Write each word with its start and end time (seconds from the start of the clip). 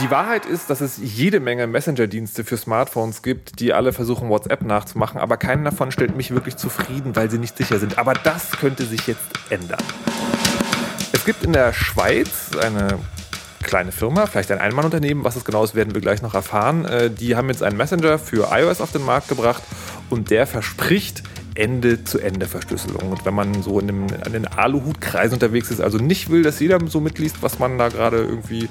Die 0.00 0.10
Wahrheit 0.10 0.44
ist, 0.44 0.68
dass 0.68 0.80
es 0.80 0.98
jede 0.98 1.40
Menge 1.40 1.66
Messenger-Dienste 1.66 2.44
für 2.44 2.56
Smartphones 2.56 3.22
gibt, 3.22 3.60
die 3.60 3.72
alle 3.72 3.92
versuchen, 3.92 4.28
WhatsApp 4.28 4.62
nachzumachen, 4.62 5.20
aber 5.20 5.36
keinen 5.36 5.64
davon 5.64 5.90
stellt 5.90 6.16
mich 6.16 6.32
wirklich 6.32 6.56
zufrieden, 6.56 7.16
weil 7.16 7.30
sie 7.30 7.38
nicht 7.38 7.56
sicher 7.56 7.78
sind. 7.78 7.98
Aber 7.98 8.12
das 8.12 8.50
könnte 8.52 8.84
sich 8.84 9.06
jetzt 9.06 9.22
ändern. 9.48 9.82
Es 11.12 11.24
gibt 11.24 11.44
in 11.44 11.52
der 11.52 11.72
Schweiz 11.72 12.50
eine 12.60 12.98
kleine 13.62 13.90
Firma, 13.90 14.26
vielleicht 14.26 14.50
ein 14.52 14.58
Einmannunternehmen, 14.58 15.24
was 15.24 15.36
es 15.36 15.44
genau 15.44 15.64
ist, 15.64 15.74
werden 15.74 15.94
wir 15.94 16.00
gleich 16.00 16.22
noch 16.22 16.34
erfahren. 16.34 16.84
Äh, 16.84 17.10
die 17.10 17.36
haben 17.36 17.48
jetzt 17.48 17.62
einen 17.62 17.76
Messenger 17.76 18.18
für 18.18 18.48
iOS 18.52 18.80
auf 18.80 18.92
den 18.92 19.04
Markt 19.04 19.28
gebracht 19.28 19.62
und 20.10 20.30
der 20.30 20.46
verspricht, 20.46 21.22
Ende-zu-Ende-Verschlüsselung. 21.56 23.10
Und 23.10 23.24
wenn 23.24 23.34
man 23.34 23.62
so 23.62 23.80
in, 23.80 23.86
dem, 23.86 24.06
in 24.24 24.32
den 24.32 24.46
Aluhutkreisen 24.46 25.34
unterwegs 25.34 25.70
ist, 25.70 25.80
also 25.80 25.98
nicht 25.98 26.30
will, 26.30 26.42
dass 26.42 26.60
jeder 26.60 26.78
so 26.86 27.00
mitliest, 27.00 27.42
was 27.42 27.58
man 27.58 27.78
da 27.78 27.88
gerade 27.88 28.18
irgendwie 28.18 28.68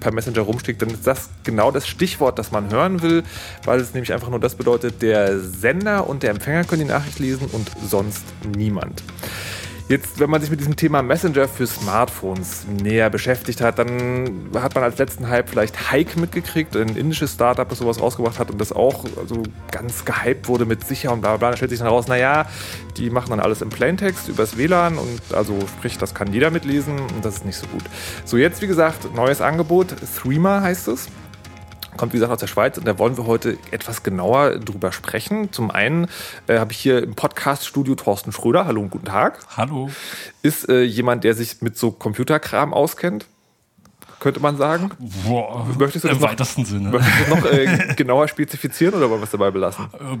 per 0.00 0.12
Messenger 0.12 0.40
rumschickt, 0.42 0.80
dann 0.82 0.90
ist 0.90 1.06
das 1.06 1.30
genau 1.44 1.70
das 1.70 1.86
Stichwort, 1.86 2.38
das 2.38 2.52
man 2.52 2.70
hören 2.70 3.02
will, 3.02 3.24
weil 3.64 3.80
es 3.80 3.94
nämlich 3.94 4.12
einfach 4.12 4.30
nur 4.30 4.40
das 4.40 4.54
bedeutet, 4.54 5.02
der 5.02 5.40
Sender 5.40 6.08
und 6.08 6.22
der 6.22 6.30
Empfänger 6.30 6.64
können 6.64 6.82
die 6.82 6.88
Nachricht 6.88 7.18
lesen 7.18 7.48
und 7.52 7.70
sonst 7.88 8.24
niemand. 8.56 9.02
Jetzt, 9.88 10.20
wenn 10.20 10.28
man 10.28 10.42
sich 10.42 10.50
mit 10.50 10.60
diesem 10.60 10.76
Thema 10.76 11.02
Messenger 11.02 11.48
für 11.48 11.66
Smartphones 11.66 12.66
näher 12.82 13.08
beschäftigt 13.08 13.62
hat, 13.62 13.78
dann 13.78 14.50
hat 14.54 14.74
man 14.74 14.84
als 14.84 14.98
letzten 14.98 15.30
Hype 15.30 15.48
vielleicht 15.48 15.90
Hike 15.90 16.20
mitgekriegt, 16.20 16.76
ein 16.76 16.94
indisches 16.94 17.32
Startup, 17.32 17.66
das 17.66 17.78
sowas 17.78 17.98
rausgebracht 17.98 18.38
hat 18.38 18.50
und 18.50 18.60
das 18.60 18.70
auch 18.70 19.06
so 19.26 19.42
ganz 19.70 20.04
gehypt 20.04 20.46
wurde 20.46 20.66
mit 20.66 20.86
sicher 20.86 21.10
und 21.10 21.22
bla 21.22 21.38
bla. 21.38 21.52
Da 21.52 21.56
stellt 21.56 21.70
sich 21.70 21.78
dann 21.78 21.88
raus, 21.88 22.06
naja, 22.06 22.44
die 22.98 23.08
machen 23.08 23.30
dann 23.30 23.40
alles 23.40 23.62
im 23.62 23.70
Plaintext 23.70 24.28
übers 24.28 24.58
WLAN 24.58 24.98
und 24.98 25.22
also 25.32 25.58
sprich, 25.78 25.96
das 25.96 26.14
kann 26.14 26.34
jeder 26.34 26.50
mitlesen 26.50 26.98
und 26.98 27.24
das 27.24 27.36
ist 27.36 27.46
nicht 27.46 27.56
so 27.56 27.66
gut. 27.68 27.84
So, 28.26 28.36
jetzt 28.36 28.60
wie 28.60 28.66
gesagt, 28.66 29.14
neues 29.14 29.40
Angebot, 29.40 29.94
Threema 30.18 30.60
heißt 30.60 30.88
es 30.88 31.08
kommt 31.98 32.14
wie 32.14 32.16
gesagt 32.16 32.32
aus 32.32 32.40
der 32.40 32.46
Schweiz 32.46 32.78
und 32.78 32.86
da 32.86 32.98
wollen 32.98 33.18
wir 33.18 33.26
heute 33.26 33.58
etwas 33.70 34.02
genauer 34.02 34.58
drüber 34.58 34.92
sprechen. 34.92 35.52
Zum 35.52 35.70
einen 35.70 36.06
äh, 36.46 36.58
habe 36.58 36.72
ich 36.72 36.78
hier 36.78 37.02
im 37.02 37.14
Podcast-Studio 37.14 37.94
Thorsten 37.96 38.32
Schröder. 38.32 38.64
Hallo 38.64 38.80
und 38.80 38.90
guten 38.90 39.04
Tag. 39.04 39.40
Hallo. 39.56 39.90
Ist 40.40 40.68
äh, 40.68 40.82
jemand, 40.82 41.24
der 41.24 41.34
sich 41.34 41.60
mit 41.60 41.76
so 41.76 41.90
Computerkram 41.90 42.72
auskennt? 42.72 43.26
Könnte 44.20 44.40
man 44.40 44.56
sagen? 44.56 44.90
Boah, 45.24 45.64
möchtest 45.78 46.04
du 46.04 46.08
das 46.08 46.16
Im 46.16 46.22
noch, 46.22 46.30
weitesten 46.30 46.64
Sinne. 46.64 46.88
Möchtest 46.88 47.28
du 47.28 47.36
noch 47.36 47.44
äh, 47.46 47.94
genauer 47.96 48.26
spezifizieren 48.26 48.94
oder 48.94 49.08
wollen 49.10 49.20
wir 49.20 49.24
es 49.24 49.30
dabei 49.30 49.50
belassen? 49.50 49.86
Äh, 49.92 50.16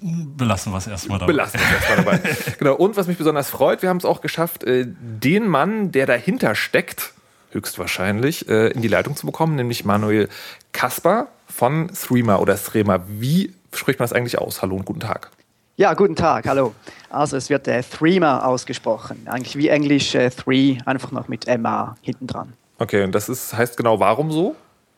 belassen 0.00 0.72
wir 0.72 0.78
es 0.78 0.86
erstmal 0.86 1.18
dabei. 1.18 1.32
Belassen 1.32 1.58
wir 1.58 1.66
es 1.66 1.88
erstmal 1.88 2.18
dabei. 2.18 2.36
genau. 2.58 2.74
Und 2.74 2.96
was 2.96 3.08
mich 3.08 3.18
besonders 3.18 3.50
freut, 3.50 3.82
wir 3.82 3.88
haben 3.88 3.96
es 3.96 4.04
auch 4.04 4.20
geschafft, 4.20 4.62
äh, 4.64 4.86
den 4.86 5.48
Mann, 5.48 5.90
der 5.90 6.06
dahinter 6.06 6.54
steckt, 6.54 7.12
höchstwahrscheinlich, 7.50 8.48
äh, 8.48 8.68
in 8.68 8.82
die 8.82 8.88
Leitung 8.88 9.16
zu 9.16 9.26
bekommen, 9.26 9.56
nämlich 9.56 9.84
Manuel 9.84 10.28
Kasper 10.74 11.28
von 11.46 11.88
Threema 11.88 12.40
oder 12.40 12.56
Threema. 12.56 13.00
Wie 13.06 13.54
spricht 13.72 13.98
man 13.98 14.04
das 14.04 14.12
eigentlich 14.12 14.38
aus? 14.38 14.60
Hallo 14.60 14.76
und 14.76 14.84
guten 14.84 15.00
Tag. 15.00 15.30
Ja, 15.76 15.94
guten 15.94 16.14
Tag, 16.14 16.46
hallo. 16.46 16.74
Also 17.08 17.36
es 17.36 17.48
wird 17.48 17.66
äh, 17.66 17.82
Threema 17.82 18.44
ausgesprochen, 18.44 19.26
eigentlich 19.26 19.56
wie 19.56 19.68
Englisch 19.68 20.14
äh, 20.14 20.30
Three, 20.30 20.78
einfach 20.84 21.10
noch 21.10 21.26
mit 21.26 21.46
MA 21.58 21.96
hinten 22.02 22.26
dran. 22.26 22.52
Okay, 22.78 23.02
und 23.02 23.14
das 23.14 23.28
ist, 23.28 23.56
heißt 23.56 23.76
genau 23.76 23.98
warum 23.98 24.30
so? 24.30 24.54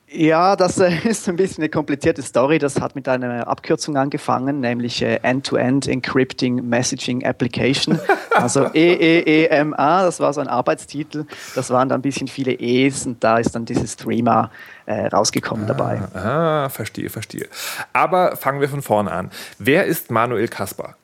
Ja, 0.09 0.55
das 0.55 0.77
äh, 0.79 0.91
ist 1.03 1.27
ein 1.27 1.35
bisschen 1.35 1.63
eine 1.63 1.69
komplizierte 1.69 2.21
Story. 2.21 2.59
Das 2.59 2.79
hat 2.79 2.95
mit 2.95 3.07
einer 3.07 3.47
Abkürzung 3.47 3.97
angefangen, 3.97 4.61
nämlich 4.61 5.01
äh, 5.01 5.19
End-to-End 5.21 5.87
Encrypting 5.87 6.67
Messaging 6.67 7.25
Application. 7.25 7.99
Also 8.37 8.69
EEEMA, 8.71 10.03
das 10.03 10.19
war 10.19 10.31
so 10.31 10.41
ein 10.41 10.47
Arbeitstitel. 10.47 11.25
Das 11.55 11.71
waren 11.71 11.89
dann 11.89 12.01
ein 12.01 12.03
bisschen 12.03 12.27
viele 12.27 12.53
E's 12.53 13.07
und 13.07 13.23
da 13.23 13.39
ist 13.39 13.55
dann 13.55 13.65
dieses 13.65 13.95
Threema 13.95 14.51
äh, 14.87 15.07
rausgekommen 15.07 15.65
ah, 15.65 15.67
dabei. 15.67 16.01
Ah, 16.13 16.69
verstehe, 16.69 17.09
verstehe. 17.09 17.47
Aber 17.93 18.35
fangen 18.35 18.61
wir 18.61 18.69
von 18.69 18.81
vorne 18.81 19.11
an. 19.11 19.29
Wer 19.59 19.85
ist 19.85 20.09
Manuel 20.09 20.47
Kaspar? 20.47 20.95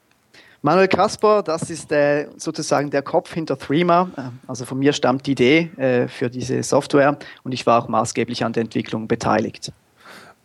Manuel 0.65 0.87
Kasper, 0.87 1.43
das 1.43 1.69
ist 1.69 1.91
äh, 1.91 2.27
sozusagen 2.37 2.89
der 2.89 3.01
Kopf 3.01 3.33
hinter 3.33 3.57
Threema. 3.57 4.09
Äh, 4.15 4.21
also 4.47 4.63
von 4.63 4.79
mir 4.79 4.93
stammt 4.93 5.27
die 5.27 5.33
Idee 5.33 5.69
äh, 5.75 6.07
für 6.07 6.29
diese 6.29 6.63
Software 6.63 7.17
und 7.43 7.51
ich 7.51 7.65
war 7.65 7.83
auch 7.83 7.89
maßgeblich 7.89 8.45
an 8.45 8.53
der 8.53 8.61
Entwicklung 8.61 9.09
beteiligt. 9.09 9.73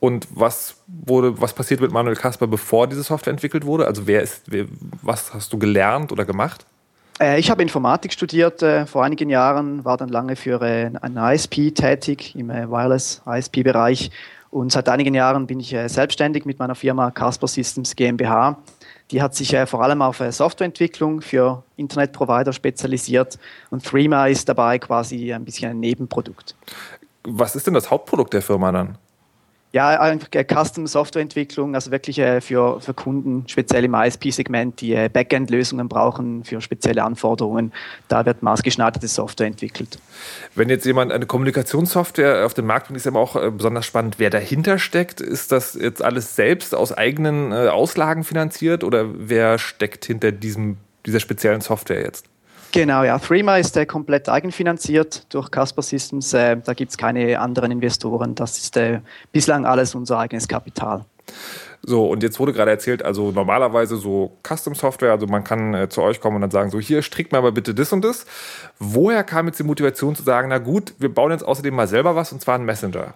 Und 0.00 0.26
was 0.30 0.76
wurde, 0.86 1.40
was 1.40 1.52
passiert 1.52 1.80
mit 1.80 1.92
Manuel 1.92 2.16
Kasper, 2.16 2.48
bevor 2.48 2.88
diese 2.88 3.04
Software 3.04 3.32
entwickelt 3.32 3.64
wurde? 3.64 3.86
Also 3.86 4.08
wer 4.08 4.22
ist, 4.22 4.42
wer, 4.46 4.66
was 5.02 5.32
hast 5.32 5.52
du 5.52 5.58
gelernt 5.58 6.10
oder 6.10 6.24
gemacht? 6.24 6.66
Äh, 7.20 7.38
ich 7.38 7.50
habe 7.50 7.62
Informatik 7.62 8.12
studiert 8.12 8.62
äh, 8.62 8.86
vor 8.86 9.04
einigen 9.04 9.28
Jahren, 9.30 9.84
war 9.84 9.96
dann 9.96 10.08
lange 10.08 10.36
für 10.36 10.60
äh, 10.62 10.90
einen 11.00 11.16
ISP 11.16 11.72
tätig 11.72 12.34
im 12.36 12.48
Wireless 12.48 13.22
ISP-Bereich 13.26 14.10
und 14.50 14.72
seit 14.72 14.88
einigen 14.88 15.14
Jahren 15.14 15.46
bin 15.46 15.60
ich 15.60 15.76
selbstständig 15.86 16.46
mit 16.46 16.58
meiner 16.58 16.74
Firma 16.74 17.10
Casper 17.10 17.48
Systems 17.48 17.94
GmbH 17.94 18.56
die 19.10 19.22
hat 19.22 19.34
sich 19.34 19.54
äh, 19.54 19.66
vor 19.66 19.82
allem 19.82 20.02
auf 20.02 20.20
äh, 20.20 20.32
Softwareentwicklung 20.32 21.20
für 21.20 21.62
Internetprovider 21.76 22.52
spezialisiert 22.52 23.38
und 23.70 23.84
Threema 23.84 24.26
ist 24.26 24.48
dabei 24.48 24.78
quasi 24.78 25.32
ein 25.32 25.44
bisschen 25.44 25.70
ein 25.70 25.80
Nebenprodukt. 25.80 26.54
Was 27.24 27.56
ist 27.56 27.66
denn 27.66 27.74
das 27.74 27.90
Hauptprodukt 27.90 28.32
der 28.32 28.42
Firma 28.42 28.72
dann? 28.72 28.98
Ja, 29.72 30.00
einfach 30.00 30.28
Custom 30.30 30.86
Softwareentwicklung, 30.86 31.74
also 31.74 31.90
wirklich 31.90 32.18
äh, 32.18 32.40
für, 32.40 32.80
für 32.80 32.94
Kunden, 32.94 33.44
speziell 33.48 33.84
im 33.84 33.92
ISP-Segment, 33.92 34.80
die 34.80 34.94
äh, 34.94 35.10
Backend-Lösungen 35.12 35.90
brauchen 35.90 36.42
für 36.44 36.62
spezielle 36.62 37.04
Anforderungen. 37.04 37.74
Da 38.08 38.24
wird 38.24 38.42
maßgeschneiderte 38.42 39.08
Software 39.08 39.46
entwickelt. 39.46 39.98
Wenn 40.54 40.70
jetzt 40.70 40.86
jemand 40.86 41.12
eine 41.12 41.26
Kommunikationssoftware 41.26 42.46
auf 42.46 42.54
den 42.54 42.64
Markt 42.64 42.86
bringt, 42.86 42.96
ist 42.96 43.04
ja 43.04 43.12
auch 43.12 43.36
äh, 43.36 43.50
besonders 43.50 43.84
spannend, 43.84 44.18
wer 44.18 44.30
dahinter 44.30 44.78
steckt. 44.78 45.20
Ist 45.20 45.52
das 45.52 45.74
jetzt 45.74 46.02
alles 46.02 46.34
selbst 46.34 46.74
aus 46.74 46.96
eigenen 46.96 47.52
Auslagen 47.52 48.24
finanziert 48.24 48.84
oder 48.84 49.06
wer 49.18 49.58
steckt 49.58 50.06
hinter 50.06 50.32
diesem, 50.32 50.78
dieser 51.04 51.20
speziellen 51.20 51.60
Software 51.60 52.00
jetzt? 52.00 52.24
Genau, 52.72 53.02
ja. 53.02 53.18
Threema 53.18 53.56
ist 53.56 53.76
äh, 53.76 53.86
komplett 53.86 54.28
eigenfinanziert 54.28 55.32
durch 55.32 55.50
Casper 55.50 55.82
Systems. 55.82 56.34
Äh, 56.34 56.58
da 56.62 56.74
gibt 56.74 56.90
es 56.90 56.98
keine 56.98 57.38
anderen 57.38 57.70
Investoren. 57.70 58.34
Das 58.34 58.58
ist 58.58 58.76
äh, 58.76 59.00
bislang 59.32 59.64
alles 59.64 59.94
unser 59.94 60.18
eigenes 60.18 60.46
Kapital. 60.48 61.04
So, 61.82 62.06
und 62.06 62.22
jetzt 62.22 62.40
wurde 62.40 62.52
gerade 62.52 62.70
erzählt, 62.70 63.04
also 63.04 63.30
normalerweise 63.30 63.96
so 63.96 64.36
Custom 64.46 64.74
Software, 64.74 65.12
also 65.12 65.26
man 65.26 65.44
kann 65.44 65.74
äh, 65.74 65.88
zu 65.88 66.02
euch 66.02 66.20
kommen 66.20 66.36
und 66.36 66.42
dann 66.42 66.50
sagen, 66.50 66.70
so 66.70 66.80
hier, 66.80 67.02
strickt 67.02 67.32
mir 67.32 67.38
aber 67.38 67.52
bitte 67.52 67.74
das 67.74 67.92
und 67.92 68.04
das. 68.04 68.26
Woher 68.78 69.22
kam 69.24 69.46
jetzt 69.46 69.58
die 69.58 69.64
Motivation 69.64 70.14
zu 70.14 70.22
sagen, 70.22 70.48
na 70.48 70.58
gut, 70.58 70.94
wir 70.98 71.12
bauen 71.12 71.30
jetzt 71.30 71.44
außerdem 71.44 71.74
mal 71.74 71.86
selber 71.86 72.16
was 72.16 72.32
und 72.32 72.40
zwar 72.40 72.56
einen 72.56 72.64
Messenger? 72.64 73.14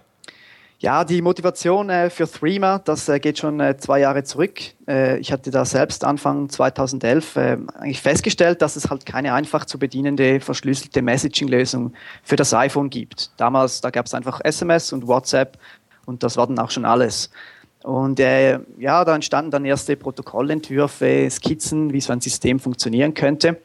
Ja, 0.83 1.05
die 1.05 1.21
Motivation 1.21 1.89
äh, 1.89 2.09
für 2.09 2.29
Threema, 2.29 2.77
das 2.77 3.07
äh, 3.07 3.17
geht 3.17 3.39
schon 3.39 3.57
äh, 3.61 3.77
zwei 3.77 4.01
Jahre 4.01 4.25
zurück. 4.25 4.59
Äh, 4.85 5.17
ich 5.19 5.31
hatte 5.31 5.49
da 5.49 5.63
selbst 5.63 6.03
Anfang 6.03 6.49
2011 6.49 7.35
äh, 7.37 7.57
eigentlich 7.75 8.01
festgestellt, 8.01 8.61
dass 8.61 8.75
es 8.75 8.89
halt 8.89 9.05
keine 9.05 9.33
einfach 9.33 9.63
zu 9.63 9.79
bedienende, 9.79 10.41
verschlüsselte 10.41 11.01
Messaging-Lösung 11.01 11.93
für 12.21 12.35
das 12.35 12.53
iPhone 12.53 12.89
gibt. 12.89 13.31
Damals, 13.37 13.79
da 13.79 13.91
gab 13.91 14.07
es 14.07 14.13
einfach 14.13 14.41
SMS 14.43 14.91
und 14.91 15.07
WhatsApp 15.07 15.57
und 16.05 16.21
das 16.21 16.35
war 16.35 16.47
dann 16.47 16.59
auch 16.59 16.69
schon 16.69 16.83
alles. 16.83 17.29
Und 17.83 18.19
äh, 18.19 18.59
ja, 18.77 19.05
da 19.05 19.15
entstanden 19.15 19.51
dann 19.51 19.63
erste 19.63 19.95
Protokollentwürfe, 19.95 21.29
Skizzen, 21.31 21.93
wie 21.93 22.01
so 22.01 22.11
ein 22.11 22.19
System 22.19 22.59
funktionieren 22.59 23.13
könnte. 23.13 23.57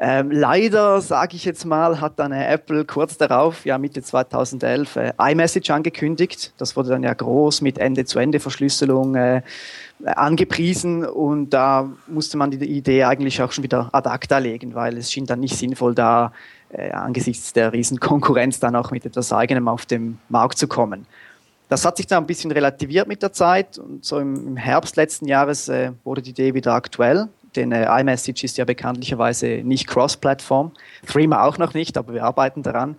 Ähm, 0.00 0.30
leider, 0.30 1.00
sage 1.00 1.34
ich 1.34 1.44
jetzt 1.44 1.64
mal, 1.64 2.00
hat 2.00 2.20
dann 2.20 2.30
äh, 2.30 2.46
Apple 2.46 2.84
kurz 2.84 3.16
darauf, 3.16 3.66
ja 3.66 3.78
Mitte 3.78 4.00
2011, 4.00 4.96
äh, 4.96 5.12
iMessage 5.20 5.70
angekündigt. 5.70 6.52
Das 6.56 6.76
wurde 6.76 6.90
dann 6.90 7.02
ja 7.02 7.12
groß 7.12 7.62
mit 7.62 7.78
Ende-zu-Ende-Verschlüsselung 7.78 9.16
äh, 9.16 9.42
angepriesen 10.04 11.04
und 11.04 11.50
da 11.50 11.90
musste 12.06 12.36
man 12.36 12.52
die 12.52 12.64
Idee 12.64 13.02
eigentlich 13.04 13.42
auch 13.42 13.50
schon 13.50 13.64
wieder 13.64 13.88
ad 13.92 14.08
acta 14.08 14.38
legen, 14.38 14.76
weil 14.76 14.96
es 14.96 15.10
schien 15.10 15.26
dann 15.26 15.40
nicht 15.40 15.56
sinnvoll, 15.56 15.96
da 15.96 16.32
äh, 16.70 16.92
angesichts 16.92 17.52
der 17.52 17.72
riesen 17.72 17.98
Konkurrenz 17.98 18.60
dann 18.60 18.76
auch 18.76 18.92
mit 18.92 19.04
etwas 19.04 19.32
Eigenem 19.32 19.66
auf 19.66 19.84
dem 19.84 20.18
Markt 20.28 20.58
zu 20.58 20.68
kommen. 20.68 21.06
Das 21.68 21.84
hat 21.84 21.96
sich 21.96 22.06
dann 22.06 22.22
ein 22.22 22.26
bisschen 22.26 22.52
relativiert 22.52 23.08
mit 23.08 23.22
der 23.22 23.32
Zeit 23.32 23.78
und 23.78 24.04
so 24.04 24.20
im, 24.20 24.56
Herbst 24.56 24.96
letzten 24.96 25.26
Jahres 25.26 25.68
äh, 25.68 25.90
wurde 26.04 26.22
die 26.22 26.30
Idee 26.30 26.54
wieder 26.54 26.74
aktuell 26.74 27.28
denn 27.58 27.72
äh, 27.72 28.00
iMessage 28.00 28.44
ist 28.44 28.56
ja 28.56 28.64
bekanntlicherweise 28.64 29.62
nicht 29.64 29.86
Cross-Plattform. 29.86 30.72
Threema 31.06 31.42
auch 31.42 31.58
noch 31.58 31.74
nicht, 31.74 31.98
aber 31.98 32.14
wir 32.14 32.24
arbeiten 32.24 32.62
daran. 32.62 32.96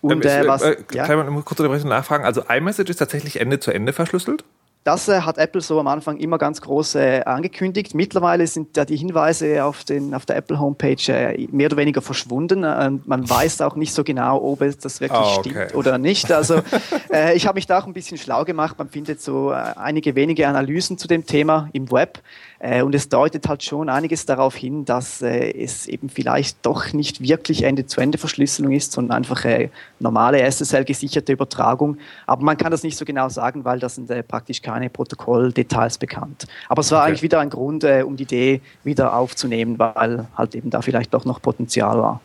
Und, 0.00 0.24
ähm, 0.26 0.44
äh, 0.44 0.48
was, 0.48 0.62
äh, 0.62 0.76
ja? 0.92 1.16
Man 1.16 1.44
kurz 1.44 1.60
nachfragen? 1.84 2.24
Also 2.24 2.42
iMessage 2.48 2.90
ist 2.90 2.96
tatsächlich 2.96 3.40
Ende 3.40 3.60
zu 3.60 3.70
Ende 3.70 3.92
verschlüsselt? 3.92 4.44
Das 4.84 5.06
äh, 5.06 5.20
hat 5.20 5.38
Apple 5.38 5.60
so 5.60 5.78
am 5.78 5.86
Anfang 5.86 6.16
immer 6.16 6.38
ganz 6.38 6.60
groß 6.60 6.96
äh, 6.96 7.22
angekündigt. 7.24 7.94
Mittlerweile 7.94 8.44
sind 8.48 8.76
ja 8.76 8.84
die 8.84 8.96
Hinweise 8.96 9.64
auf, 9.64 9.84
den, 9.84 10.12
auf 10.12 10.26
der 10.26 10.34
Apple 10.36 10.58
Homepage 10.58 10.96
äh, 11.06 11.46
mehr 11.52 11.66
oder 11.66 11.76
weniger 11.76 12.02
verschwunden. 12.02 12.60
man 12.62 13.30
weiß 13.30 13.60
auch 13.60 13.76
nicht 13.76 13.94
so 13.94 14.02
genau, 14.02 14.42
ob 14.42 14.60
es 14.60 14.78
das 14.78 15.00
wirklich 15.00 15.20
oh, 15.22 15.38
okay. 15.38 15.50
stimmt 15.50 15.74
oder 15.76 15.98
nicht. 15.98 16.32
Also 16.32 16.62
äh, 17.12 17.36
ich 17.36 17.46
habe 17.46 17.56
mich 17.56 17.68
da 17.68 17.78
auch 17.78 17.86
ein 17.86 17.92
bisschen 17.92 18.18
schlau 18.18 18.44
gemacht. 18.44 18.76
Man 18.76 18.88
findet 18.88 19.22
so 19.22 19.52
äh, 19.52 19.54
einige 19.54 20.16
wenige 20.16 20.48
Analysen 20.48 20.98
zu 20.98 21.06
dem 21.06 21.26
Thema 21.26 21.68
im 21.72 21.92
Web. 21.92 22.18
Äh, 22.62 22.82
und 22.82 22.94
es 22.94 23.08
deutet 23.08 23.48
halt 23.48 23.64
schon 23.64 23.88
einiges 23.88 24.24
darauf 24.24 24.54
hin, 24.54 24.84
dass 24.84 25.20
äh, 25.20 25.50
es 25.50 25.88
eben 25.88 26.08
vielleicht 26.08 26.64
doch 26.64 26.92
nicht 26.92 27.20
wirklich 27.20 27.64
Ende-zu-Ende-Verschlüsselung 27.64 28.70
ist, 28.70 28.92
sondern 28.92 29.16
einfach 29.16 29.44
äh, 29.44 29.68
normale 29.98 30.40
SSL-gesicherte 30.40 31.32
Übertragung. 31.32 31.98
Aber 32.24 32.44
man 32.44 32.56
kann 32.56 32.70
das 32.70 32.84
nicht 32.84 32.96
so 32.96 33.04
genau 33.04 33.28
sagen, 33.28 33.64
weil 33.64 33.80
da 33.80 33.88
sind 33.88 34.12
praktisch 34.28 34.62
keine 34.62 34.90
Protokolldetails 34.90 35.98
bekannt. 35.98 36.46
Aber 36.68 36.80
es 36.80 36.92
war 36.92 37.00
okay. 37.00 37.08
eigentlich 37.08 37.22
wieder 37.22 37.40
ein 37.40 37.50
Grund, 37.50 37.84
um 37.84 38.16
die 38.16 38.22
Idee 38.22 38.60
wieder 38.84 39.16
aufzunehmen, 39.16 39.78
weil 39.78 40.26
halt 40.36 40.54
eben 40.54 40.70
da 40.70 40.82
vielleicht 40.82 41.12
doch 41.14 41.24
noch 41.24 41.42
Potenzial 41.42 41.98
war. 41.98 42.20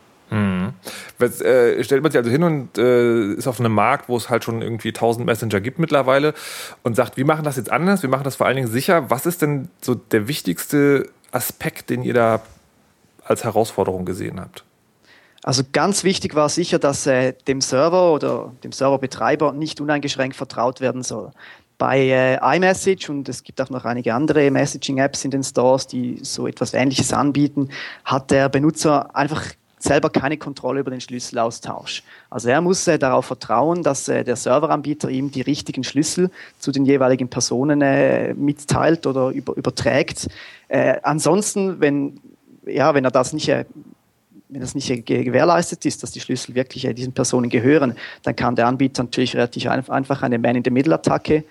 Jetzt, 1.19 1.41
äh, 1.41 1.83
stellt 1.83 2.03
man 2.03 2.11
sich 2.11 2.19
also 2.19 2.29
hin 2.29 2.43
und 2.43 2.77
äh, 2.77 3.33
ist 3.33 3.47
auf 3.47 3.59
einem 3.59 3.73
Markt, 3.73 4.09
wo 4.09 4.17
es 4.17 4.29
halt 4.29 4.43
schon 4.43 4.61
irgendwie 4.61 4.89
1000 4.89 5.25
Messenger 5.25 5.59
gibt 5.61 5.79
mittlerweile 5.79 6.33
und 6.83 6.95
sagt, 6.95 7.17
wir 7.17 7.25
machen 7.25 7.43
das 7.43 7.57
jetzt 7.57 7.71
anders, 7.71 8.03
wir 8.03 8.09
machen 8.09 8.23
das 8.23 8.35
vor 8.35 8.45
allen 8.45 8.55
Dingen 8.55 8.67
sicher. 8.67 9.09
Was 9.09 9.25
ist 9.25 9.41
denn 9.41 9.69
so 9.81 9.95
der 9.95 10.27
wichtigste 10.27 11.09
Aspekt, 11.31 11.89
den 11.89 12.03
ihr 12.03 12.13
da 12.13 12.41
als 13.23 13.43
Herausforderung 13.43 14.05
gesehen 14.05 14.39
habt? 14.39 14.63
Also 15.43 15.63
ganz 15.71 16.03
wichtig 16.03 16.35
war 16.35 16.49
sicher, 16.49 16.77
dass 16.77 17.07
äh, 17.07 17.33
dem 17.47 17.61
Server 17.61 18.11
oder 18.11 18.51
dem 18.63 18.71
Serverbetreiber 18.71 19.53
nicht 19.53 19.79
uneingeschränkt 19.81 20.35
vertraut 20.35 20.81
werden 20.81 21.03
soll. 21.03 21.31
Bei 21.77 21.99
äh, 21.99 22.55
iMessage 22.57 23.09
und 23.09 23.29
es 23.29 23.43
gibt 23.43 23.61
auch 23.61 23.69
noch 23.69 23.85
einige 23.85 24.13
andere 24.13 24.49
Messaging-Apps 24.49 25.25
in 25.25 25.31
den 25.31 25.43
Stores, 25.43 25.87
die 25.87 26.19
so 26.23 26.47
etwas 26.47 26.73
Ähnliches 26.73 27.13
anbieten, 27.13 27.69
hat 28.03 28.31
der 28.31 28.49
Benutzer 28.49 29.15
einfach 29.15 29.45
selber 29.79 30.09
keine 30.09 30.37
Kontrolle 30.37 30.79
über 30.79 30.91
den 30.91 31.01
Schlüsselaustausch. 31.01 32.03
Also 32.29 32.49
er 32.49 32.61
muss 32.61 32.87
äh, 32.87 32.97
darauf 32.97 33.25
vertrauen, 33.25 33.83
dass 33.83 34.07
äh, 34.07 34.23
der 34.23 34.35
Serveranbieter 34.35 35.09
ihm 35.09 35.31
die 35.31 35.41
richtigen 35.41 35.83
Schlüssel 35.83 36.31
zu 36.59 36.71
den 36.71 36.85
jeweiligen 36.85 37.29
Personen 37.29 37.81
äh, 37.81 38.33
mitteilt 38.33 39.05
oder 39.05 39.29
über, 39.29 39.55
überträgt. 39.55 40.27
Äh, 40.67 40.97
ansonsten, 41.03 41.79
wenn, 41.79 42.19
ja, 42.65 42.93
wenn 42.93 43.05
er 43.05 43.11
das 43.11 43.33
nicht 43.33 43.49
äh, 43.49 43.65
wenn 44.49 44.61
das 44.61 44.75
nicht 44.75 45.05
gewährleistet 45.05 45.83
ist, 45.85 46.03
dass 46.03 46.11
die 46.11 46.21
Schlüssel 46.21 46.55
wirklich 46.55 46.85
äh, 46.85 46.93
diesen 46.93 47.11
Personen 47.11 47.49
gehören, 47.49 47.95
dann 48.23 48.33
kann 48.33 48.55
der 48.55 48.67
Anbieter 48.67 49.03
natürlich 49.03 49.35
relativ 49.35 49.67
einfach 49.67 50.23
eine 50.23 50.39
Man-in-the-Middle-Attacke 50.39 51.43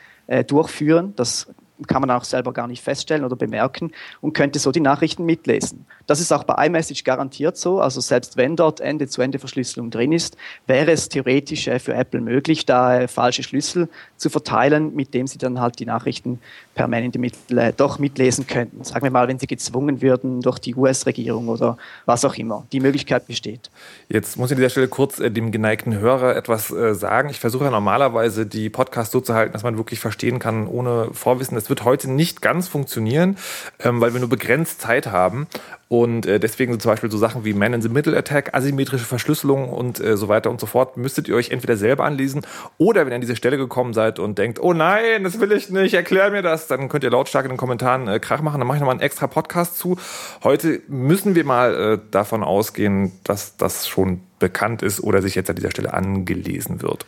durchführen. 0.48 1.12
Das 1.14 1.46
kann 1.86 2.00
man 2.00 2.10
auch 2.10 2.24
selber 2.24 2.52
gar 2.52 2.66
nicht 2.66 2.82
feststellen 2.82 3.24
oder 3.24 3.36
bemerken 3.36 3.92
und 4.20 4.32
könnte 4.32 4.58
so 4.58 4.72
die 4.72 4.80
Nachrichten 4.80 5.24
mitlesen. 5.24 5.86
Das 6.06 6.20
ist 6.20 6.32
auch 6.32 6.44
bei 6.44 6.66
iMessage 6.66 7.04
garantiert 7.04 7.56
so. 7.56 7.80
Also 7.80 8.00
selbst 8.00 8.36
wenn 8.36 8.56
dort 8.56 8.80
Ende-zu-Ende-Verschlüsselung 8.80 9.90
drin 9.90 10.12
ist, 10.12 10.36
wäre 10.66 10.92
es 10.92 11.08
theoretisch 11.08 11.66
äh, 11.66 11.78
für 11.78 11.94
Apple 11.94 12.20
möglich, 12.20 12.64
da 12.64 13.00
äh, 13.00 13.08
falsche 13.08 13.42
Schlüssel 13.42 13.88
zu 14.16 14.30
verteilen, 14.30 14.94
mit 14.94 15.14
dem 15.14 15.26
sie 15.26 15.38
dann 15.38 15.60
halt 15.60 15.78
die 15.78 15.86
Nachrichten 15.86 16.40
per 16.74 16.88
Man 16.88 17.04
in 17.04 17.12
the 17.12 17.18
Middle 17.18 17.60
äh, 17.60 17.72
doch 17.76 17.98
mitlesen 17.98 18.46
könnten. 18.46 18.84
Sagen 18.84 19.04
wir 19.04 19.10
mal, 19.10 19.28
wenn 19.28 19.38
sie 19.38 19.46
gezwungen 19.46 20.00
würden 20.00 20.40
durch 20.40 20.58
die 20.58 20.74
US-Regierung 20.74 21.48
oder 21.48 21.76
was 22.06 22.24
auch 22.24 22.34
immer. 22.36 22.66
Die 22.72 22.80
Möglichkeit 22.80 23.26
besteht. 23.26 23.70
Jetzt 24.08 24.36
muss 24.36 24.50
ich 24.50 24.56
an 24.56 24.58
dieser 24.58 24.70
Stelle 24.70 24.88
kurz 24.88 25.18
äh, 25.18 25.30
dem 25.30 25.50
geneigten 25.50 25.98
Hörer 25.98 26.36
etwas 26.36 26.68
sagen. 26.68 27.28
Ich 27.28 27.40
versuche 27.40 27.64
ja 27.64 27.70
normalerweise 27.70 28.46
die 28.46 28.70
Podcasts 28.70 29.12
so 29.12 29.20
zu 29.20 29.34
halten, 29.34 29.52
dass 29.52 29.62
man 29.62 29.76
wirklich 29.76 30.00
verstehen 30.00 30.38
kann, 30.38 30.66
ohne 30.66 31.08
Vorwissen. 31.12 31.56
Das 31.66 31.70
wird 31.70 31.84
heute 31.84 32.08
nicht 32.08 32.42
ganz 32.42 32.68
funktionieren, 32.68 33.38
ähm, 33.80 34.00
weil 34.00 34.12
wir 34.12 34.20
nur 34.20 34.28
begrenzt 34.28 34.80
Zeit 34.80 35.08
haben. 35.08 35.48
Und 35.88 36.24
äh, 36.24 36.38
deswegen 36.38 36.72
sind 36.72 36.80
zum 36.80 36.92
Beispiel 36.92 37.10
so 37.10 37.18
Sachen 37.18 37.44
wie 37.44 37.54
Man 37.54 37.72
in 37.72 37.82
the 37.82 37.88
Middle 37.88 38.16
Attack, 38.16 38.54
asymmetrische 38.54 39.04
Verschlüsselung 39.04 39.68
und 39.68 39.98
äh, 39.98 40.16
so 40.16 40.28
weiter 40.28 40.48
und 40.48 40.60
so 40.60 40.66
fort, 40.66 40.96
müsstet 40.96 41.26
ihr 41.26 41.34
euch 41.34 41.50
entweder 41.50 41.76
selber 41.76 42.04
anlesen 42.04 42.46
oder 42.78 43.04
wenn 43.04 43.10
ihr 43.10 43.16
an 43.16 43.20
diese 43.20 43.34
Stelle 43.34 43.56
gekommen 43.56 43.94
seid 43.94 44.20
und 44.20 44.38
denkt, 44.38 44.60
oh 44.60 44.74
nein, 44.74 45.24
das 45.24 45.40
will 45.40 45.50
ich 45.50 45.68
nicht, 45.68 45.94
erklär 45.94 46.30
mir 46.30 46.42
das, 46.42 46.68
dann 46.68 46.88
könnt 46.88 47.02
ihr 47.02 47.10
lautstark 47.10 47.46
in 47.46 47.50
den 47.50 47.56
Kommentaren 47.56 48.06
äh, 48.06 48.20
Krach 48.20 48.42
machen. 48.42 48.60
Dann 48.60 48.68
mache 48.68 48.76
ich 48.76 48.80
nochmal 48.80 48.94
einen 48.94 49.02
extra 49.02 49.26
Podcast 49.26 49.76
zu. 49.76 49.98
Heute 50.44 50.82
müssen 50.86 51.34
wir 51.34 51.44
mal 51.44 51.74
äh, 51.74 51.98
davon 52.12 52.44
ausgehen, 52.44 53.10
dass 53.24 53.56
das 53.56 53.88
schon 53.88 54.20
bekannt 54.38 54.82
ist 54.82 55.02
oder 55.02 55.20
sich 55.20 55.34
jetzt 55.34 55.50
an 55.50 55.56
dieser 55.56 55.72
Stelle 55.72 55.94
angelesen 55.94 56.80
wird. 56.80 57.06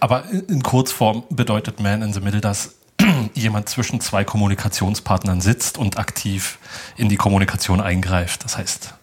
Aber 0.00 0.24
in 0.48 0.62
Kurzform 0.62 1.24
bedeutet 1.28 1.78
Man 1.78 2.00
in 2.00 2.14
the 2.14 2.20
Middle, 2.20 2.40
dass 2.40 2.79
jemand 3.34 3.68
zwischen 3.68 4.00
zwei 4.00 4.24
Kommunikationspartnern 4.24 5.40
sitzt 5.40 5.78
und 5.78 5.98
aktiv 5.98 6.58
in 6.96 7.08
die 7.08 7.16
Kommunikation 7.16 7.80
eingreift. 7.80 8.44
Das 8.44 8.58
heißt, 8.58 8.94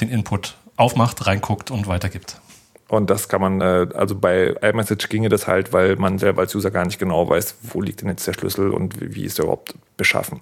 den 0.00 0.08
Input 0.08 0.56
aufmacht, 0.76 1.26
reinguckt 1.26 1.70
und 1.70 1.86
weitergibt. 1.86 2.40
Und 2.88 3.10
das 3.10 3.28
kann 3.28 3.40
man, 3.40 3.60
äh, 3.60 3.88
also 3.94 4.14
bei 4.14 4.54
iMessage 4.60 5.08
ginge 5.08 5.28
das 5.28 5.46
halt, 5.46 5.72
weil 5.72 5.96
man 5.96 6.18
selber 6.18 6.42
als 6.42 6.54
User 6.54 6.70
gar 6.70 6.84
nicht 6.84 6.98
genau 6.98 7.28
weiß, 7.28 7.56
wo 7.62 7.80
liegt 7.80 8.02
denn 8.02 8.08
jetzt 8.08 8.26
der 8.26 8.34
Schlüssel 8.34 8.70
und 8.70 9.14
wie 9.14 9.24
ist 9.24 9.38
der 9.38 9.44
überhaupt 9.44 9.74
beschaffen. 9.96 10.40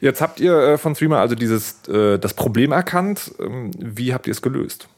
Jetzt 0.00 0.20
habt 0.20 0.40
ihr 0.40 0.56
äh, 0.56 0.78
von 0.78 0.94
Streamer 0.94 1.18
also 1.18 1.34
dieses, 1.34 1.86
äh, 1.88 2.18
das 2.18 2.34
Problem 2.34 2.72
erkannt. 2.72 3.34
Ähm, 3.40 3.70
wie 3.76 4.14
habt 4.14 4.26
ihr 4.26 4.32
es 4.32 4.42
gelöst? 4.42 4.88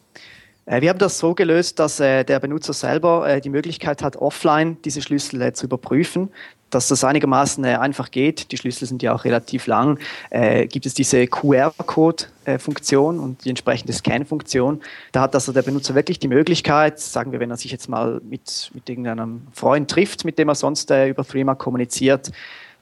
Wir 0.69 0.91
haben 0.91 0.99
das 0.99 1.21
so 1.21 1.33
gelöst, 1.33 1.79
dass 1.79 1.99
der 1.99 2.41
Benutzer 2.41 2.73
selber 2.73 3.41
die 3.41 3.51
Möglichkeit 3.51 4.03
hat, 4.03 4.17
offline 4.17 4.79
diese 4.83 5.01
Schlüssel 5.01 5.53
zu 5.53 5.67
überprüfen 5.67 6.33
dass 6.77 6.89
das 6.89 7.03
einigermaßen 7.05 7.65
äh, 7.65 7.77
einfach 7.77 8.11
geht, 8.11 8.53
die 8.53 8.59
Schlüssel 8.59 8.87
sind 8.87 9.03
ja 9.03 9.15
auch 9.15 9.25
relativ 9.25 9.67
lang, 9.67 9.99
äh, 10.31 10.67
gibt 10.67 10.85
es 10.85 10.93
diese 10.93 11.27
QR-Code-Funktion 11.27 13.19
und 13.19 13.45
die 13.45 13.49
entsprechende 13.49 13.95
Scan-Funktion. 13.95 14.83
Da 15.13 15.23
hat 15.23 15.35
also 15.35 15.53
der 15.53 15.63
Benutzer 15.63 15.95
wirklich 15.95 16.19
die 16.19 16.29
Möglichkeit, 16.29 17.01
sagen 17.01 17.33
wir, 17.33 17.41
wenn 17.41 17.51
er 17.51 17.57
sich 17.57 17.73
jetzt 17.73 17.89
mal 17.89 18.21
mit, 18.29 18.71
mit 18.75 18.89
irgendeinem 18.89 19.47
Freund 19.53 19.91
trifft, 19.91 20.27
mit 20.27 20.39
dem 20.39 20.49
er 20.49 20.55
sonst 20.55 20.91
äh, 20.91 21.09
über 21.09 21.25
Threema 21.25 21.55
kommuniziert, 21.55 22.31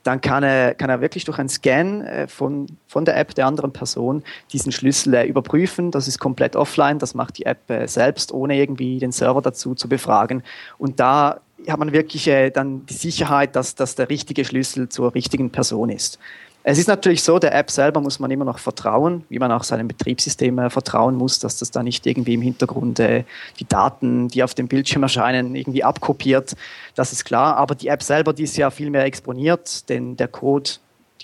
dann 0.03 0.21
kann 0.21 0.43
er, 0.43 0.75
kann 0.75 0.89
er 0.91 1.01
wirklich 1.01 1.25
durch 1.25 1.39
einen 1.39 1.49
Scan 1.49 2.01
äh, 2.01 2.27
von, 2.27 2.67
von 2.87 3.05
der 3.05 3.17
App 3.17 3.33
der 3.33 3.47
anderen 3.47 3.71
Person 3.73 4.23
diesen 4.51 4.71
Schlüssel 4.71 5.15
äh, 5.15 5.25
überprüfen. 5.25 5.89
Das 5.89 6.07
ist 6.07 6.19
komplett 6.19 6.55
offline, 6.55 6.99
das 6.99 7.15
macht 7.15 7.39
die 7.39 7.45
App 7.45 7.67
äh, 7.71 7.87
selbst, 7.87 8.31
ohne 8.31 8.55
irgendwie 8.57 8.99
den 8.99 9.11
Server 9.11 9.41
dazu 9.41 9.73
zu 9.73 9.89
befragen. 9.89 10.43
Und 10.77 10.99
da 10.99 11.39
hat 11.71 11.79
man 11.79 11.91
wirklich 11.91 12.27
äh, 12.27 12.49
dann 12.49 12.85
die 12.85 12.93
Sicherheit, 12.93 13.55
dass 13.55 13.75
das 13.75 13.95
der 13.95 14.09
richtige 14.09 14.45
Schlüssel 14.45 14.89
zur 14.89 15.13
richtigen 15.13 15.49
Person 15.49 15.89
ist. 15.89 16.19
Es 16.67 16.79
ist 16.79 16.87
natürlich 16.87 17.21
so, 17.21 17.37
der 17.37 17.53
App 17.53 17.69
selber 17.69 18.01
muss 18.01 18.17
man 18.17 18.31
immer 18.31 18.43
noch 18.43 18.57
vertrauen, 18.57 19.23
wie 19.29 19.37
man 19.37 19.51
auch 19.51 19.63
seinem 19.63 19.87
Betriebssystem 19.87 20.57
äh, 20.57 20.69
vertrauen 20.71 21.15
muss, 21.15 21.37
dass 21.37 21.59
das 21.59 21.69
da 21.69 21.83
nicht 21.83 22.07
irgendwie 22.07 22.33
im 22.33 22.41
Hintergrund 22.41 22.99
äh, 22.99 23.23
die 23.59 23.67
Daten, 23.67 24.29
die 24.29 24.41
auf 24.41 24.55
dem 24.55 24.67
Bildschirm 24.67 25.03
erscheinen, 25.03 25.53
irgendwie 25.55 25.83
abkopiert. 25.83 26.55
Das 26.95 27.11
ist 27.11 27.23
klar. 27.23 27.57
Aber 27.57 27.75
die 27.75 27.87
App 27.87 28.01
selber, 28.01 28.33
die 28.33 28.43
ist 28.43 28.57
ja 28.57 28.71
viel 28.71 28.89
mehr 28.89 29.05
exponiert, 29.05 29.87
denn 29.89 30.17
der 30.17 30.27
Code, 30.27 30.71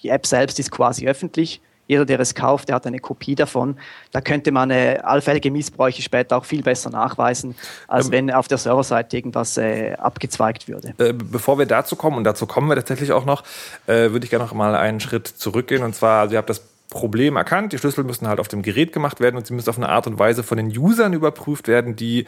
die 0.04 0.10
App 0.10 0.28
selbst 0.28 0.60
ist 0.60 0.70
quasi 0.70 1.08
öffentlich 1.08 1.60
jeder, 1.92 2.06
der 2.06 2.22
es 2.22 2.34
kauft, 2.34 2.70
der 2.70 2.76
hat 2.76 2.88
eine 2.88 3.00
Kopie 3.00 3.36
davon. 3.36 3.76
Da 4.12 4.22
könnte 4.22 4.54
man 4.54 4.72
äh, 4.72 5.00
allfällige 5.04 5.52
Missbräuche 5.52 6.02
später 6.02 6.38
auch 6.38 6.46
viel 6.46 6.64
besser 6.64 6.90
nachweisen, 6.90 7.54
als 7.90 8.06
ähm, 8.06 8.12
wenn 8.14 8.32
auf 8.32 8.48
der 8.48 8.58
Serverseite 8.58 9.18
irgendwas 9.18 9.58
äh, 9.58 9.96
abgezweigt 9.98 10.70
würde. 10.70 10.94
Äh, 10.98 11.12
bevor 11.12 11.60
wir 11.60 11.66
dazu 11.66 11.98
kommen, 11.98 12.16
und 12.16 12.24
dazu 12.24 12.46
kommen 12.46 12.70
wir 12.70 12.76
tatsächlich 12.76 13.12
auch 13.12 13.26
noch, 13.26 13.44
äh, 13.88 14.12
würde 14.12 14.24
ich 14.24 14.30
gerne 14.30 14.46
noch 14.46 14.54
mal 14.54 14.74
einen 14.74 15.02
Schritt 15.02 15.28
zurückgehen. 15.28 15.84
Und 15.84 15.94
zwar, 15.94 16.22
also 16.22 16.34
ihr 16.34 16.38
habt 16.38 16.50
das 16.50 16.64
Problem 16.90 17.36
erkannt. 17.36 17.74
Die 17.74 17.78
Schlüssel 17.78 18.06
müssen 18.06 18.26
halt 18.26 18.40
auf 18.40 18.48
dem 18.48 18.62
Gerät 18.62 18.94
gemacht 18.94 19.20
werden 19.20 19.36
und 19.36 19.46
sie 19.46 19.54
müssen 19.54 19.70
auf 19.70 19.78
eine 19.78 19.90
Art 19.90 20.08
und 20.08 20.18
Weise 20.18 20.44
von 20.44 20.58
den 20.58 20.68
Usern 20.78 21.12
überprüft 21.12 21.68
werden, 21.68 21.98
die 21.98 22.26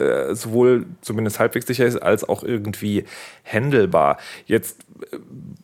äh, 0.00 0.34
sowohl 0.34 0.86
zumindest 1.02 1.38
halbwegs 1.38 1.66
sicher 1.66 1.84
ist, 1.84 1.96
als 1.96 2.26
auch 2.26 2.42
irgendwie 2.42 3.04
handelbar. 3.44 4.18
Jetzt, 4.46 4.80
äh, 5.12 5.18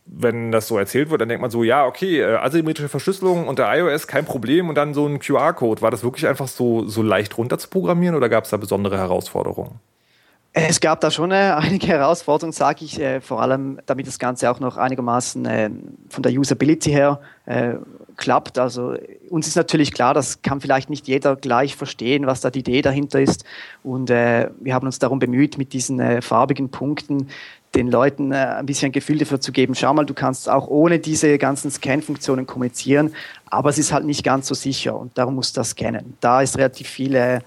wenn 0.06 0.52
das 0.52 0.68
so 0.68 0.78
erzählt 0.78 1.10
wird, 1.10 1.20
dann 1.20 1.28
denkt 1.28 1.42
man 1.42 1.50
so, 1.50 1.64
ja, 1.64 1.84
okay, 1.84 2.20
äh, 2.20 2.36
asymmetrische 2.36 2.88
Verschlüsselung 2.88 3.48
unter 3.48 3.74
iOS, 3.76 4.06
kein 4.06 4.24
Problem 4.24 4.68
und 4.68 4.76
dann 4.76 4.94
so 4.94 5.06
ein 5.06 5.18
QR-Code. 5.18 5.82
War 5.82 5.90
das 5.90 6.04
wirklich 6.04 6.26
einfach 6.26 6.48
so, 6.48 6.88
so 6.88 7.02
leicht 7.02 7.36
runter 7.36 7.58
zu 7.58 7.68
programmieren 7.68 8.14
oder 8.14 8.28
gab 8.28 8.44
es 8.44 8.50
da 8.50 8.56
besondere 8.56 8.98
Herausforderungen? 8.98 9.80
Es 10.58 10.80
gab 10.80 11.02
da 11.02 11.10
schon 11.10 11.32
äh, 11.32 11.34
einige 11.56 11.88
Herausforderungen, 11.88 12.52
sage 12.52 12.84
ich, 12.84 12.98
äh, 12.98 13.20
vor 13.20 13.42
allem 13.42 13.78
damit 13.84 14.06
das 14.06 14.18
Ganze 14.18 14.50
auch 14.50 14.60
noch 14.60 14.76
einigermaßen 14.78 15.44
äh, 15.44 15.70
von 16.08 16.22
der 16.22 16.32
Usability 16.32 16.90
her 16.90 17.20
äh, 17.44 17.74
klappt. 18.16 18.58
Also 18.58 18.94
uns 19.28 19.48
ist 19.48 19.56
natürlich 19.56 19.92
klar, 19.92 20.14
das 20.14 20.40
kann 20.40 20.62
vielleicht 20.62 20.88
nicht 20.88 21.08
jeder 21.08 21.36
gleich 21.36 21.76
verstehen, 21.76 22.26
was 22.26 22.40
da 22.40 22.50
die 22.50 22.60
Idee 22.60 22.80
dahinter 22.80 23.20
ist. 23.20 23.44
Und 23.82 24.08
äh, 24.08 24.48
wir 24.60 24.72
haben 24.72 24.86
uns 24.86 24.98
darum 24.98 25.18
bemüht, 25.18 25.58
mit 25.58 25.74
diesen 25.74 26.22
farbigen 26.22 26.70
Punkten 26.70 27.28
den 27.76 27.90
Leuten 27.90 28.32
ein 28.32 28.66
bisschen 28.66 28.86
ein 28.86 28.92
Gefühl 28.92 29.18
dafür 29.18 29.40
zu 29.40 29.52
geben, 29.52 29.74
schau 29.74 29.92
mal, 29.94 30.06
du 30.06 30.14
kannst 30.14 30.48
auch 30.48 30.66
ohne 30.66 30.98
diese 30.98 31.38
ganzen 31.38 31.70
Scan-Funktionen 31.70 32.46
kommunizieren, 32.46 33.14
aber 33.50 33.70
es 33.70 33.78
ist 33.78 33.92
halt 33.92 34.04
nicht 34.04 34.24
ganz 34.24 34.48
so 34.48 34.54
sicher 34.54 34.98
und 34.98 35.16
darum 35.16 35.34
muss 35.36 35.52
das 35.52 35.70
scannen. 35.70 36.14
Da 36.20 36.40
ist 36.40 36.56
relativ 36.56 36.88
viele 36.88 37.42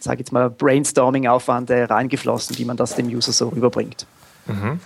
sage 0.00 0.20
jetzt 0.20 0.32
mal, 0.32 0.50
Brainstorming-Aufwand 0.50 1.70
reingeflossen, 1.70 2.58
wie 2.58 2.64
man 2.64 2.76
das 2.76 2.94
dem 2.94 3.06
User 3.08 3.32
so 3.32 3.48
rüberbringt. 3.48 4.06
Mhm. 4.46 4.80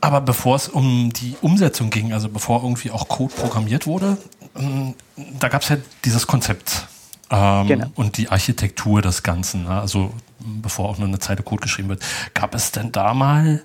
Aber 0.00 0.20
bevor 0.20 0.56
es 0.56 0.68
um 0.68 1.10
die 1.12 1.36
Umsetzung 1.40 1.90
ging, 1.90 2.12
also 2.12 2.28
bevor 2.28 2.62
irgendwie 2.62 2.90
auch 2.90 3.08
Code 3.08 3.34
programmiert 3.34 3.86
wurde, 3.86 4.18
ähm, 4.54 4.94
da 5.40 5.48
gab 5.48 5.62
es 5.62 5.70
ja 5.70 5.78
dieses 6.04 6.26
Konzept 6.26 6.86
ähm, 7.30 7.66
genau. 7.66 7.86
und 7.94 8.18
die 8.18 8.28
Architektur 8.28 9.02
des 9.02 9.22
Ganzen. 9.22 9.64
Ne? 9.64 9.80
Also 9.80 10.12
bevor 10.38 10.88
auch 10.88 10.98
nur 10.98 11.08
eine 11.08 11.18
Zeile 11.18 11.42
Code 11.42 11.62
geschrieben 11.62 11.88
wird. 11.88 12.02
Gab 12.34 12.54
es 12.54 12.72
denn 12.72 12.92
da 12.92 13.14
mal 13.14 13.62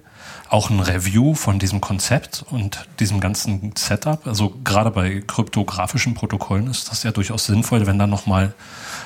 auch 0.50 0.70
ein 0.70 0.82
Review 0.82 1.34
von 1.34 1.60
diesem 1.60 1.80
Konzept 1.80 2.44
und 2.50 2.86
diesem 3.00 3.22
ganzen 3.22 3.74
Setup. 3.78 4.28
Also 4.28 4.54
gerade 4.63 4.92
bei 4.92 5.24
kryptografischen 5.25 6.13
Protokollen 6.13 6.68
ist 6.68 6.92
das 6.92 7.04
ja 7.04 7.12
durchaus 7.12 7.46
sinnvoll, 7.46 7.88
wenn 7.88 7.98
da 7.98 8.06
nochmal 8.06 8.54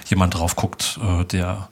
jemand 0.07 0.33
drauf 0.33 0.55
guckt, 0.55 0.99
äh, 1.03 1.23
der 1.25 1.69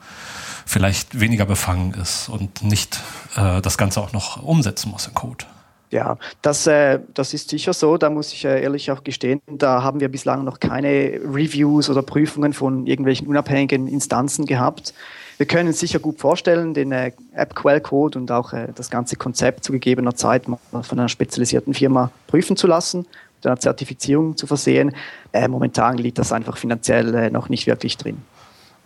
vielleicht 0.66 1.20
weniger 1.20 1.46
befangen 1.46 1.94
ist 1.96 2.30
und 2.30 2.64
nicht 2.64 3.00
äh, 3.36 3.62
das 3.62 3.78
Ganze 3.78 4.00
auch 4.00 4.14
noch 4.14 4.42
umsetzen 4.44 4.92
muss 4.92 5.08
in 5.08 5.14
Code. 5.14 5.46
Ja, 5.90 6.18
das, 6.42 6.66
äh, 6.66 7.00
das 7.14 7.34
ist 7.34 7.50
sicher 7.50 7.74
so. 7.74 7.98
Da 7.98 8.10
muss 8.10 8.34
ich 8.34 8.46
äh, 8.46 8.64
ehrlich 8.64 8.90
auch 8.92 9.04
gestehen, 9.04 9.42
da 9.48 9.84
haben 9.84 10.00
wir 10.00 10.10
bislang 10.10 10.44
noch 10.44 10.60
keine 10.60 11.20
Reviews 11.24 11.90
oder 11.90 12.02
Prüfungen 12.02 12.54
von 12.54 12.88
irgendwelchen 12.88 13.28
unabhängigen 13.28 13.88
Instanzen 13.88 14.46
gehabt. 14.46 14.94
Wir 15.38 15.46
können 15.46 15.68
uns 15.68 15.80
sicher 15.80 16.00
gut 16.00 16.20
vorstellen, 16.20 16.74
den 16.74 16.92
äh, 16.92 17.12
App-Quellcode 17.34 18.16
und 18.16 18.32
auch 18.32 18.54
äh, 18.54 18.68
das 18.76 18.90
ganze 18.90 19.16
Konzept 19.16 19.64
zu 19.64 19.72
gegebener 19.72 20.16
Zeit 20.16 20.48
mal 20.48 20.60
von 20.84 21.00
einer 21.00 21.10
spezialisierten 21.10 21.74
Firma 21.74 22.12
prüfen 22.28 22.56
zu 22.56 22.68
lassen, 22.68 23.06
mit 23.38 23.48
einer 23.48 23.60
Zertifizierung 23.60 24.38
zu 24.38 24.48
versehen. 24.48 24.96
Äh, 25.32 25.48
momentan 25.48 25.98
liegt 25.98 26.20
das 26.20 26.32
einfach 26.32 26.58
finanziell 26.58 27.14
äh, 27.16 27.30
noch 27.30 27.50
nicht 27.50 27.68
wirklich 27.68 27.98
drin. 27.98 28.18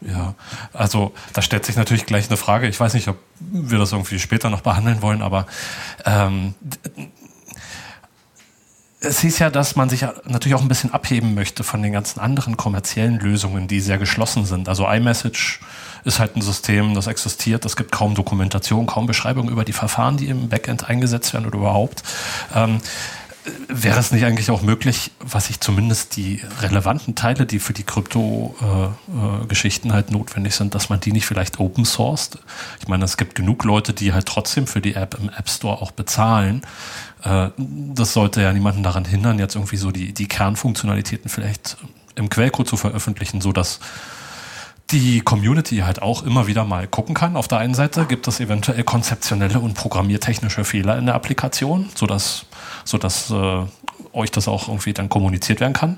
Ja, 0.01 0.36
also 0.74 1.12
da 1.34 1.42
stellt 1.42 1.66
sich 1.66 1.75
natürlich 1.75 2.06
gleich 2.06 2.27
eine 2.27 2.38
Frage. 2.38 2.68
Ich 2.68 2.80
weiß 2.80 2.94
nicht, 2.94 3.08
ob 3.08 3.18
wir 3.39 3.80
das 3.80 3.92
irgendwie 3.92 4.20
später 4.20 4.50
noch 4.50 4.62
behandeln 4.62 5.01
wollen, 5.01 5.24
aber 5.24 5.48
ähm, 6.06 6.54
es 9.00 9.20
hieß 9.20 9.39
ja, 9.39 9.50
dass 9.50 9.75
man 9.75 9.89
sich 9.89 10.01
natürlich 10.25 10.56
auch 10.56 10.62
ein 10.62 10.68
bisschen 10.68 10.94
abheben 10.94 11.34
möchte 11.34 11.63
von 11.63 11.82
den 11.82 11.94
ganzen 11.94 12.20
anderen 12.20 12.58
kommerziellen 12.58 13.20
Lösungen, 13.20 13.68
die 13.68 13.80
sehr 13.80 13.98
geschlossen 13.98 14.46
sind. 14.46 14.70
Also 14.70 14.88
iMessage 14.88 15.62
ist 16.04 16.20
halt 16.20 16.36
ein 16.36 16.42
System, 16.42 16.94
das 16.94 17.08
existiert. 17.08 17.66
Es 17.66 17.75
gibt 17.75 17.92
kaum 17.92 18.16
Dokumentation, 18.16 18.86
kaum 18.86 19.06
Beschreibung 19.06 19.50
über 19.50 19.66
die 19.66 19.74
Verfahren, 19.74 20.18
die 20.18 20.27
im 20.27 20.50
Backend 20.50 20.89
eingesetzt 20.89 21.34
werden 21.34 21.46
oder 21.46 21.58
überhaupt. 21.58 22.04
Ähm, 22.56 22.80
Wäre 23.70 24.00
es 24.00 24.12
nicht 24.12 24.25
eigentlich 24.25 24.51
auch 24.51 24.62
möglich, 24.62 25.12
was 25.20 25.50
ich 25.50 25.62
zumindest 25.62 26.18
die 26.18 26.42
relevanten 26.62 27.16
Teile, 27.16 27.46
die 27.46 27.60
für 27.60 27.72
die 27.72 27.84
Krypto-Geschichten 27.84 29.88
äh, 29.88 29.92
äh, 29.92 29.94
halt 29.94 30.12
notwendig 30.12 30.54
sind, 30.56 30.75
dass 30.75 30.89
man 30.89 31.00
die 31.00 31.13
nicht 31.13 31.25
vielleicht 31.25 31.58
open 31.60 31.86
sourced? 31.86 32.39
Ich 32.82 32.89
meine, 32.89 33.06
es 33.06 33.16
gibt 33.16 33.36
genug 33.36 33.63
Leute, 33.63 33.94
die 33.94 34.12
halt 34.12 34.25
trotzdem 34.25 34.68
für 34.68 34.82
die 34.82 34.96
App 34.96 35.16
im 35.20 35.30
App 35.30 35.50
Store 35.50 35.82
auch 35.82 35.92
bezahlen. 35.92 36.62
Äh, 37.24 37.51
das 37.58 38.12
sollte 38.13 38.42
ja 38.42 38.51
niemanden 38.51 38.84
daran 38.84 39.06
hindern, 39.06 39.39
jetzt 39.39 39.56
irgendwie 39.56 39.77
so 39.77 39.92
die, 39.92 40.13
die 40.13 40.27
Kernfunktionalitäten 40.27 41.30
vielleicht 41.30 41.77
im 42.16 42.30
Quellcode 42.30 42.68
zu 42.68 42.75
veröffentlichen, 42.75 43.39
so 43.42 43.54
dass 43.54 43.80
die 44.91 45.22
Community 45.22 45.77
halt 45.77 46.01
auch 46.01 46.24
immer 46.24 46.48
wieder 46.48 46.63
mal 46.63 46.88
gucken 46.88 47.13
kann. 47.13 47.36
Auf 47.36 47.48
der 47.48 47.58
einen 47.58 47.74
Seite 47.74 48.06
gibt 48.06 48.27
es 48.27 48.39
eventuell 48.39 48.84
konzeptionelle 48.84 49.60
und 49.60 49.74
programmiertechnische 49.74 50.63
Fehler 50.63 50.98
in 50.98 51.08
der 51.08 51.15
Applikation, 51.15 51.89
sodass, 51.94 52.46
sodass 52.86 53.29
äh, 53.29 53.65
euch 54.13 54.32
das 54.32 54.48
auch 54.48 54.67
irgendwie 54.70 54.94
dann 54.94 55.10
kommuniziert 55.10 55.60
werden 55.60 55.74
kann. 55.74 55.98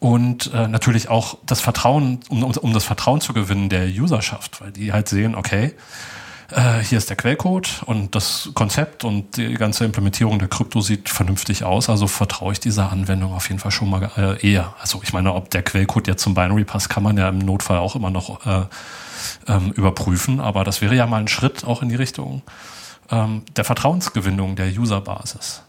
Und 0.00 0.52
äh, 0.52 0.68
natürlich 0.68 1.08
auch 1.08 1.38
das 1.46 1.60
Vertrauen, 1.60 2.20
um, 2.28 2.42
um 2.42 2.72
das 2.72 2.84
Vertrauen 2.84 3.20
zu 3.20 3.32
gewinnen 3.32 3.68
der 3.68 3.86
Userschaft, 3.86 4.60
weil 4.60 4.72
die 4.72 4.92
halt 4.92 5.08
sehen, 5.08 5.34
okay, 5.34 5.72
äh, 6.50 6.78
hier 6.80 6.98
ist 6.98 7.08
der 7.10 7.16
Quellcode 7.16 7.82
und 7.86 8.14
das 8.14 8.50
Konzept 8.54 9.04
und 9.04 9.36
die 9.36 9.54
ganze 9.54 9.84
Implementierung 9.84 10.38
der 10.38 10.48
Krypto 10.48 10.80
sieht 10.80 11.08
vernünftig 11.08 11.64
aus, 11.64 11.88
also 11.88 12.06
vertraue 12.06 12.52
ich 12.52 12.60
dieser 12.60 12.92
Anwendung 12.92 13.32
auf 13.32 13.48
jeden 13.48 13.60
Fall 13.60 13.70
schon 13.70 13.90
mal 13.90 14.10
äh, 14.16 14.46
eher. 14.46 14.74
Also 14.80 15.00
ich 15.02 15.12
meine, 15.12 15.34
ob 15.34 15.50
der 15.50 15.62
Quellcode 15.62 16.08
jetzt 16.08 16.22
zum 16.22 16.34
Binary 16.34 16.64
passt, 16.64 16.88
kann 16.88 17.02
man 17.02 17.16
ja 17.16 17.28
im 17.28 17.38
Notfall 17.38 17.78
auch 17.78 17.96
immer 17.96 18.10
noch 18.10 18.46
äh, 18.46 18.64
ähm, 19.48 19.72
überprüfen, 19.72 20.40
aber 20.40 20.64
das 20.64 20.80
wäre 20.80 20.94
ja 20.94 21.06
mal 21.06 21.20
ein 21.20 21.28
Schritt 21.28 21.64
auch 21.64 21.82
in 21.82 21.88
die 21.88 21.96
Richtung 21.96 22.42
ähm, 23.10 23.42
der 23.56 23.64
Vertrauensgewinnung 23.64 24.56
der 24.56 24.66
Userbasis. 24.66 25.62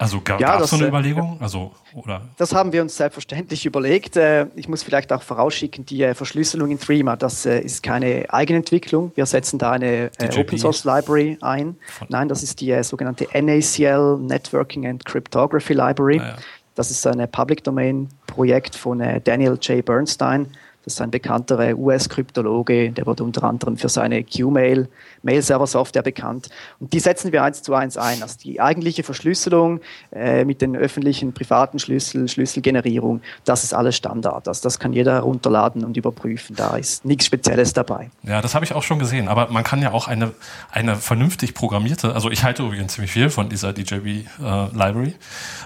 Also 0.00 0.22
gab 0.22 0.40
ja, 0.40 0.58
es 0.58 0.70
so 0.70 0.76
eine 0.76 0.86
äh, 0.86 0.88
Überlegung? 0.88 1.36
Also, 1.40 1.72
oder? 1.92 2.22
Das 2.38 2.54
haben 2.54 2.72
wir 2.72 2.80
uns 2.80 2.96
selbstverständlich 2.96 3.66
überlegt. 3.66 4.16
Äh, 4.16 4.46
ich 4.56 4.66
muss 4.66 4.82
vielleicht 4.82 5.12
auch 5.12 5.22
vorausschicken, 5.22 5.84
die 5.84 6.02
äh, 6.02 6.14
Verschlüsselung 6.14 6.70
in 6.70 6.80
Threema, 6.80 7.16
das 7.16 7.44
ist 7.44 7.82
keine 7.82 8.24
Eigenentwicklung. 8.32 9.12
Wir 9.14 9.26
setzen 9.26 9.58
da 9.58 9.72
eine 9.72 10.10
Open 10.38 10.56
Source 10.56 10.84
Library 10.84 11.36
ein. 11.42 11.76
Nein, 12.08 12.30
das 12.30 12.42
ist 12.42 12.62
die 12.62 12.82
sogenannte 12.82 13.28
NACL 13.34 14.16
Networking 14.16 14.86
and 14.86 15.04
Cryptography 15.04 15.74
Library. 15.74 16.18
Ah, 16.18 16.28
ja. 16.28 16.36
Das 16.76 16.90
ist 16.90 17.06
ein 17.06 17.30
Public 17.30 17.62
Domain 17.62 18.08
Projekt 18.26 18.76
von 18.76 19.02
Daniel 19.24 19.58
J. 19.60 19.84
Bernstein. 19.84 20.46
Das 20.84 20.94
ist 20.94 21.00
ein 21.00 21.10
bekannter 21.10 21.76
US-Kryptologe, 21.76 22.90
der 22.90 23.06
wird 23.06 23.20
unter 23.20 23.44
anderem 23.44 23.76
für 23.76 23.88
seine 23.88 24.24
Qmail 24.24 24.88
Mail-Server-Software 25.22 26.02
bekannt. 26.02 26.48
Und 26.78 26.92
die 26.92 27.00
setzen 27.00 27.32
wir 27.32 27.42
eins 27.42 27.62
zu 27.62 27.74
eins 27.74 27.96
ein. 27.96 28.22
Also 28.22 28.36
die 28.42 28.60
eigentliche 28.60 29.02
Verschlüsselung 29.02 29.80
äh, 30.12 30.44
mit 30.44 30.62
den 30.62 30.76
öffentlichen, 30.76 31.34
privaten 31.34 31.78
Schlüssel, 31.78 32.28
Schlüsselgenerierung, 32.28 33.20
das 33.44 33.64
ist 33.64 33.74
alles 33.74 33.96
Standard. 33.96 34.48
Also 34.48 34.62
das 34.62 34.78
kann 34.78 34.92
jeder 34.92 35.12
herunterladen 35.14 35.84
und 35.84 35.96
überprüfen. 35.96 36.56
Da 36.56 36.76
ist 36.76 37.04
nichts 37.04 37.26
Spezielles 37.26 37.72
dabei. 37.72 38.10
Ja, 38.22 38.40
das 38.40 38.54
habe 38.54 38.64
ich 38.64 38.72
auch 38.72 38.82
schon 38.82 38.98
gesehen. 38.98 39.28
Aber 39.28 39.48
man 39.50 39.64
kann 39.64 39.82
ja 39.82 39.92
auch 39.92 40.08
eine, 40.08 40.32
eine 40.70 40.96
vernünftig 40.96 41.54
programmierte, 41.54 42.14
also 42.14 42.30
ich 42.30 42.44
halte 42.44 42.62
übrigens 42.62 42.94
ziemlich 42.94 43.12
viel 43.12 43.30
von 43.30 43.48
dieser 43.48 43.72
DJB 43.72 44.06
äh, 44.06 44.24
Library. 44.72 45.14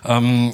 Ähm, 0.04 0.52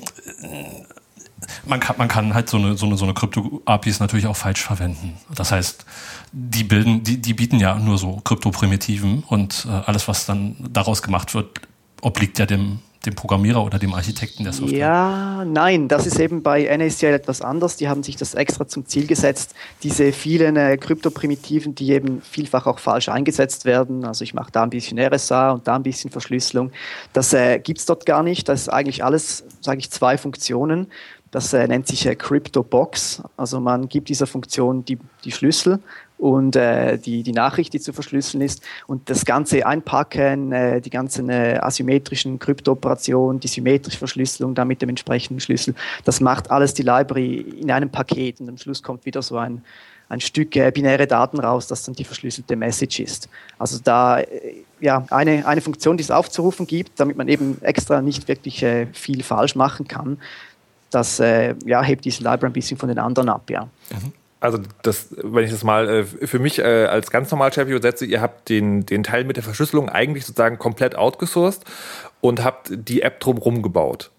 man 1.66 1.80
kann, 1.80 1.97
man 1.99 2.09
kann 2.09 2.35
halt 2.35 2.49
so 2.49 2.56
eine, 2.56 2.76
so 2.76 2.87
eine, 2.87 2.97
so 2.97 3.04
eine 3.04 3.14
Krypto-APIs 3.14 4.00
natürlich 4.00 4.26
auch 4.26 4.37
falsch 4.37 4.62
verwenden. 4.62 5.14
Das 5.35 5.52
heißt, 5.52 5.85
die 6.32 6.64
bilden, 6.64 7.02
die, 7.02 7.20
die 7.20 7.35
bieten 7.35 7.59
ja 7.59 7.75
nur 7.78 7.99
so 7.99 8.20
Krypto-Primitiven 8.25 9.25
und 9.28 9.66
äh, 9.68 9.73
alles, 9.87 10.09
was 10.09 10.26
dann 10.26 10.56
daraus 10.70 11.02
gemacht 11.02 11.35
wird, 11.35 11.61
obliegt 12.02 12.38
ja 12.38 12.47
dem, 12.47 12.80
dem 13.06 13.14
Programmierer 13.14 13.64
oder 13.64 13.78
dem 13.78 13.94
Architekten 13.94 14.44
der 14.44 14.52
Software? 14.52 14.78
Ja, 14.78 15.44
nein, 15.44 15.88
das 15.88 16.06
ist 16.06 16.18
eben 16.18 16.42
bei 16.42 16.64
NACL 16.64 17.14
etwas 17.14 17.40
anders. 17.40 17.76
Die 17.76 17.88
haben 17.88 18.02
sich 18.02 18.16
das 18.16 18.35
extra 18.35 18.68
zum 18.68 18.85
Ziel 18.87 19.06
gesetzt, 19.06 19.54
diese 19.82 20.12
vielen 20.12 20.56
äh, 20.56 20.76
Kryptoprimitiven, 20.76 21.75
die 21.75 21.92
eben 21.92 22.20
vielfach 22.20 22.66
auch 22.66 22.78
falsch 22.78 23.09
eingesetzt 23.09 23.64
werden. 23.64 24.04
Also 24.04 24.23
ich 24.23 24.35
mache 24.35 24.52
da 24.52 24.62
ein 24.62 24.70
bisschen 24.70 24.99
RSA 24.99 25.52
und 25.52 25.66
da 25.66 25.76
ein 25.76 25.82
bisschen 25.82 26.11
Verschlüsselung. 26.11 26.73
Das 27.12 27.32
äh, 27.32 27.59
gibt 27.59 27.78
es 27.78 27.87
dort 27.87 28.04
gar 28.04 28.23
nicht. 28.23 28.49
Das 28.49 28.62
ist 28.62 28.68
eigentlich 28.68 29.02
alles, 29.02 29.44
sage 29.62 29.78
ich, 29.78 29.90
zwei 29.90 30.18
Funktionen. 30.18 30.88
Das 31.30 31.52
äh, 31.52 31.66
nennt 31.68 31.87
sich 31.87 32.06
äh, 32.06 32.14
CryptoBox. 32.14 33.22
Also 33.37 33.60
man 33.60 33.88
gibt 33.88 34.08
dieser 34.08 34.26
Funktion 34.26 34.84
die, 34.84 34.99
die 35.25 35.30
Schlüssel 35.30 35.78
und 36.18 36.54
äh, 36.56 36.99
die, 36.99 37.22
die 37.22 37.32
Nachricht, 37.32 37.72
die 37.72 37.80
zu 37.80 37.92
verschlüsseln 37.92 38.42
ist 38.42 38.62
und 38.87 39.08
das 39.08 39.25
Ganze 39.25 39.66
einpacken, 39.66 40.52
äh, 40.52 40.80
die 40.80 40.90
ganzen 40.90 41.30
äh, 41.30 41.58
asymmetrischen 41.60 42.38
Kryptooperationen, 42.38 43.40
die 43.40 43.49
symmetrische 43.49 43.99
Verschlüsselung 43.99 44.54
dann 44.54 44.68
mit 44.68 44.82
dem 44.82 44.90
entsprechenden 44.90 45.40
Schlüssel, 45.40 45.75
das 46.04 46.20
macht 46.20 46.50
alles 46.50 46.75
die 46.75 46.82
Library 46.82 47.38
in 47.38 47.70
einem 47.70 47.90
Paket 47.90 48.40
und 48.40 48.49
am 48.49 48.58
Schluss 48.58 48.82
kommt 48.82 49.06
wieder 49.06 49.22
so 49.22 49.38
ein, 49.38 49.62
ein 50.10 50.20
Stück 50.20 50.56
äh, 50.56 50.70
binäre 50.72 51.06
Daten 51.06 51.40
raus, 51.40 51.68
das 51.68 51.84
dann 51.84 51.94
die 51.94 52.04
verschlüsselte 52.04 52.54
Message 52.54 53.00
ist. 53.00 53.28
Also 53.58 53.78
da 53.82 54.20
äh, 54.20 54.64
ja 54.80 55.06
eine, 55.10 55.46
eine 55.46 55.60
Funktion, 55.60 55.96
die 55.96 56.02
es 56.02 56.10
aufzurufen 56.10 56.66
gibt, 56.66 57.00
damit 57.00 57.16
man 57.16 57.28
eben 57.28 57.62
extra 57.62 58.02
nicht 58.02 58.28
wirklich 58.28 58.62
äh, 58.62 58.88
viel 58.92 59.22
falsch 59.22 59.54
machen 59.54 59.88
kann 59.88 60.18
das 60.90 61.20
äh, 61.20 61.54
ja, 61.64 61.82
hebt 61.82 62.04
diese 62.04 62.23
Library 62.23 62.50
ein 62.50 62.52
bisschen 62.52 62.76
von 62.76 62.88
den 62.88 62.99
anderen 62.99 63.28
ab, 63.28 63.49
ja. 63.50 63.64
Mhm. 63.90 64.12
Also 64.40 64.59
das, 64.82 65.09
wenn 65.23 65.44
ich 65.44 65.50
das 65.50 65.64
mal 65.64 65.88
äh, 65.88 66.04
für 66.04 66.38
mich 66.38 66.59
äh, 66.59 66.87
als 66.87 67.11
ganz 67.11 67.30
normal 67.30 67.52
Chef 67.52 67.68
übersetze, 67.68 68.06
ihr 68.06 68.23
habt 68.23 68.49
den, 68.49 68.87
den 68.87 69.02
Teil 69.02 69.25
mit 69.25 69.37
der 69.37 69.44
Verschlüsselung 69.44 69.90
eigentlich 69.90 70.25
sozusagen 70.25 70.59
komplett 70.59 70.97
outgesourced 70.97 71.62
und 72.23 72.42
habt 72.42 72.70
die 72.73 73.02
App 73.02 73.20
drumherum 73.20 73.61
gebaut. 73.61 74.11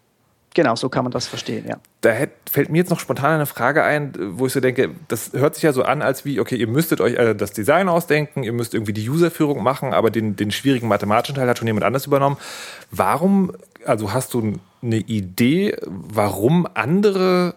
Genau, 0.54 0.76
so 0.76 0.90
kann 0.90 1.06
man 1.06 1.12
das 1.12 1.28
verstehen, 1.28 1.66
ja. 1.68 1.78
Da 2.02 2.10
hätt, 2.10 2.32
fällt 2.50 2.70
mir 2.70 2.80
jetzt 2.80 2.90
noch 2.90 3.00
spontan 3.00 3.36
eine 3.36 3.46
Frage 3.46 3.84
ein, 3.84 4.14
wo 4.38 4.48
ich 4.48 4.54
so 4.54 4.60
denke, 4.60 4.90
das 5.08 5.32
hört 5.32 5.56
sich 5.56 5.64
ja 5.64 5.72
so 5.72 5.84
an, 5.84 6.02
als 6.02 6.26
wie, 6.26 6.42
okay, 6.42 6.56
ihr 6.56 6.68
müsstet 6.68 7.00
euch 7.00 7.14
äh, 7.14 7.34
das 7.34 7.54
Design 7.54 7.88
ausdenken, 7.88 8.44
ihr 8.44 8.52
müsst 8.52 8.74
irgendwie 8.74 8.92
die 8.92 9.10
Userführung 9.10 9.64
machen, 9.64 9.94
aber 9.94 10.12
den, 10.12 10.36
den 10.36 10.52
schwierigen 10.52 10.90
mathematischen 10.90 11.36
Teil 11.36 11.48
hat 11.48 11.58
schon 11.58 11.68
jemand 11.68 11.86
anders 11.86 12.06
übernommen. 12.06 12.38
Warum, 12.92 13.54
also 13.86 14.12
hast 14.12 14.34
du 14.34 14.60
eine 14.82 14.98
Idee, 14.98 15.78
warum 15.86 16.68
andere 16.74 17.56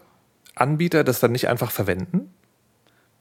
Anbieter 0.54 1.04
das 1.04 1.20
dann 1.20 1.32
nicht 1.32 1.48
einfach 1.48 1.70
verwenden? 1.70 2.30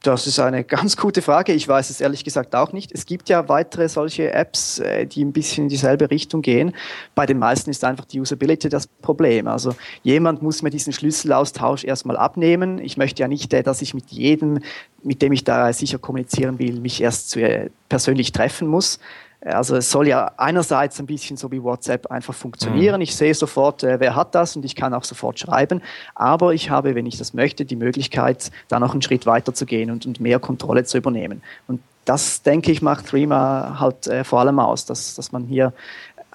Das 0.04 0.28
ist 0.28 0.38
eine 0.38 0.64
ganz 0.66 0.98
gute 0.98 1.22
Frage. 1.22 1.54
Ich 1.54 1.68
weiß 1.68 1.90
es 1.90 2.02
ehrlich 2.02 2.24
gesagt 2.24 2.54
auch 2.56 2.74
nicht. 2.74 2.92
Es 2.92 3.06
gibt 3.06 3.30
ja 3.30 3.48
weitere 3.50 3.88
solche 3.88 4.32
Apps, 4.34 4.80
äh, 4.80 5.08
die 5.08 5.24
ein 5.24 5.32
bisschen 5.32 5.64
in 5.64 5.70
dieselbe 5.70 6.12
Richtung 6.12 6.42
gehen. 6.42 6.76
Bei 7.16 7.26
den 7.26 7.40
meisten 7.40 7.70
ist 7.70 7.84
einfach 7.84 8.06
die 8.06 8.20
Usability 8.20 8.70
das 8.70 8.86
Problem. 8.86 9.48
Also 9.48 9.74
jemand 10.04 10.42
muss 10.42 10.62
mir 10.62 10.70
diesen 10.70 10.94
Schlüsselaustausch 10.94 11.86
erstmal 11.86 12.18
abnehmen. 12.18 12.80
Ich 12.80 12.98
möchte 12.98 13.22
ja 13.22 13.28
nicht, 13.28 13.54
äh, 13.54 13.64
dass 13.64 13.82
ich 13.82 13.94
mit 13.94 14.12
jedem, 14.12 14.60
mit 15.02 15.22
dem 15.22 15.32
ich 15.32 15.46
da 15.46 15.72
sicher 15.72 15.98
kommunizieren 15.98 16.60
will, 16.60 16.82
mich 16.82 17.02
erst 17.02 17.38
äh, 17.38 17.70
persönlich 17.88 18.34
treffen 18.34 18.68
muss. 18.68 19.00
Also 19.46 19.76
es 19.76 19.92
soll 19.92 20.08
ja 20.08 20.32
einerseits 20.38 21.00
ein 21.00 21.06
bisschen 21.06 21.36
so 21.36 21.52
wie 21.52 21.62
WhatsApp 21.62 22.10
einfach 22.10 22.34
funktionieren. 22.34 22.98
Mhm. 22.98 23.02
Ich 23.02 23.16
sehe 23.16 23.34
sofort, 23.34 23.84
äh, 23.84 24.00
wer 24.00 24.16
hat 24.16 24.36
das 24.36 24.56
und 24.56 24.64
ich 24.64 24.76
kann 24.76 24.94
auch 24.94 25.04
sofort 25.04 25.40
schreiben. 25.40 25.82
Aber 26.16 26.54
ich 26.54 26.70
habe, 26.70 26.96
wenn 26.96 27.06
ich 27.06 27.18
das 27.18 27.34
möchte, 27.34 27.66
die 27.66 27.76
Möglichkeit, 27.76 28.52
da 28.70 28.80
noch 28.80 28.94
einen 28.94 29.02
Schritt 29.02 29.26
weiter 29.26 29.54
zu 29.54 29.66
gehen 29.66 29.92
und, 29.92 30.06
und 30.06 30.20
mehr 30.20 30.40
Kontrolle 30.40 30.86
zu 30.86 30.98
übernehmen. 30.98 31.42
Und 31.68 31.82
das, 32.06 32.42
denke 32.42 32.72
ich, 32.72 32.82
macht 32.82 33.08
Threema 33.08 33.80
halt 33.80 34.08
äh, 34.08 34.24
vor 34.24 34.40
allem 34.40 34.60
aus, 34.60 34.86
dass, 34.86 35.16
dass 35.16 35.32
man 35.32 35.46
hier 35.46 35.74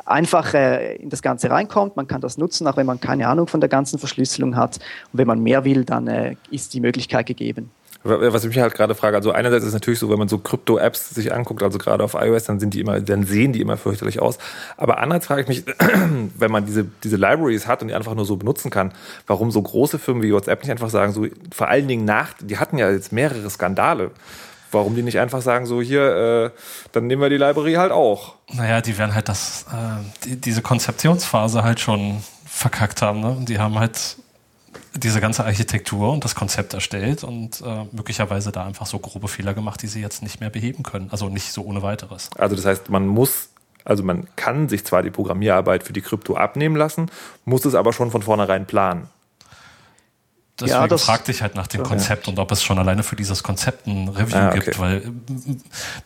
einfach 0.05 0.55
äh, 0.55 0.97
in 0.97 1.11
das 1.11 1.23
Ganze 1.23 1.51
reinkommt. 1.51 1.97
Man 1.97 2.07
kann 2.07 2.21
das 2.21 2.39
nutzen, 2.39 2.67
auch 2.67 2.77
wenn 2.77 2.87
man 2.87 3.01
keine 3.01 3.29
Ahnung 3.29 3.47
von 3.47 3.61
der 3.61 3.69
ganzen 3.69 3.99
Verschlüsselung 3.99 4.57
hat. 4.57 4.79
Und 5.13 5.19
wenn 5.19 5.27
man 5.27 5.41
mehr 5.41 5.65
will, 5.65 5.85
dann 5.85 6.07
äh, 6.09 6.37
ist 6.51 6.75
die 6.75 6.81
Möglichkeit 6.81 7.27
gegeben. 7.27 7.71
Was 8.05 8.45
ich 8.45 8.51
mich 8.51 8.61
halt 8.61 8.75
gerade 8.75 8.95
frage, 8.95 9.17
also 9.17 9.33
einerseits 9.33 9.65
ist 9.65 9.69
es 9.69 9.75
natürlich 9.75 9.99
so, 9.99 10.09
wenn 10.09 10.19
man 10.19 10.29
so 10.29 10.39
Krypto-Apps 10.39 11.11
sich 11.11 11.33
anguckt, 11.33 11.65
also 11.65 11.79
gerade 11.79 12.05
auf 12.05 12.15
iOS, 12.15 12.45
dann 12.45 12.61
sind 12.61 12.73
die 12.75 12.81
immer, 12.81 13.01
dann 13.01 13.25
sehen 13.25 13.53
die 13.53 13.61
immer 13.61 13.77
fürchterlich 13.77 14.21
aus. 14.21 14.39
Aber 14.77 14.99
andererseits 14.99 15.27
frage 15.27 15.43
ich 15.43 15.49
mich, 15.49 15.65
wenn 16.39 16.51
man 16.51 16.65
diese, 16.65 16.87
diese 17.03 17.17
Libraries 17.17 17.67
hat 17.67 17.83
und 17.83 17.89
die 17.89 17.95
einfach 17.95 18.15
nur 18.15 18.25
so 18.25 18.37
benutzen 18.37 18.71
kann, 18.71 18.93
warum 19.27 19.51
so 19.51 19.61
große 19.61 19.99
Firmen 19.99 20.23
wie 20.23 20.33
WhatsApp 20.33 20.63
nicht 20.63 20.71
einfach 20.71 20.91
sagen, 20.91 21.13
so 21.13 21.27
vor 21.53 21.69
allen 21.69 21.89
Dingen 21.89 22.05
nach, 22.05 22.35
die 22.41 22.59
hatten 22.59 22.79
ja 22.79 22.89
jetzt 22.89 23.13
mehrere 23.13 23.51
Skandale. 23.51 24.13
Warum 24.71 24.95
die 24.95 25.03
nicht 25.03 25.19
einfach 25.19 25.41
sagen, 25.41 25.65
so 25.67 25.81
hier, 25.81 26.53
äh, 26.55 26.59
dann 26.93 27.07
nehmen 27.07 27.23
wir 27.23 27.31
die 27.31 27.39
Library 27.39 27.75
halt 27.75 27.91
auch. 27.91 28.35
Naja, 28.53 28.81
die 28.83 28.97
werden 28.99 29.15
halt 29.15 29.29
das, 29.29 29.65
äh, 29.73 30.25
die, 30.25 30.37
diese 30.37 30.61
Konzeptionsphase 30.61 31.65
halt 31.65 31.81
schon 31.81 32.23
verkackt 32.45 33.03
haben. 33.03 33.21
Ne? 33.21 33.39
Die 33.49 33.59
haben 33.59 33.79
halt 33.79 34.19
diese 34.99 35.21
ganze 35.21 35.45
Architektur 35.45 36.13
und 36.13 36.25
das 36.25 36.35
Konzept 36.35 36.75
erstellt 36.75 37.25
und 37.25 37.61
äh, 37.61 37.85
möglicherweise 37.93 38.53
da 38.53 38.65
einfach 38.65 38.87
so 38.87 38.99
grobe 38.99 39.29
Fehler 39.29 39.55
gemacht, 39.55 39.83
die 39.83 39.87
sie 39.87 40.01
jetzt 40.01 40.23
nicht 40.23 40.41
mehr 40.41 40.51
beheben 40.51 40.83
können. 40.83 41.09
Also 41.11 41.29
nicht 41.29 41.53
so 41.53 41.63
ohne 41.63 41.83
weiteres. 41.83 42.31
Also 42.37 42.57
das 42.57 42.65
heißt, 42.65 42.89
man 42.89 43.07
muss, 43.07 43.51
also 43.85 44.03
man 44.03 44.27
kann 44.37 44.69
sich 44.69 44.85
zwar 44.85 45.03
die 45.03 45.11
Programmierarbeit 45.11 45.85
für 45.85 45.93
die 45.93 46.01
Krypto 46.01 46.37
abnehmen 46.37 46.77
lassen, 46.77 47.11
muss 47.45 47.65
es 47.65 47.75
aber 47.75 47.93
schon 47.93 48.11
von 48.11 48.23
vornherein 48.23 48.67
planen. 48.67 49.09
Deswegen 50.61 50.81
ja, 50.81 50.89
das 50.89 51.05
fragte 51.05 51.31
ich 51.31 51.41
halt 51.41 51.55
nach 51.55 51.69
dem 51.69 51.85
Konzept 51.85 52.27
ja. 52.27 52.33
und 52.33 52.39
ob 52.41 52.51
es 52.51 52.65
schon 52.65 52.81
alleine 52.81 53.05
für 53.05 53.15
dieses 53.15 53.45
Konzept 53.45 53.87
ein 53.87 54.09
Review 54.09 54.37
ah, 54.37 54.49
okay. 54.49 54.59
gibt, 54.59 54.79
weil 54.81 54.97
äh, 54.97 55.03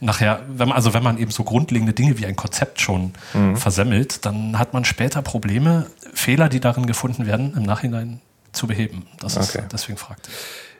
nachher, 0.01 0.43
wenn 0.47 0.69
man, 0.69 0.77
also 0.77 0.93
wenn 0.93 1.03
man 1.03 1.17
eben 1.17 1.31
so 1.31 1.43
grundlegende 1.43 1.95
Dinge 1.95 2.19
wie 2.19 2.27
ein 2.27 2.37
Konzept 2.37 2.79
schon 2.83 3.15
mhm. 3.33 3.57
versemmelt, 3.57 4.27
dann 4.27 4.59
hat 4.59 4.75
man 4.75 4.85
später 4.85 5.23
Probleme, 5.23 5.87
Fehler, 6.13 6.51
die 6.51 6.61
darin 6.61 6.85
gefunden 6.85 7.25
werden, 7.25 7.55
im 7.57 7.63
Nachhinein 7.63 8.21
zu 8.53 8.67
beheben. 8.67 9.07
Das 9.21 9.37
ist, 9.37 9.57
okay. 9.57 9.67
deswegen 9.73 9.99
fragt. 9.99 10.29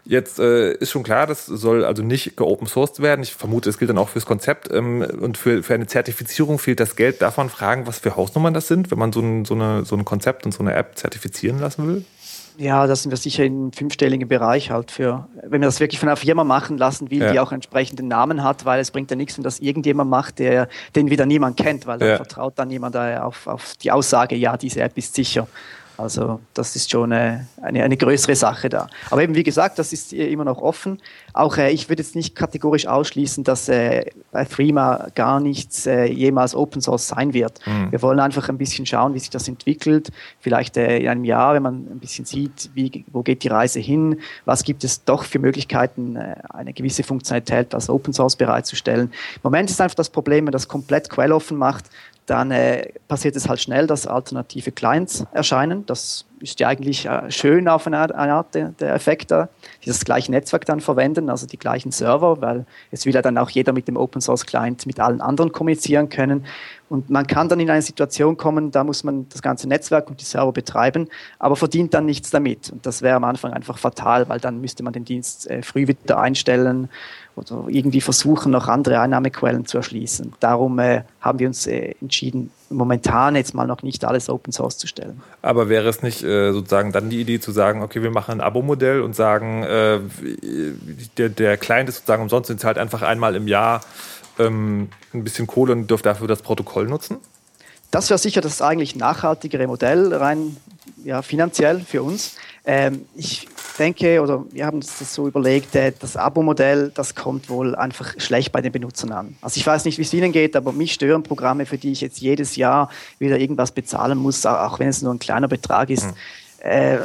Jetzt 0.05 0.41
äh, 0.41 0.73
ist 0.73 0.91
schon 0.91 1.05
klar, 1.05 1.29
das 1.29 1.47
soll 1.47 1.85
also 1.85 2.03
nicht 2.03 2.37
geopen 2.37 2.67
sourced 2.67 3.01
werden. 3.01 3.23
Ich 3.23 3.35
vermute, 3.35 3.71
es 3.71 3.79
gilt 3.79 3.89
dann 3.89 3.99
auch 3.99 4.09
fürs 4.09 4.27
Konzept. 4.27 4.69
Ähm, 4.73 5.03
und 5.21 5.39
für, 5.39 5.63
für 5.63 5.75
eine 5.75 5.87
Zertifizierung 5.87 6.59
fehlt 6.59 6.81
das 6.81 6.97
Geld. 6.97 7.23
Darf 7.23 7.37
man 7.37 7.49
fragen, 7.49 7.87
was 7.87 8.01
für 8.01 8.17
Hausnummern 8.17 8.53
das 8.53 8.67
sind, 8.67 8.91
wenn 8.91 8.99
man 8.99 9.13
so 9.13 9.21
ein, 9.21 9.45
so, 9.45 9.55
eine, 9.55 9.85
so 9.85 9.95
ein 9.95 10.05
Konzept 10.05 10.45
und 10.45 10.53
so 10.53 10.61
eine 10.61 10.75
App 10.75 10.99
zertifizieren 10.99 11.61
lassen 11.61 11.87
will? 11.87 12.05
Ja, 12.59 12.87
das 12.87 13.03
sind 13.03 13.11
wir 13.11 13.17
sicher 13.17 13.45
im 13.45 13.73
fünfstelligen 13.73 14.29
Bereich 14.29 14.71
halt 14.71 14.91
für, 14.91 15.27
wenn 15.43 15.61
man 15.61 15.63
das 15.63 15.81
wirklich 15.81 15.99
von 15.99 16.09
einer 16.09 16.17
Firma 16.17 16.45
machen 16.45 16.77
lassen 16.77 17.11
will, 17.11 17.23
ja. 17.23 17.33
die 17.33 17.41
auch 17.41 17.53
entsprechenden 17.53 18.09
Namen 18.09 18.45
hat, 18.45 18.65
weil 18.65 18.81
es 18.81 18.91
bringt 18.91 19.11
ja 19.11 19.17
nichts, 19.17 19.39
wenn 19.39 19.45
das 19.45 19.61
irgendjemand 19.61 20.11
macht, 20.11 20.39
der, 20.39 20.69
den 20.95 21.09
wieder 21.09 21.25
niemand 21.25 21.57
kennt, 21.57 21.87
weil 21.87 21.99
dann 21.99 22.09
ja. 22.09 22.17
vertraut 22.17 22.55
dann 22.57 22.71
jemand 22.71 22.97
auf, 22.97 23.47
auf 23.47 23.75
die 23.83 23.91
Aussage, 23.91 24.37
ja, 24.37 24.57
diese 24.59 24.81
App 24.83 24.99
ist 24.99 25.15
sicher. 25.15 25.47
Also 25.99 26.41
das 26.55 26.75
ist 26.77 26.91
schon 26.91 27.13
eine, 27.13 27.47
eine, 27.61 27.85
eine, 27.85 27.97
größere 27.97 28.35
Sache 28.35 28.69
da. 28.69 28.89
Aber 29.11 29.23
eben 29.23 29.35
wie 29.35 29.43
gesagt, 29.43 29.79
das 29.79 29.93
ist 29.93 30.13
immer 30.13 30.45
noch 30.45 30.59
offen. 30.59 31.01
Auch 31.33 31.57
äh, 31.59 31.71
ich 31.71 31.89
würde 31.89 32.03
jetzt 32.03 32.15
nicht 32.15 32.35
kategorisch 32.35 32.87
ausschließen, 32.87 33.45
dass 33.45 33.69
äh, 33.69 34.07
bei 34.31 34.45
Threema 34.45 35.09
gar 35.15 35.41
nichts 35.41 35.87
äh, 35.87 36.05
jemals 36.05 36.55
Open 36.55 36.81
Source 36.81 37.09
sein 37.09 37.35
wird. 37.35 37.61
Mhm. 37.67 37.93
Wir 37.93 38.03
wollen 38.03 38.21
einfach 38.21 38.49
ein 38.49 38.59
bisschen 38.59 38.87
schauen, 38.87 39.15
wie 39.15 39.19
sich 39.19 39.31
das 39.31 39.49
entwickelt. 39.49 40.11
Vielleicht 40.41 40.77
äh, 40.77 40.99
in 40.99 41.09
einem 41.09 41.25
Jahr, 41.25 41.55
wenn 41.55 41.63
man 41.63 41.75
ein 41.75 41.99
bisschen 41.99 42.25
sieht, 42.25 42.71
wie, 42.75 43.05
wo 43.13 43.23
geht 43.23 43.43
die 43.43 43.49
Reise 43.49 43.81
hin, 43.81 44.21
was 44.45 44.65
gibt 44.65 44.85
es 44.85 45.05
doch 45.05 45.25
für 45.25 45.39
Möglichkeiten, 45.39 46.17
äh, 46.17 46.37
eine 46.51 46.73
gewisse 46.73 47.03
Funktionalität 47.03 47.75
als 47.75 47.89
Open 47.89 48.13
Source 48.13 48.37
bereitzustellen. 48.37 49.13
Im 49.37 49.41
Moment 49.43 49.71
ist 49.71 49.81
einfach 49.81 49.95
das 49.95 50.11
Problem, 50.11 50.39
wenn 50.39 50.45
man 50.45 50.53
das 50.53 50.69
komplett 50.69 51.11
quelloffen 51.11 51.57
macht, 51.59 51.85
dann 52.27 52.51
äh, 52.53 52.93
passiert 53.09 53.35
es 53.37 53.49
halt 53.49 53.61
schnell, 53.61 53.87
dass 53.87 54.07
alternative 54.07 54.71
Clients 54.71 55.27
erscheinen. 55.33 55.85
Das 55.87 56.25
ist 56.39 56.61
ja 56.61 56.69
eigentlich 56.69 57.07
äh, 57.07 57.31
schön 57.31 57.69
auf 57.69 57.87
eine 57.87 57.99
Art, 57.99 58.13
eine 58.13 58.35
Art 58.35 58.55
der, 58.55 58.69
der 58.71 58.95
Effekt 58.95 59.31
da, 59.31 59.49
die 59.83 59.89
das 59.89 60.05
gleiche 60.05 60.31
Netzwerk 60.31 60.65
dann 60.67 60.81
verwenden, 60.81 61.31
also 61.31 61.47
die 61.47 61.59
gleichen 61.59 61.91
Server, 61.91 62.41
weil 62.41 62.65
es 62.91 63.07
will 63.07 63.15
ja 63.15 63.23
dann 63.23 63.39
auch 63.39 63.51
jeder 63.51 63.73
mit 63.73 63.89
dem 63.89 63.97
Open 63.97 64.21
Source 64.21 64.47
Client 64.47 64.87
mit 64.87 65.01
allen 65.01 65.21
anderen 65.21 65.53
kommunizieren 65.53 66.09
können. 66.09 66.45
Und 66.89 67.11
man 67.11 67.27
kann 67.27 67.49
dann 67.49 67.59
in 67.59 67.71
eine 67.71 67.83
Situation 67.83 68.37
kommen, 68.37 68.71
da 68.71 68.85
muss 68.85 69.03
man 69.03 69.29
das 69.31 69.41
ganze 69.41 69.67
Netzwerk 69.67 70.11
und 70.11 70.21
die 70.21 70.25
Server 70.25 70.53
betreiben, 70.53 71.09
aber 71.39 71.57
verdient 71.57 71.95
dann 71.95 72.07
nichts 72.07 72.31
damit. 72.31 72.71
Und 72.71 72.85
das 72.85 73.03
wäre 73.03 73.17
am 73.17 73.25
Anfang 73.25 73.53
einfach 73.53 73.79
fatal, 73.79 74.29
weil 74.29 74.41
dann 74.41 74.61
müsste 74.61 74.83
man 74.83 74.93
den 74.93 75.05
Dienst 75.05 75.49
äh, 75.51 75.63
früh 75.63 75.87
wieder 75.87 76.19
einstellen 76.19 76.89
oder 77.37 77.65
irgendwie 77.69 78.01
versuchen, 78.01 78.53
noch 78.53 78.69
andere 78.69 79.01
Einnahmequellen 79.01 79.67
zu 79.67 79.79
erschließen. 79.79 80.33
Darum 80.41 80.79
äh, 80.79 81.03
haben 81.21 81.39
wir 81.39 81.47
uns 81.49 81.67
äh, 81.67 81.95
entschieden, 82.01 82.51
momentan 82.71 83.37
jetzt 83.37 83.55
mal 83.55 83.67
noch 83.67 83.83
nicht 83.83 84.05
alles 84.05 84.29
Open 84.29 84.53
Source 84.53 84.79
zu 84.79 84.87
stellen. 84.87 85.21
Aber 85.41 85.69
wäre 85.69 85.89
es 85.89 86.03
nicht 86.03 86.23
äh, 86.23 86.53
sozusagen 86.53 86.93
dann 86.93 87.11
die 87.11 87.21
Idee 87.21 87.41
zu 87.41 87.53
sagen, 87.53 87.83
okay, 87.83 88.03
wir 88.03 88.11
machen 88.11 88.33
ein 88.33 88.41
Abo-Modell 88.41 89.01
und 89.03 89.15
sagen, 89.15 89.63
äh, 89.63 90.01
der, 91.17 91.29
der 91.29 91.57
Client 91.57 91.89
ist 91.89 91.97
sozusagen 91.97 92.23
umsonst 92.23 92.51
und 92.51 92.61
zahlt 92.61 92.79
einfach 92.79 93.03
einmal 93.03 93.35
im 93.37 93.49
Jahr 93.49 93.81
ähm, 94.39 94.89
ein 95.13 95.25
bisschen 95.25 95.47
Kohle 95.47 95.73
und 95.73 95.89
dürft 95.89 96.07
dafür 96.07 96.29
das 96.29 96.43
Protokoll 96.43 96.87
nutzen? 96.87 97.19
Das 97.91 98.09
wäre 98.09 98.19
sicher 98.19 98.41
das 98.41 98.63
eigentlich 98.63 98.97
nachhaltigere 98.97 99.67
Modell, 99.67 100.15
rein 100.15 100.57
ja, 101.05 101.23
finanziell 101.23 101.81
für 101.81 102.03
uns. 102.03 102.37
Ähm, 102.65 103.07
ich 103.17 103.49
denke, 103.79 104.23
oder 104.23 104.45
wir 104.53 104.67
haben 104.67 104.77
uns 104.77 104.99
das 104.99 105.13
so 105.15 105.27
überlegt, 105.27 105.75
äh, 105.75 105.93
das 105.99 106.17
Abo-Modell, 106.17 106.93
das 106.95 107.15
kommt 107.15 107.49
wohl 107.49 107.75
einfach 107.75 108.15
schlecht 108.19 108.53
bei 108.53 108.61
den 108.61 108.71
Benutzern 108.71 109.11
an. 109.13 109.37
Also 109.41 109.59
ich 109.59 109.67
weiß 109.67 109.85
nicht, 109.85 109.99
wie 109.99 110.03
es 110.03 110.15
Ihnen 110.15 110.31
geht, 110.31 110.55
aber 110.55 110.73
mich 110.73 110.93
stören 110.93 111.25
Programme, 111.25 111.67
für 111.67 111.79
die 111.79 111.91
ich 111.91 112.01
jetzt 112.01 112.21
jedes 112.21 112.55
Jahr 112.55 112.89
wieder 113.19 113.39
irgendwas 113.39 113.73
bezahlen 113.73 114.19
muss, 114.19 114.47
auch 114.47 114.79
wenn 114.79 114.89
es 114.89 115.03
nur 115.03 115.13
ein 115.13 115.19
kleiner 115.19 115.49
Betrag 115.49 115.91
ist. 115.91 116.05
Hm. 116.05 116.15
Äh, 116.61 116.99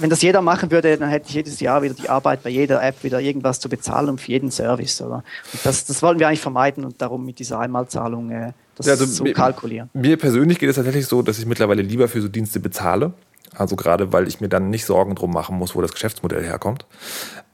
wenn 0.00 0.10
das 0.10 0.22
jeder 0.22 0.40
machen 0.40 0.70
würde, 0.70 0.96
dann 0.96 1.08
hätte 1.08 1.28
ich 1.28 1.34
jedes 1.34 1.58
Jahr 1.58 1.82
wieder 1.82 1.94
die 1.94 2.08
Arbeit 2.08 2.44
bei 2.44 2.50
jeder 2.50 2.80
App 2.82 3.02
wieder 3.02 3.20
irgendwas 3.20 3.58
zu 3.58 3.68
bezahlen 3.68 4.10
und 4.10 4.20
für 4.20 4.30
jeden 4.30 4.52
Service. 4.52 5.02
Oder? 5.02 5.24
Und 5.52 5.66
das, 5.66 5.84
das 5.84 6.02
wollen 6.02 6.20
wir 6.20 6.28
eigentlich 6.28 6.40
vermeiden 6.40 6.84
und 6.84 7.02
darum 7.02 7.26
mit 7.26 7.40
dieser 7.40 7.58
Einmalzahlung 7.58 8.30
äh, 8.30 8.52
das 8.76 8.86
ja, 8.86 8.92
also 8.92 9.06
so 9.06 9.24
mir, 9.24 9.32
kalkulieren. 9.32 9.90
Mir 9.92 10.16
persönlich 10.16 10.58
geht 10.58 10.68
es 10.68 10.76
tatsächlich 10.76 11.06
so, 11.06 11.22
dass 11.22 11.38
ich 11.38 11.46
mittlerweile 11.46 11.82
lieber 11.82 12.06
für 12.08 12.20
so 12.20 12.28
Dienste 12.28 12.60
bezahle. 12.60 13.12
Also 13.56 13.76
gerade, 13.76 14.12
weil 14.12 14.28
ich 14.28 14.40
mir 14.40 14.48
dann 14.48 14.70
nicht 14.70 14.84
Sorgen 14.84 15.14
drum 15.14 15.32
machen 15.32 15.56
muss, 15.56 15.74
wo 15.74 15.80
das 15.80 15.92
Geschäftsmodell 15.92 16.44
herkommt. 16.44 16.86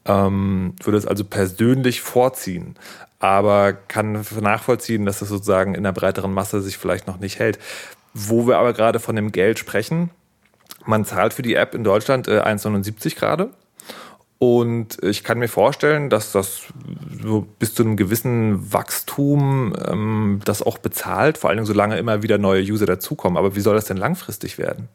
Ähm, 0.04 0.74
würde 0.82 0.98
es 0.98 1.06
also 1.06 1.24
persönlich 1.24 2.00
vorziehen, 2.00 2.74
aber 3.20 3.72
kann 3.72 4.24
nachvollziehen, 4.40 5.06
dass 5.06 5.20
das 5.20 5.28
sozusagen 5.28 5.76
in 5.76 5.84
der 5.84 5.92
breiteren 5.92 6.34
Masse 6.34 6.60
sich 6.60 6.76
vielleicht 6.76 7.06
noch 7.06 7.20
nicht 7.20 7.38
hält. 7.38 7.58
Wo 8.14 8.46
wir 8.46 8.58
aber 8.58 8.72
gerade 8.72 8.98
von 8.98 9.14
dem 9.14 9.30
Geld 9.30 9.60
sprechen, 9.60 10.10
man 10.84 11.04
zahlt 11.04 11.32
für 11.32 11.42
die 11.42 11.54
App 11.54 11.74
in 11.74 11.84
Deutschland 11.84 12.26
äh, 12.26 12.40
1,79 12.40 13.16
gerade. 13.16 13.50
Und 14.38 15.00
ich 15.04 15.22
kann 15.22 15.38
mir 15.38 15.46
vorstellen, 15.46 16.10
dass 16.10 16.32
das 16.32 16.62
so 17.22 17.46
bis 17.60 17.76
zu 17.76 17.84
einem 17.84 17.96
gewissen 17.96 18.72
Wachstum 18.72 19.72
ähm, 19.86 20.40
das 20.44 20.62
auch 20.62 20.78
bezahlt, 20.78 21.38
vor 21.38 21.50
allem 21.50 21.64
solange 21.64 21.96
immer 21.96 22.24
wieder 22.24 22.38
neue 22.38 22.60
User 22.60 22.86
dazukommen. 22.86 23.38
Aber 23.38 23.54
wie 23.54 23.60
soll 23.60 23.76
das 23.76 23.84
denn 23.84 23.96
langfristig 23.96 24.58
werden? 24.58 24.88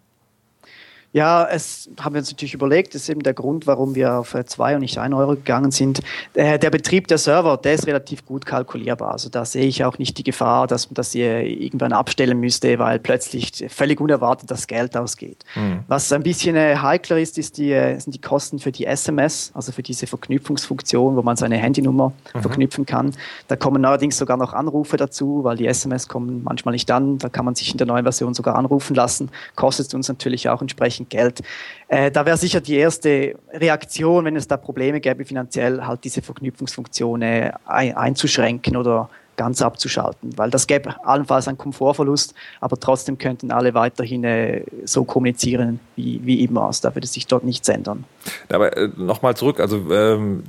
Ja, 1.14 1.48
es 1.50 1.90
haben 2.02 2.14
wir 2.14 2.20
uns 2.20 2.30
natürlich 2.30 2.54
überlegt, 2.54 2.94
das 2.94 3.04
ist 3.04 3.10
eben 3.10 3.24
der 3.24 3.34
Grund, 3.34 3.66
warum 3.66 3.96
wir 3.96 4.20
auf 4.20 4.36
2 4.46 4.76
und 4.76 4.82
nicht 4.82 4.98
1 4.98 5.16
Euro 5.16 5.36
gegangen 5.36 5.72
sind. 5.72 6.02
Der, 6.36 6.58
der 6.58 6.70
Betrieb 6.70 7.08
der 7.08 7.18
Server, 7.18 7.58
der 7.58 7.74
ist 7.74 7.88
relativ 7.88 8.26
gut 8.26 8.46
kalkulierbar. 8.46 9.14
Also 9.14 9.30
da 9.30 9.46
sehe 9.46 9.66
ich 9.66 9.86
auch 9.86 9.98
nicht 9.98 10.18
die 10.18 10.24
Gefahr, 10.24 10.68
dass, 10.68 10.90
dass 10.90 11.16
ihr 11.16 11.44
irgendwann 11.44 11.94
abstellen 11.94 12.40
müsste, 12.40 12.78
weil 12.78 13.00
plötzlich 13.00 13.66
völlig 13.70 14.02
unerwartet 14.02 14.52
das 14.52 14.68
Geld 14.68 14.98
ausgeht. 14.98 15.46
Mhm. 15.56 15.80
Was 15.88 16.12
ein 16.12 16.24
bisschen 16.24 16.58
äh, 16.58 16.76
heikler 16.76 17.20
ist, 17.20 17.38
ist 17.38 17.58
die, 17.58 17.72
äh, 17.72 17.98
sind 18.00 18.14
die 18.14 18.22
Kosten 18.22 18.60
für 18.60 18.74
die 18.74 18.86
SMS, 18.86 19.52
also 19.54 19.72
für 19.72 19.84
diese 19.84 20.08
Verknüpfungsfunktion, 20.08 21.16
wo 21.16 21.22
man 21.22 21.38
seine 21.38 21.58
Handynummer 21.58 22.12
mhm. 22.34 22.42
verknüpfen 22.42 22.86
kann. 22.86 23.14
Da 23.48 23.56
kommen 23.56 23.84
allerdings 23.86 24.18
sogar 24.18 24.36
noch 24.38 24.54
Anrufe 24.54 24.98
dazu, 24.98 25.44
weil 25.44 25.56
die 25.56 25.68
SMS 25.68 26.10
kommen 26.10 26.44
manchmal 26.44 26.74
nicht 26.74 26.92
an. 26.92 27.18
Da 27.18 27.30
kann 27.30 27.46
man 27.46 27.56
sich 27.56 27.72
in 27.72 27.78
der 27.78 27.88
neuen 27.88 28.04
Version 28.04 28.34
sogar 28.34 28.56
anrufen 28.56 28.94
lassen. 28.94 29.30
Kostet 29.56 29.94
uns 29.94 30.10
natürlich 30.10 30.50
auch 30.50 30.62
entsprechend 30.62 30.97
entsprechend 30.98 31.10
Geld. 31.10 31.42
Äh, 31.88 32.12
da 32.12 32.26
wäre 32.26 32.38
sicher 32.38 32.62
die 32.62 32.76
erste 32.76 33.36
Reaktion, 33.52 34.26
wenn 34.26 34.36
es 34.36 34.48
da 34.48 34.58
Probleme 34.58 35.00
gäbe 35.00 35.26
finanziell, 35.26 35.86
halt 35.86 36.04
diese 36.04 36.22
Verknüpfungsfunktion 36.22 37.22
äh, 37.22 37.52
ein, 37.66 37.96
einzuschränken 37.96 38.76
oder 38.78 39.10
ganz 39.38 39.62
abzuschalten, 39.62 40.36
weil 40.36 40.50
das 40.50 40.66
gäbe 40.66 40.96
allenfalls 41.06 41.48
einen 41.48 41.60
Komfortverlust, 41.60 42.34
aber 42.60 42.80
trotzdem 42.80 43.20
könnten 43.20 43.52
alle 43.52 43.76
weiterhin 43.76 44.24
äh, 44.24 44.64
so 44.86 45.04
kommunizieren 45.04 45.80
wie, 45.96 46.20
wie 46.24 46.44
immer. 46.44 46.64
Also 46.64 46.90
da 46.90 46.96
würde 46.96 47.06
sich 47.06 47.28
dort 47.28 47.44
nichts 47.44 47.70
ändern. 47.70 48.04
Aber 48.50 48.76
äh, 48.76 48.90
nochmal 48.98 49.38
zurück, 49.38 49.60
also 49.60 49.92
ähm, 49.92 50.44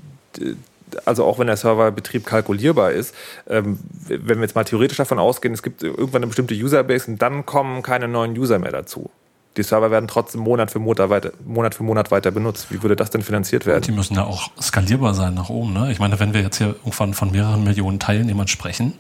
also 1.05 1.25
auch 1.25 1.39
wenn 1.39 1.49
der 1.49 1.59
Serverbetrieb 1.59 2.25
kalkulierbar 2.25 2.93
ist, 2.93 3.15
ähm, 3.47 3.79
wenn 4.09 4.39
wir 4.39 4.41
jetzt 4.41 4.55
mal 4.55 4.65
theoretisch 4.65 4.97
davon 4.97 5.19
ausgehen, 5.19 5.53
es 5.53 5.63
gibt 5.63 5.83
irgendwann 5.83 6.23
eine 6.23 6.29
bestimmte 6.29 6.55
Userbase 6.55 7.11
und 7.11 7.21
dann 7.21 7.45
kommen 7.45 7.83
keine 7.83 8.09
neuen 8.09 8.39
User 8.39 8.59
mehr 8.59 8.73
dazu 8.73 9.11
die 9.59 9.65
Server 9.65 9.91
werden 9.91 10.09
trotzdem 10.09 10.41
Monat 10.41 10.71
für 10.71 10.79
Monat 10.79 11.11
weiter, 11.11 11.33
Monat 11.45 11.75
für 11.75 11.83
Monat 11.83 12.11
weiter 12.11 12.31
benutzt. 12.31 12.69
Wie 12.71 12.83
würde 12.83 12.97
das 12.97 13.11
denn 13.11 13.23
finanziert 13.23 13.67
werden? 13.67 13.83
Die 13.83 13.93
müssen 13.93 14.15
ja 14.15 14.25
auch 14.25 14.51
skalierbar 14.61 15.15
sein 15.15 15.35
nach 15.35 15.51
oben. 15.51 15.73
Ne? 15.73 15.91
Ich 15.91 15.99
meine, 15.99 16.19
wenn 16.21 16.33
wir 16.33 16.43
jetzt 16.43 16.59
hier 16.59 16.69
irgendwann 16.69 17.13
von 17.13 17.33
mehreren 17.33 17.65
Millionen 17.65 17.99
Teilnehmern 17.99 18.49
sprechen, 18.49 18.95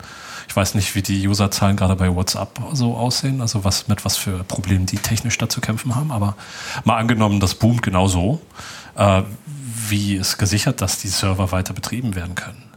ich 0.48 0.56
weiß 0.56 0.74
nicht, 0.74 0.94
wie 0.94 1.02
die 1.02 1.28
Userzahlen 1.28 1.76
gerade 1.76 1.94
bei 1.94 2.14
WhatsApp 2.14 2.60
so 2.72 2.94
aussehen, 2.96 3.40
also 3.40 3.64
was 3.64 3.86
mit 3.86 4.04
was 4.04 4.16
für 4.16 4.44
Problemen 4.44 4.86
die 4.86 4.96
technisch 4.96 5.38
da 5.38 5.48
zu 5.48 5.60
kämpfen 5.60 5.94
haben, 5.94 6.10
aber 6.10 6.36
mal 6.84 6.96
angenommen, 6.96 7.38
das 7.38 7.54
boomt 7.54 7.82
genauso, 7.82 8.40
äh, 8.96 9.22
wie 9.88 10.16
ist 10.16 10.38
gesichert, 10.38 10.80
dass 10.80 10.98
die 10.98 11.08
Server 11.08 11.52
weiter 11.52 11.74
betrieben 11.74 12.14
werden 12.14 12.34
können? 12.34 12.67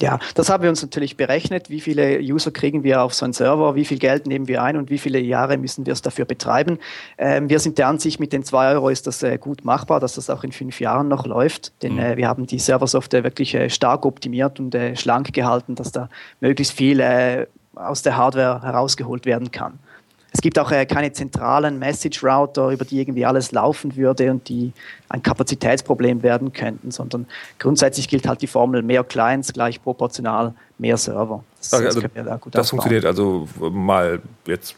Ja, 0.00 0.18
das 0.34 0.50
haben 0.50 0.64
wir 0.64 0.70
uns 0.70 0.82
natürlich 0.82 1.16
berechnet. 1.16 1.70
Wie 1.70 1.80
viele 1.80 2.18
User 2.18 2.50
kriegen 2.50 2.82
wir 2.82 3.02
auf 3.02 3.14
so 3.14 3.24
einen 3.24 3.32
Server? 3.32 3.76
Wie 3.76 3.84
viel 3.84 3.98
Geld 3.98 4.26
nehmen 4.26 4.48
wir 4.48 4.62
ein 4.62 4.76
und 4.76 4.90
wie 4.90 4.98
viele 4.98 5.20
Jahre 5.20 5.56
müssen 5.56 5.86
wir 5.86 5.92
es 5.92 6.02
dafür 6.02 6.24
betreiben? 6.24 6.78
Ähm, 7.16 7.48
wir 7.48 7.60
sind 7.60 7.78
der 7.78 7.86
Ansicht, 7.86 8.18
mit 8.18 8.32
den 8.32 8.42
zwei 8.42 8.72
Euro 8.72 8.88
ist 8.88 9.06
das 9.06 9.22
äh, 9.22 9.38
gut 9.38 9.64
machbar, 9.64 10.00
dass 10.00 10.14
das 10.14 10.30
auch 10.30 10.42
in 10.42 10.50
fünf 10.50 10.80
Jahren 10.80 11.06
noch 11.06 11.26
läuft. 11.26 11.72
Denn 11.82 11.94
mhm. 11.94 12.00
äh, 12.00 12.16
wir 12.16 12.28
haben 12.28 12.46
die 12.46 12.58
Serversoftware 12.58 13.22
wirklich 13.22 13.54
äh, 13.54 13.70
stark 13.70 14.04
optimiert 14.04 14.58
und 14.58 14.74
äh, 14.74 14.96
schlank 14.96 15.32
gehalten, 15.32 15.76
dass 15.76 15.92
da 15.92 16.08
möglichst 16.40 16.72
viel 16.76 16.98
äh, 16.98 17.46
aus 17.76 18.02
der 18.02 18.16
Hardware 18.16 18.62
herausgeholt 18.62 19.26
werden 19.26 19.52
kann. 19.52 19.78
Es 20.34 20.40
gibt 20.40 20.58
auch 20.58 20.72
äh, 20.72 20.84
keine 20.84 21.12
zentralen 21.12 21.78
Message-Router, 21.78 22.70
über 22.70 22.84
die 22.84 23.00
irgendwie 23.00 23.24
alles 23.24 23.52
laufen 23.52 23.94
würde 23.94 24.32
und 24.32 24.48
die 24.48 24.72
ein 25.08 25.22
Kapazitätsproblem 25.22 26.24
werden 26.24 26.52
könnten, 26.52 26.90
sondern 26.90 27.26
grundsätzlich 27.60 28.08
gilt 28.08 28.26
halt 28.26 28.42
die 28.42 28.48
Formel 28.48 28.82
mehr 28.82 29.04
Clients 29.04 29.52
gleich 29.52 29.80
proportional 29.80 30.52
mehr 30.76 30.96
Server. 30.96 31.44
Das, 31.60 31.72
okay, 31.72 31.86
also 31.86 32.00
da 32.00 32.40
das 32.50 32.70
funktioniert 32.70 33.04
also 33.06 33.48
mal 33.58 34.20
jetzt 34.46 34.74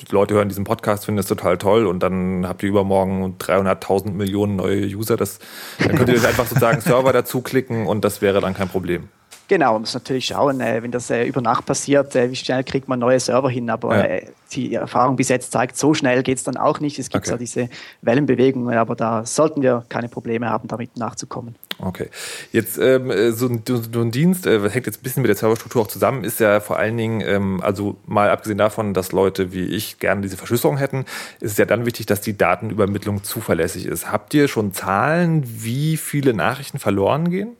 die 0.00 0.12
Leute 0.12 0.34
hören 0.34 0.48
diesen 0.48 0.64
Podcast, 0.64 1.04
finden 1.06 1.18
das 1.18 1.26
total 1.26 1.56
toll 1.56 1.86
und 1.86 2.02
dann 2.02 2.46
habt 2.46 2.62
ihr 2.62 2.68
übermorgen 2.68 3.36
300.000 3.38 4.10
Millionen 4.10 4.56
neue 4.56 4.86
User. 4.86 5.16
Das, 5.16 5.38
dann 5.78 5.96
könnt 5.96 6.08
ihr 6.08 6.16
das 6.16 6.24
einfach 6.26 6.46
sozusagen 6.46 6.80
Server 6.80 7.12
dazu 7.12 7.40
klicken 7.40 7.86
und 7.86 8.04
das 8.04 8.20
wäre 8.20 8.40
dann 8.40 8.54
kein 8.54 8.68
Problem. 8.68 9.08
Genau, 9.48 9.72
man 9.72 9.82
muss 9.82 9.94
natürlich 9.94 10.26
schauen, 10.26 10.60
äh, 10.60 10.82
wenn 10.82 10.90
das 10.90 11.10
äh, 11.10 11.24
über 11.24 11.40
Nacht 11.40 11.66
passiert, 11.66 12.16
äh, 12.16 12.30
wie 12.30 12.36
schnell 12.36 12.64
kriegt 12.64 12.88
man 12.88 12.98
neue 12.98 13.20
Server 13.20 13.50
hin. 13.50 13.68
Aber 13.68 14.08
ja. 14.08 14.20
Die 14.54 14.74
Erfahrung 14.74 15.16
bis 15.16 15.28
jetzt 15.28 15.52
zeigt, 15.52 15.76
so 15.76 15.94
schnell 15.94 16.22
geht 16.22 16.38
es 16.38 16.44
dann 16.44 16.56
auch 16.56 16.78
nicht. 16.78 16.98
Es 16.98 17.08
gibt 17.08 17.24
okay. 17.24 17.32
ja 17.32 17.36
diese 17.36 17.68
Wellenbewegungen, 18.02 18.76
aber 18.76 18.94
da 18.94 19.26
sollten 19.26 19.62
wir 19.62 19.84
keine 19.88 20.08
Probleme 20.08 20.48
haben, 20.48 20.68
damit 20.68 20.96
nachzukommen. 20.96 21.56
Okay. 21.78 22.08
Jetzt 22.52 22.78
ähm, 22.78 23.10
äh, 23.10 23.32
so, 23.32 23.48
ein, 23.48 23.62
so, 23.66 24.00
ein, 24.00 24.10
Dienst, 24.12 24.46
äh, 24.46 24.60
hängt 24.70 24.86
jetzt 24.86 25.00
ein 25.00 25.02
bisschen 25.02 25.22
mit 25.22 25.28
der 25.28 25.36
Serverstruktur 25.36 25.82
auch 25.82 25.88
zusammen, 25.88 26.22
ist 26.22 26.38
ja 26.38 26.60
vor 26.60 26.78
allen 26.78 26.96
Dingen, 26.96 27.20
ähm, 27.20 27.60
also 27.62 27.96
mal 28.06 28.30
abgesehen 28.30 28.58
davon, 28.58 28.94
dass 28.94 29.10
Leute 29.10 29.52
wie 29.52 29.64
ich 29.64 29.98
gerne 29.98 30.20
diese 30.20 30.36
Verschlüsselung 30.36 30.76
hätten, 30.76 31.04
ist 31.40 31.52
es 31.52 31.58
ja 31.58 31.64
dann 31.64 31.84
wichtig, 31.84 32.06
dass 32.06 32.20
die 32.20 32.36
Datenübermittlung 32.36 33.24
zuverlässig 33.24 33.86
ist. 33.86 34.12
Habt 34.12 34.34
ihr 34.34 34.46
schon 34.46 34.72
Zahlen, 34.72 35.42
wie 35.44 35.96
viele 35.96 36.32
Nachrichten 36.32 36.78
verloren 36.78 37.30
gehen? 37.30 37.56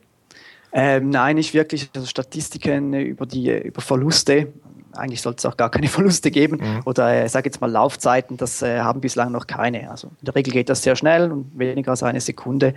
Ähm, 0.76 1.10
nein, 1.10 1.36
nicht 1.36 1.54
wirklich. 1.54 1.88
Also 1.94 2.06
Statistiken 2.06 2.92
über 2.92 3.26
die 3.26 3.56
über 3.58 3.80
Verluste. 3.80 4.52
Eigentlich 4.92 5.22
sollte 5.22 5.38
es 5.38 5.46
auch 5.46 5.56
gar 5.56 5.70
keine 5.70 5.86
Verluste 5.88 6.32
geben. 6.32 6.58
Mhm. 6.58 6.80
Oder 6.84 7.16
ich 7.16 7.24
äh, 7.24 7.28
sage 7.28 7.46
jetzt 7.46 7.60
mal 7.60 7.70
Laufzeiten, 7.70 8.36
das 8.36 8.60
äh, 8.60 8.80
haben 8.80 9.00
bislang 9.00 9.30
noch 9.30 9.46
keine. 9.46 9.88
Also 9.90 10.08
in 10.08 10.24
der 10.24 10.34
Regel 10.34 10.52
geht 10.52 10.68
das 10.68 10.82
sehr 10.82 10.96
schnell 10.96 11.30
und 11.30 11.56
weniger 11.56 11.92
als 11.92 12.02
eine 12.02 12.20
Sekunde. 12.20 12.74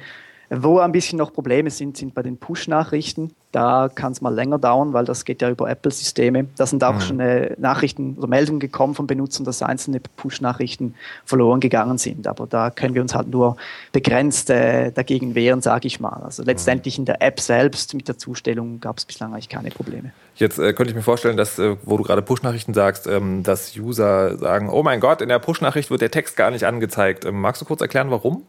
Wo 0.49 0.79
ein 0.79 0.93
bisschen 0.93 1.17
noch 1.17 1.33
Probleme 1.33 1.69
sind, 1.69 1.97
sind 1.97 2.13
bei 2.13 2.23
den 2.23 2.38
Push-Nachrichten. 2.38 3.33
Da 3.51 3.89
kann 3.93 4.13
es 4.13 4.21
mal 4.21 4.33
länger 4.33 4.60
dauern, 4.60 4.93
weil 4.93 5.03
das 5.03 5.25
geht 5.25 5.41
ja 5.41 5.49
über 5.49 5.69
Apple-Systeme. 5.69 6.47
Da 6.55 6.65
sind 6.65 6.83
auch 6.83 6.95
mhm. 6.95 7.01
schon 7.01 7.19
äh, 7.19 7.55
Nachrichten 7.57 8.15
oder 8.17 8.27
Meldungen 8.27 8.60
gekommen 8.60 8.95
von 8.95 9.07
Benutzern, 9.07 9.45
dass 9.45 9.62
einzelne 9.62 9.99
Push-Nachrichten 9.99 10.95
verloren 11.25 11.60
gegangen 11.60 11.97
sind. 11.97 12.27
Aber 12.27 12.47
da 12.47 12.69
können 12.69 12.93
wir 12.93 13.01
uns 13.01 13.13
halt 13.13 13.27
nur 13.27 13.57
begrenzt 13.91 14.49
äh, 14.49 14.91
dagegen 14.91 15.36
wehren, 15.36 15.62
sage 15.62 15.88
ich 15.88 15.99
mal. 15.99 16.21
Also 16.23 16.43
letztendlich 16.43 16.97
in 16.97 17.05
der 17.05 17.21
App 17.21 17.41
selbst 17.41 17.93
mit 17.93 18.07
der 18.07 18.17
Zustellung 18.17 18.79
gab 18.79 18.99
es 18.99 19.05
bislang 19.05 19.33
eigentlich 19.33 19.49
keine 19.49 19.69
Probleme. 19.71 20.12
Jetzt 20.36 20.60
äh, 20.60 20.71
könnte 20.73 20.91
ich 20.91 20.95
mir 20.95 21.01
vorstellen, 21.01 21.36
dass, 21.36 21.60
äh, 21.60 21.75
wo 21.83 21.97
du 21.97 22.03
gerade 22.03 22.21
Push-Nachrichten 22.21 22.73
sagst, 22.73 23.07
ähm, 23.07 23.43
dass 23.43 23.75
User 23.75 24.38
sagen, 24.38 24.69
oh 24.69 24.83
mein 24.83 24.99
Gott, 24.99 25.21
in 25.21 25.29
der 25.29 25.39
Push-Nachricht 25.39 25.89
wird 25.89 26.01
der 26.01 26.12
Text 26.12 26.38
gar 26.38 26.51
nicht 26.51 26.63
angezeigt. 26.63 27.25
Ähm, 27.25 27.41
magst 27.41 27.62
du 27.62 27.65
kurz 27.65 27.81
erklären, 27.81 28.12
warum? 28.12 28.43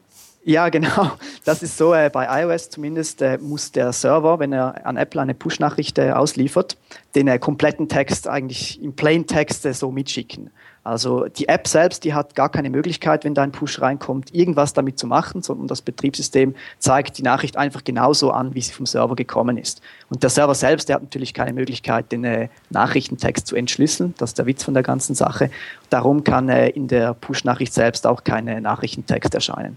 Ja, 0.45 0.69
genau. 0.69 1.11
Das 1.45 1.63
ist 1.63 1.77
so, 1.77 1.93
äh, 1.95 2.11
bei 2.13 2.43
iOS 2.43 2.71
zumindest 2.71 3.21
äh, 3.23 3.39
muss 3.39 3.73
der 3.73 3.93
Server, 3.93 4.39
wenn 4.39 4.53
er 4.53 4.87
an 4.87 4.97
Apple 4.97 5.21
eine 5.21 5.35
Push-Nachricht 5.35 5.99
äh, 5.99 6.13
ausliefert, 6.13 6.77
den 7.15 7.29
äh, 7.29 7.39
kompletten 7.39 7.89
Text 7.89 8.29
eigentlich 8.29 8.83
im 8.83 8.95
Plain-Text 8.95 9.67
äh, 9.67 9.75
so 9.75 9.91
mitschicken. 9.91 10.51
Also 10.85 11.27
die 11.27 11.49
App 11.49 11.69
selbst, 11.69 12.05
die 12.05 12.15
hat 12.15 12.35
gar 12.35 12.49
keine 12.49 12.71
Möglichkeit, 12.71 13.25
wenn 13.25 13.35
da 13.35 13.43
ein 13.43 13.53
Push 13.53 13.83
reinkommt, 13.83 14.35
irgendwas 14.35 14.73
damit 14.73 14.99
zu 14.99 15.07
machen, 15.07 15.43
sondern 15.43 15.67
das 15.67 15.83
Betriebssystem 15.83 16.55
zeigt 16.79 17.19
die 17.19 17.23
Nachricht 17.23 17.59
einfach 17.59 17.85
genauso 17.85 18.31
an, 18.31 18.55
wie 18.55 18.63
sie 18.63 18.73
vom 18.73 18.87
Server 18.87 19.17
gekommen 19.17 19.59
ist. 19.59 19.83
Und 20.09 20.23
der 20.23 20.31
Server 20.31 20.55
selbst, 20.55 20.89
der 20.89 20.97
hat 20.97 21.03
natürlich 21.03 21.35
keine 21.35 21.53
Möglichkeit, 21.53 22.11
den 22.11 22.25
äh, 22.25 22.49
Nachrichtentext 22.71 23.47
zu 23.47 23.55
entschlüsseln. 23.55 24.15
Das 24.17 24.31
ist 24.31 24.39
der 24.39 24.47
Witz 24.47 24.65
von 24.65 24.73
der 24.73 24.83
ganzen 24.83 25.15
Sache. 25.15 25.51
Darum 25.91 26.25
kann 26.25 26.49
äh, 26.49 26.69
in 26.71 26.89
der 26.89 27.13
Push-Nachricht 27.13 27.75
selbst 27.75 28.07
auch 28.07 28.25
kein 28.25 28.47
Nachrichtentext 28.63 29.35
erscheinen. 29.35 29.77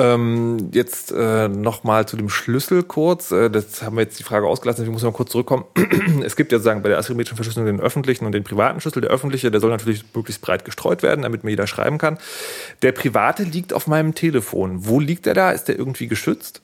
Ähm, 0.00 0.70
jetzt 0.72 1.12
äh, 1.12 1.48
nochmal 1.48 2.06
zu 2.06 2.16
dem 2.16 2.30
Schlüssel 2.30 2.82
kurz. 2.82 3.30
Äh, 3.32 3.50
das 3.50 3.82
haben 3.82 3.96
wir 3.96 4.02
jetzt 4.02 4.18
die 4.18 4.22
Frage 4.22 4.46
ausgelassen, 4.46 4.82
deswegen 4.82 4.92
muss 4.92 5.02
ich 5.02 5.06
mal 5.06 5.12
kurz 5.12 5.30
zurückkommen. 5.30 5.64
es 6.24 6.36
gibt 6.36 6.52
ja 6.52 6.58
sozusagen 6.58 6.82
bei 6.82 6.88
der 6.88 6.98
asymmetrischen 6.98 7.36
Verschlüsselung 7.36 7.66
den 7.66 7.80
öffentlichen 7.80 8.24
und 8.24 8.32
den 8.32 8.44
privaten 8.44 8.80
Schlüssel. 8.80 9.02
Der 9.02 9.10
öffentliche, 9.10 9.50
der 9.50 9.60
soll 9.60 9.70
natürlich 9.70 10.04
möglichst 10.14 10.40
breit 10.40 10.64
gestreut 10.64 11.02
werden, 11.02 11.22
damit 11.22 11.44
mir 11.44 11.50
jeder 11.50 11.66
schreiben 11.66 11.98
kann. 11.98 12.18
Der 12.80 12.92
private 12.92 13.42
liegt 13.42 13.74
auf 13.74 13.86
meinem 13.86 14.14
Telefon. 14.14 14.86
Wo 14.86 15.00
liegt 15.00 15.26
der 15.26 15.34
da? 15.34 15.50
Ist 15.50 15.64
der 15.64 15.78
irgendwie 15.78 16.06
geschützt? 16.06 16.62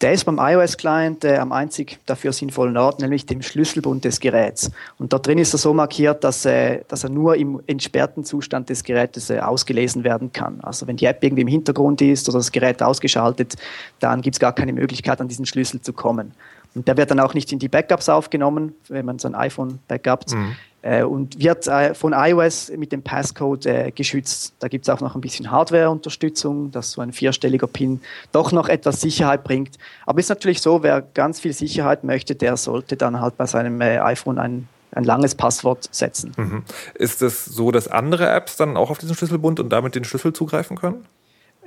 Der 0.00 0.12
ist 0.12 0.24
beim 0.24 0.38
iOS-Client 0.38 1.24
äh, 1.24 1.38
am 1.38 1.50
einzig 1.50 1.98
dafür 2.06 2.32
sinnvollen 2.32 2.76
Ort, 2.76 3.00
nämlich 3.00 3.26
dem 3.26 3.42
Schlüsselbund 3.42 4.04
des 4.04 4.20
Geräts. 4.20 4.70
Und 4.98 5.12
dort 5.12 5.26
drin 5.26 5.38
ist 5.38 5.52
er 5.54 5.58
so 5.58 5.74
markiert, 5.74 6.22
dass, 6.22 6.44
äh, 6.44 6.82
dass 6.86 7.02
er 7.02 7.10
nur 7.10 7.34
im 7.34 7.60
entsperrten 7.66 8.24
Zustand 8.24 8.68
des 8.68 8.84
Gerätes 8.84 9.28
äh, 9.28 9.40
ausgelesen 9.40 10.04
werden 10.04 10.32
kann. 10.32 10.60
Also 10.62 10.86
wenn 10.86 10.96
die 10.96 11.06
App 11.06 11.24
irgendwie 11.24 11.42
im 11.42 11.48
Hintergrund 11.48 12.00
ist 12.00 12.28
oder 12.28 12.38
das 12.38 12.52
Gerät 12.52 12.80
ausgeschaltet, 12.80 13.56
dann 13.98 14.22
gibt 14.22 14.36
es 14.36 14.40
gar 14.40 14.54
keine 14.54 14.72
Möglichkeit, 14.72 15.20
an 15.20 15.26
diesen 15.26 15.46
Schlüssel 15.46 15.80
zu 15.80 15.92
kommen. 15.92 16.32
Und 16.76 16.86
der 16.86 16.96
wird 16.96 17.10
dann 17.10 17.18
auch 17.18 17.34
nicht 17.34 17.50
in 17.50 17.58
die 17.58 17.68
Backups 17.68 18.08
aufgenommen, 18.08 18.74
wenn 18.88 19.04
man 19.04 19.18
sein 19.18 19.34
iPhone 19.34 19.80
backupt. 19.88 20.32
Mhm. 20.32 20.54
Äh, 20.80 21.02
und 21.02 21.40
wird 21.40 21.66
äh, 21.66 21.92
von 21.92 22.12
iOS 22.12 22.70
mit 22.76 22.92
dem 22.92 23.02
Passcode 23.02 23.66
äh, 23.66 23.90
geschützt. 23.90 24.54
Da 24.60 24.68
gibt 24.68 24.86
es 24.86 24.88
auch 24.88 25.00
noch 25.00 25.16
ein 25.16 25.20
bisschen 25.20 25.50
Hardware-Unterstützung, 25.50 26.70
dass 26.70 26.92
so 26.92 27.00
ein 27.00 27.12
vierstelliger 27.12 27.66
PIN 27.66 28.00
doch 28.30 28.52
noch 28.52 28.68
etwas 28.68 29.00
Sicherheit 29.00 29.42
bringt. 29.42 29.76
Aber 30.06 30.20
ist 30.20 30.28
natürlich 30.28 30.62
so, 30.62 30.84
wer 30.84 31.02
ganz 31.02 31.40
viel 31.40 31.52
Sicherheit 31.52 32.04
möchte, 32.04 32.36
der 32.36 32.56
sollte 32.56 32.96
dann 32.96 33.20
halt 33.20 33.36
bei 33.36 33.46
seinem 33.46 33.80
iPhone 33.80 34.38
ein 34.38 34.68
ein 34.92 35.04
langes 35.04 35.34
Passwort 35.34 35.86
setzen. 35.92 36.32
Mhm. 36.36 36.62
Ist 36.94 37.20
es 37.20 37.44
so, 37.44 37.70
dass 37.70 37.88
andere 37.88 38.26
Apps 38.30 38.56
dann 38.56 38.76
auch 38.78 38.88
auf 38.88 38.96
diesen 38.96 39.14
Schlüsselbund 39.14 39.60
und 39.60 39.68
damit 39.68 39.94
den 39.94 40.04
Schlüssel 40.04 40.32
zugreifen 40.32 40.78
können? 40.78 41.04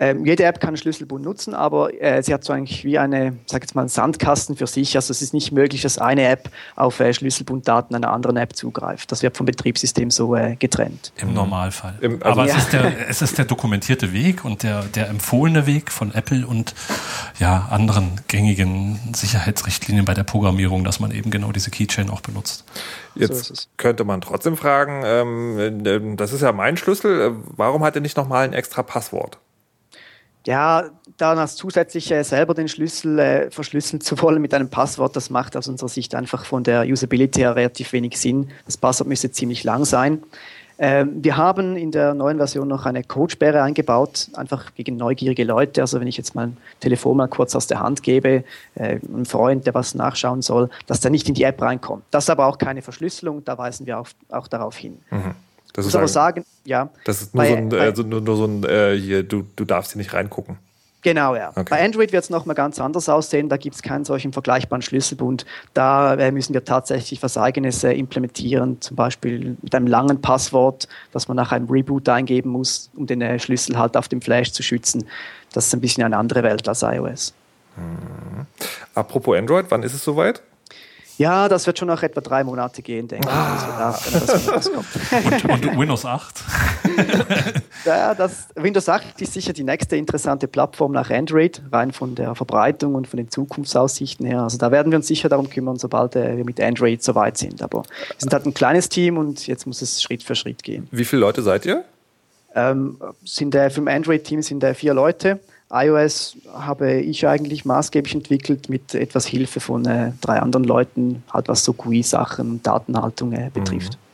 Ähm, 0.02 0.26
jede 0.26 0.46
App 0.46 0.60
kann 0.60 0.76
Schlüsselbund 0.76 1.24
nutzen, 1.24 1.54
aber 1.54 1.94
äh, 2.02 2.24
sie 2.24 2.34
hat 2.34 2.44
so 2.44 2.54
eigentlich 2.54 2.84
wie 2.84 2.98
eine, 2.98 3.38
sag 3.46 3.62
jetzt 3.62 3.76
mal, 3.76 3.82
einen 3.82 3.90
Sandkasten 3.90 4.56
für 4.56 4.66
sich. 4.66 4.96
Also 4.96 5.12
es 5.12 5.22
ist 5.22 5.32
nicht 5.32 5.52
möglich, 5.52 5.84
dass 5.84 6.00
eine 6.00 6.28
App 6.28 6.50
auf 6.76 7.00
äh, 7.00 7.14
Schlüsselbunddaten 7.14 7.96
einer 7.96 8.12
anderen 8.12 8.36
App 8.38 8.56
zugreift. 8.56 9.12
Das 9.12 9.22
wird 9.22 9.38
vom 9.38 9.46
Betriebssystem 9.46 10.10
so 10.10 10.36
äh, 10.36 10.56
getrennt. 10.56 11.14
Im 11.18 11.36
Normalfall. 11.36 12.00
Im, 12.02 12.14
also 12.24 12.42
aber 12.42 12.48
ja. 12.48 12.56
es, 12.56 12.64
ist 12.64 12.74
der, 12.74 13.10
es 13.10 13.22
ist 13.22 13.38
der 13.38 13.46
dokumentierte 13.46 14.12
Weg 14.12 14.44
und 14.44 14.64
der, 14.64 14.82
der 14.86 15.08
empfohlene 15.08 15.68
Weg 15.68 15.92
von 15.92 16.12
Apple 16.16 16.48
und 16.48 16.74
ja, 17.38 17.68
anderen 17.70 18.20
gängigen 18.28 19.00
Sicherheitsrichtlinien 19.14 20.06
bei 20.06 20.16
der 20.16 20.24
Programmierung, 20.24 20.84
dass 20.84 21.00
man 21.00 21.12
eben 21.12 21.30
genau 21.30 21.52
diese 21.52 21.70
Keychain 21.70 22.10
auch 22.10 22.22
benutzt. 22.22 22.66
Jetzt 23.14 23.46
so 23.46 23.54
könnte 23.78 24.04
man 24.04 24.22
trotzdem 24.22 24.58
fragen, 24.58 25.04
ähm, 25.06 25.86
äh, 25.86 26.16
das 26.16 26.34
ist 26.34 26.42
ja 26.42 26.52
mein 26.54 26.76
Schlüssel, 26.76 27.22
äh, 27.22 27.32
warum 27.56 27.84
hat 27.84 27.94
er 27.94 28.02
nicht 28.02 28.18
nochmal 28.18 28.46
ein 28.46 28.54
extra 28.54 28.82
Passwort? 28.82 29.38
Ja, 30.46 30.90
dann 31.18 31.38
als 31.38 31.56
zusätzliche 31.56 32.24
selber 32.24 32.54
den 32.54 32.68
Schlüssel 32.68 33.20
äh, 33.20 33.52
verschlüsseln 33.52 34.02
zu 34.02 34.20
wollen 34.22 34.42
mit 34.42 34.54
einem 34.54 34.70
Passwort, 34.70 35.16
das 35.16 35.30
macht 35.30 35.56
aus 35.56 35.68
unserer 35.68 35.90
Sicht 35.90 36.16
einfach 36.16 36.46
von 36.46 36.64
der 36.64 36.84
Usability 36.84 37.42
her 37.42 37.56
relativ 37.56 37.94
wenig 37.94 38.18
Sinn. 38.18 38.50
Das 38.66 38.78
Passwort 38.78 39.08
müsste 39.08 39.32
ziemlich 39.32 39.64
lang 39.64 39.86
sein. 39.86 40.24
Ähm, 40.84 41.24
wir 41.24 41.38
haben 41.38 41.78
in 41.78 41.92
der 41.92 42.16
neuen 42.16 42.38
Version 42.38 42.68
noch 42.68 42.88
eine 42.88 43.04
Codesperre 43.04 43.62
eingebaut, 43.62 44.30
einfach 44.34 44.74
gegen 44.74 44.98
neugierige 44.98 45.44
Leute. 45.44 45.82
Also 45.82 46.00
wenn 46.00 46.08
ich 46.08 46.18
jetzt 46.18 46.34
mein 46.34 46.58
Telefon 46.80 47.18
mal 47.18 47.28
kurz 47.28 47.56
aus 47.56 47.68
der 47.68 47.80
Hand 47.80 48.02
gebe, 48.02 48.44
äh, 48.74 49.00
einem 49.08 49.28
Freund, 49.28 49.68
der 49.68 49.76
was 49.76 49.94
nachschauen 49.94 50.42
soll, 50.42 50.72
dass 50.88 51.00
der 51.00 51.12
nicht 51.12 51.30
in 51.30 51.36
die 51.36 51.44
App 51.44 51.62
reinkommt. 51.62 52.04
Das 52.10 52.24
ist 52.24 52.30
aber 52.32 52.48
auch 52.48 52.58
keine 52.58 52.82
Verschlüsselung, 52.82 53.46
da 53.46 53.60
weisen 53.60 53.86
wir 53.86 54.00
auch, 54.00 54.08
auch 54.30 54.48
darauf 54.48 54.76
hin. 54.76 54.98
Mhm. 55.12 55.36
Das 55.74 55.86
muss 55.86 55.96
aber 55.96 56.08
sagen, 56.08 56.46
ja. 56.66 56.90
Das 57.06 57.22
ist 57.22 57.34
nur 57.34 57.44
bei, 57.44 57.50
so 57.50 57.56
ein, 57.56 57.74
also 57.74 58.04
nur, 58.04 58.22
nur 58.22 58.36
so 58.36 58.46
ein 58.46 58.64
äh, 58.64 58.98
hier, 58.98 59.24
du, 59.24 59.46
du 59.56 59.66
darfst 59.66 59.94
hier 59.94 60.00
nicht 60.00 60.14
reingucken. 60.14 60.58
Genau, 61.04 61.36
ja. 61.36 61.50
Okay. 61.50 61.66
Bei 61.70 61.84
Android 61.84 62.12
wird 62.12 62.24
es 62.24 62.30
nochmal 62.30 62.56
ganz 62.56 62.80
anders 62.80 63.10
aussehen. 63.10 63.50
Da 63.50 63.58
gibt 63.58 63.76
es 63.76 63.82
keinen 63.82 64.06
solchen 64.06 64.34
vergleichbaren 64.34 64.84
Schlüsselbund. 64.84 65.46
Da 65.74 66.14
äh, 66.14 66.32
müssen 66.32 66.54
wir 66.54 66.64
tatsächlich 66.64 67.24
was 67.24 67.38
Eigenes 67.38 67.84
äh, 67.84 67.94
implementieren, 67.94 68.80
zum 68.82 68.96
Beispiel 68.96 69.58
mit 69.62 69.74
einem 69.74 69.88
langen 69.88 70.22
Passwort, 70.22 70.88
das 71.12 71.28
man 71.28 71.38
nach 71.38 71.52
einem 71.52 71.68
Reboot 71.70 72.08
eingeben 72.08 72.52
muss, 72.52 72.92
um 72.96 73.08
den 73.08 73.22
äh, 73.22 73.40
Schlüssel 73.40 73.80
halt 73.80 73.98
auf 73.98 74.10
dem 74.10 74.22
Flash 74.22 74.52
zu 74.52 74.62
schützen. 74.62 75.06
Das 75.54 75.68
ist 75.68 75.74
ein 75.74 75.82
bisschen 75.82 76.04
eine 76.04 76.18
andere 76.18 76.44
Welt 76.44 76.68
als 76.68 76.84
iOS. 76.84 77.34
Mhm. 77.78 78.46
Apropos 78.94 79.38
Android, 79.38 79.66
wann 79.70 79.82
ist 79.82 79.94
es 79.94 80.04
soweit? 80.04 80.42
Ja, 81.22 81.48
das 81.48 81.68
wird 81.68 81.78
schon 81.78 81.88
noch 81.88 82.02
etwa 82.02 82.20
drei 82.20 82.44
Monate 82.44 82.82
gehen, 82.82 83.08
denke 83.08 83.30
ah. 83.30 83.96
ich. 83.96 84.12
Das 84.12 84.70
und, 84.70 85.66
und, 85.68 85.78
Windows 85.78 86.04
8? 86.04 86.44
ja, 87.86 88.16
das, 88.16 88.48
Windows 88.56 88.90
8 88.90 89.22
ist 89.22 89.34
sicher 89.34 89.54
die 89.54 89.64
nächste 89.64 89.98
interessante 89.98 90.48
Plattform 90.48 90.94
nach 90.94 91.12
Android, 91.12 91.62
rein 91.72 91.92
von 91.92 92.16
der 92.16 92.34
Verbreitung 92.34 92.96
und 92.96 93.08
von 93.08 93.18
den 93.18 93.30
Zukunftsaussichten 93.30 94.26
her. 94.26 94.42
Also 94.42 94.58
da 94.58 94.72
werden 94.72 94.92
wir 94.92 94.98
uns 94.98 95.06
sicher 95.06 95.30
darum 95.30 95.48
kümmern, 95.48 95.78
sobald 95.78 96.16
äh, 96.16 96.38
wir 96.38 96.44
mit 96.44 96.60
Android 96.60 97.04
soweit 97.04 97.38
sind. 97.38 97.62
Aber 97.62 97.84
wir 97.84 98.16
sind 98.18 98.34
halt 98.34 98.48
ein 98.48 98.56
kleines 98.56 98.90
Team 98.90 99.20
und 99.20 99.46
jetzt 99.46 99.68
muss 99.68 99.84
es 99.84 100.02
Schritt 100.02 100.24
für 100.24 100.34
Schritt 100.34 100.64
gehen. 100.64 100.88
Wie 100.90 101.06
viele 101.06 101.20
Leute 101.20 101.44
seid 101.44 101.68
ihr? 101.68 101.84
Ähm, 102.56 102.98
sind, 103.24 103.54
äh, 103.54 103.70
für 103.70 103.88
Android-Team 103.88 104.42
sind 104.42 104.64
äh, 104.64 104.74
vier 104.74 104.96
Leute 104.96 105.40
iOS 105.72 106.38
habe 106.54 106.94
ich 107.00 107.28
eigentlich 107.28 107.66
maßgeblich 107.66 108.16
entwickelt 108.16 108.70
mit 108.70 108.94
etwas 108.94 109.26
Hilfe 109.26 109.60
von 109.60 109.86
äh, 109.86 110.12
drei 110.22 110.40
anderen 110.40 110.66
Leuten, 110.66 111.24
halt 111.32 111.48
was 111.48 111.64
so 111.64 111.74
GUI-Sachen, 111.74 112.62
Datenhaltung 112.64 113.34
äh, 113.34 113.50
betrifft. 113.54 113.94
Mhm. 113.94 114.12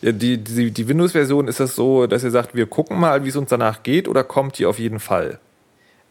Ja, 0.00 0.12
die, 0.12 0.38
die, 0.38 0.70
die 0.70 0.88
Windows-Version 0.88 1.48
ist 1.48 1.60
das 1.60 1.74
so, 1.74 2.06
dass 2.06 2.22
ihr 2.22 2.30
sagt, 2.30 2.54
wir 2.54 2.66
gucken 2.66 2.98
mal, 2.98 3.24
wie 3.24 3.28
es 3.28 3.36
uns 3.36 3.50
danach 3.50 3.82
geht 3.82 4.08
oder 4.08 4.22
kommt 4.22 4.58
die 4.58 4.66
auf 4.66 4.78
jeden 4.78 5.00
Fall? 5.00 5.38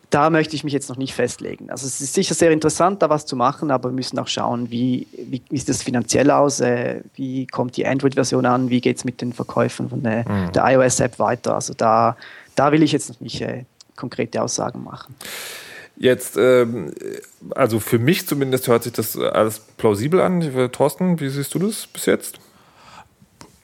Da 0.10 0.30
möchte 0.30 0.56
ich 0.56 0.64
mich 0.64 0.74
jetzt 0.74 0.88
noch 0.90 0.98
nicht 0.98 1.14
festlegen. 1.14 1.70
Also 1.70 1.88
es 1.88 2.00
ist 2.00 2.14
sicher 2.14 2.36
sehr 2.36 2.52
interessant, 2.52 3.02
da 3.02 3.10
was 3.10 3.26
zu 3.26 3.36
machen, 3.36 3.72
aber 3.72 3.90
wir 3.90 3.94
müssen 3.94 4.20
auch 4.20 4.28
schauen, 4.28 4.70
wie, 4.72 5.08
wie, 5.12 5.42
wie 5.50 5.58
sieht 5.58 5.70
das 5.70 5.84
finanziell 5.84 6.32
aus, 6.32 6.60
äh, 6.60 7.02
wie 7.16 7.48
kommt 7.48 7.76
die 7.76 7.86
Android-Version 7.86 8.46
an, 8.46 8.70
wie 8.70 8.82
geht 8.82 8.98
es 8.98 9.04
mit 9.04 9.22
den 9.22 9.34
Verkäufen 9.34 9.90
von 9.90 10.06
äh, 10.06 10.24
mhm. 10.28 10.52
der 10.54 10.64
iOS-App 10.72 11.18
weiter. 11.20 11.56
Also 11.56 11.74
da, 11.74 12.18
da 12.56 12.72
will 12.72 12.84
ich 12.84 12.92
jetzt 12.92 13.10
noch 13.10 13.20
nicht 13.20 13.42
äh, 13.42 13.64
konkrete 13.96 14.42
Aussagen 14.42 14.84
machen. 14.84 15.16
Jetzt, 15.98 16.36
ähm, 16.38 16.94
also 17.56 17.80
für 17.80 18.00
mich 18.00 18.28
zumindest 18.28 18.68
hört 18.68 18.84
sich 18.84 18.94
das 18.94 19.18
alles 19.18 19.60
plausibel 19.60 20.22
an. 20.22 20.42
Thorsten, 20.72 21.20
wie 21.20 21.30
siehst 21.30 21.54
du 21.54 21.60
das 21.60 21.88
bis 21.88 22.06
jetzt? 22.06 22.40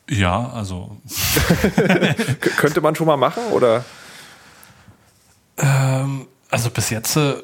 Ja, 0.10 0.50
also. 0.50 0.98
Könnte 2.58 2.82
man 2.82 2.96
schon 2.96 3.08
mal 3.08 3.17
machen, 3.17 3.44
oder? 3.52 3.84
Ähm, 5.58 6.28
also 6.50 6.70
bis 6.70 6.89
jetzt, 6.89 7.15
äh, 7.15 7.36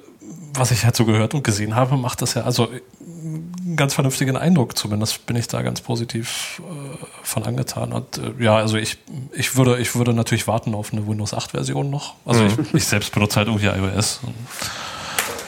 was 0.53 0.71
ich 0.71 0.83
halt 0.83 0.95
so 0.95 1.05
gehört 1.05 1.33
und 1.33 1.43
gesehen 1.43 1.75
habe, 1.75 1.97
macht 1.97 2.21
das 2.21 2.33
ja, 2.33 2.43
also 2.43 2.69
einen 3.17 3.75
ganz 3.75 3.93
vernünftigen 3.93 4.37
Eindruck. 4.37 4.77
Zumindest 4.77 5.25
bin 5.25 5.35
ich 5.35 5.47
da 5.47 5.61
ganz 5.61 5.81
positiv 5.81 6.61
äh, 6.61 7.05
von 7.23 7.43
angetan. 7.43 7.91
Und 7.91 8.17
äh, 8.17 8.43
ja, 8.43 8.55
also 8.55 8.77
ich, 8.77 8.97
ich, 9.33 9.55
würde, 9.55 9.77
ich 9.79 9.95
würde 9.95 10.13
natürlich 10.13 10.47
warten 10.47 10.75
auf 10.75 10.93
eine 10.93 11.07
Windows 11.07 11.33
8 11.33 11.51
Version 11.51 11.89
noch. 11.89 12.15
Also 12.25 12.43
mhm. 12.43 12.57
ich, 12.61 12.73
ich, 12.75 12.85
selbst 12.85 13.13
benutze 13.13 13.37
halt 13.37 13.47
irgendwie 13.47 13.67
iOS. 13.67 14.21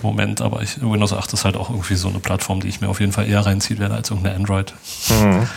Moment, 0.01 0.41
aber 0.41 0.61
ich, 0.61 0.81
Windows 0.81 1.13
8 1.13 1.33
ist 1.33 1.45
halt 1.45 1.57
auch 1.57 1.69
irgendwie 1.69 1.95
so 1.95 2.07
eine 2.07 2.19
Plattform, 2.19 2.61
die 2.61 2.69
ich 2.69 2.81
mir 2.81 2.89
auf 2.89 2.99
jeden 2.99 3.11
Fall 3.11 3.27
eher 3.27 3.45
reinziehen 3.45 3.79
werde 3.79 3.95
als 3.95 4.09
irgendeine 4.09 4.35
Android. 4.35 4.73
Mhm. 5.09 5.47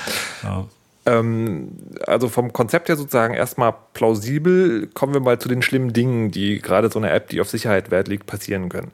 Ja. 0.42 0.64
Ähm, 1.04 1.72
also 2.06 2.28
vom 2.28 2.52
Konzept 2.52 2.88
her 2.88 2.96
sozusagen 2.96 3.34
erstmal 3.34 3.74
plausibel, 3.92 4.86
kommen 4.94 5.14
wir 5.14 5.20
mal 5.20 5.38
zu 5.38 5.48
den 5.48 5.62
schlimmen 5.62 5.92
Dingen, 5.92 6.30
die 6.30 6.60
gerade 6.60 6.90
so 6.90 6.98
eine 6.98 7.10
App, 7.10 7.28
die 7.28 7.40
auf 7.40 7.48
Sicherheit 7.48 7.90
Wert 7.90 8.08
liegt, 8.08 8.26
passieren 8.26 8.68
können. 8.68 8.92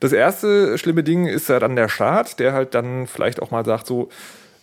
Das 0.00 0.12
erste 0.12 0.78
schlimme 0.78 1.02
Ding 1.02 1.26
ist 1.26 1.48
ja 1.48 1.58
dann 1.58 1.76
der 1.76 1.88
Staat, 1.88 2.38
der 2.38 2.54
halt 2.54 2.74
dann 2.74 3.06
vielleicht 3.06 3.42
auch 3.42 3.50
mal 3.50 3.64
sagt 3.64 3.86
so, 3.86 4.08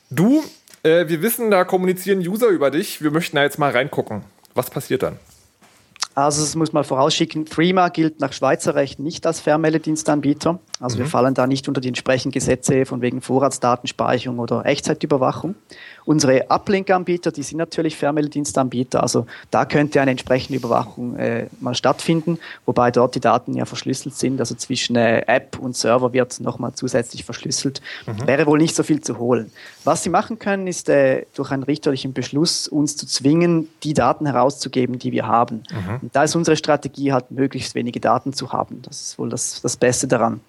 du, 0.09 0.43
äh, 0.83 1.07
wir 1.07 1.21
wissen, 1.21 1.51
da 1.51 1.63
kommunizieren 1.63 2.19
User 2.19 2.47
über 2.47 2.71
dich, 2.71 3.03
wir 3.03 3.11
möchten 3.11 3.35
da 3.35 3.43
jetzt 3.43 3.59
mal 3.59 3.71
reingucken. 3.71 4.23
Was 4.55 4.71
passiert 4.71 5.03
dann? 5.03 5.19
Also 6.15 6.41
das 6.41 6.55
muss 6.55 6.73
man 6.73 6.83
vorausschicken, 6.83 7.45
Threema 7.45 7.89
gilt 7.89 8.19
nach 8.19 8.33
Schweizer 8.33 8.75
Recht 8.75 8.99
nicht 8.99 9.25
als 9.25 9.39
Fernmeldedienstanbieter. 9.39 10.59
Also 10.79 10.95
mhm. 10.95 10.99
wir 11.01 11.05
fallen 11.07 11.33
da 11.33 11.45
nicht 11.45 11.67
unter 11.67 11.81
die 11.81 11.89
entsprechenden 11.89 12.31
Gesetze 12.31 12.85
von 12.85 13.01
wegen 13.01 13.21
Vorratsdatenspeicherung 13.21 14.39
oder 14.39 14.65
Echtzeitüberwachung. 14.65 15.55
Unsere 16.05 16.49
Uplink-Anbieter, 16.49 17.31
die 17.31 17.43
sind 17.43 17.57
natürlich 17.57 17.95
Fernmeldedienstanbieter, 17.95 19.03
also 19.03 19.27
da 19.51 19.65
könnte 19.65 20.01
eine 20.01 20.11
entsprechende 20.11 20.57
Überwachung 20.57 21.15
äh, 21.17 21.47
mal 21.59 21.75
stattfinden, 21.75 22.39
wobei 22.65 22.89
dort 22.91 23.13
die 23.15 23.19
Daten 23.19 23.53
ja 23.55 23.65
verschlüsselt 23.65 24.15
sind, 24.15 24.39
also 24.39 24.55
zwischen 24.55 24.95
äh, 24.95 25.21
App 25.27 25.59
und 25.59 25.75
Server 25.75 26.13
wird 26.13 26.39
nochmal 26.39 26.73
zusätzlich 26.73 27.25
verschlüsselt. 27.25 27.81
Mhm. 28.07 28.25
Wäre 28.25 28.45
wohl 28.47 28.57
nicht 28.57 28.75
so 28.75 28.83
viel 28.83 29.01
zu 29.01 29.19
holen. 29.19 29.51
Was 29.83 30.03
sie 30.03 30.09
machen 30.09 30.39
können, 30.39 30.65
ist 30.65 30.89
äh, 30.89 31.25
durch 31.35 31.51
einen 31.51 31.63
richterlichen 31.63 32.13
Beschluss 32.13 32.67
uns 32.67 32.95
zu 32.95 33.05
zwingen, 33.05 33.67
die 33.83 33.93
Daten 33.93 34.25
herauszugeben, 34.25 34.97
die 34.97 35.11
wir 35.11 35.27
haben. 35.27 35.63
Mhm. 35.71 35.99
Und 36.01 36.15
da 36.15 36.23
ist 36.23 36.35
unsere 36.35 36.57
Strategie 36.57 37.13
halt, 37.13 37.29
möglichst 37.31 37.75
wenige 37.75 37.99
Daten 37.99 38.33
zu 38.33 38.51
haben. 38.51 38.81
Das 38.81 39.01
ist 39.01 39.19
wohl 39.19 39.29
das, 39.29 39.61
das 39.61 39.77
Beste 39.77 40.07
daran. 40.07 40.41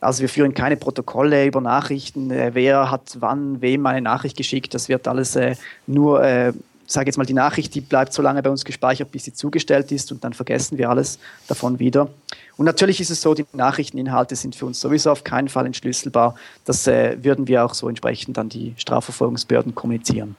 Also 0.00 0.22
wir 0.22 0.28
führen 0.28 0.54
keine 0.54 0.76
Protokolle 0.76 1.46
über 1.46 1.60
Nachrichten, 1.60 2.30
äh, 2.30 2.50
wer 2.54 2.90
hat 2.90 3.16
wann 3.18 3.60
wem 3.60 3.84
eine 3.86 4.00
Nachricht 4.00 4.36
geschickt. 4.36 4.74
Das 4.74 4.88
wird 4.88 5.08
alles 5.08 5.34
äh, 5.34 5.56
nur, 5.86 6.22
äh, 6.22 6.52
sage 6.86 7.06
jetzt 7.06 7.16
mal, 7.16 7.24
die 7.24 7.34
Nachricht, 7.34 7.74
die 7.74 7.80
bleibt 7.80 8.12
so 8.12 8.22
lange 8.22 8.42
bei 8.42 8.50
uns 8.50 8.64
gespeichert, 8.64 9.10
bis 9.10 9.24
sie 9.24 9.32
zugestellt 9.32 9.90
ist 9.90 10.12
und 10.12 10.22
dann 10.22 10.34
vergessen 10.34 10.78
wir 10.78 10.88
alles 10.88 11.18
davon 11.48 11.80
wieder. 11.80 12.08
Und 12.56 12.66
natürlich 12.66 13.00
ist 13.00 13.10
es 13.10 13.20
so, 13.20 13.34
die 13.34 13.44
Nachrichteninhalte 13.52 14.36
sind 14.36 14.54
für 14.54 14.66
uns 14.66 14.80
sowieso 14.80 15.10
auf 15.10 15.24
keinen 15.24 15.48
Fall 15.48 15.66
entschlüsselbar. 15.66 16.36
Das 16.64 16.86
äh, 16.86 17.16
würden 17.22 17.48
wir 17.48 17.64
auch 17.64 17.74
so 17.74 17.88
entsprechend 17.88 18.38
an 18.38 18.48
die 18.48 18.74
Strafverfolgungsbehörden 18.76 19.74
kommunizieren. 19.74 20.36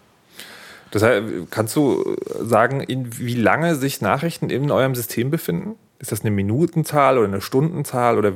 Das 0.92 1.04
heißt, 1.04 1.24
kannst 1.50 1.76
du 1.76 2.16
sagen, 2.42 2.82
in 2.82 3.20
wie 3.20 3.36
lange 3.36 3.76
sich 3.76 4.02
Nachrichten 4.02 4.50
in 4.50 4.72
eurem 4.72 4.96
System 4.96 5.30
befinden? 5.30 5.76
Ist 6.00 6.14
das 6.14 6.22
eine 6.22 6.32
Minutenzahl 6.32 7.18
oder 7.18 7.28
eine 7.28 7.42
Stundenzahl 7.42 8.18
oder 8.18 8.34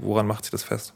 woran 0.00 0.26
macht 0.26 0.44
sich 0.44 0.50
das 0.50 0.64
fest? 0.64 0.92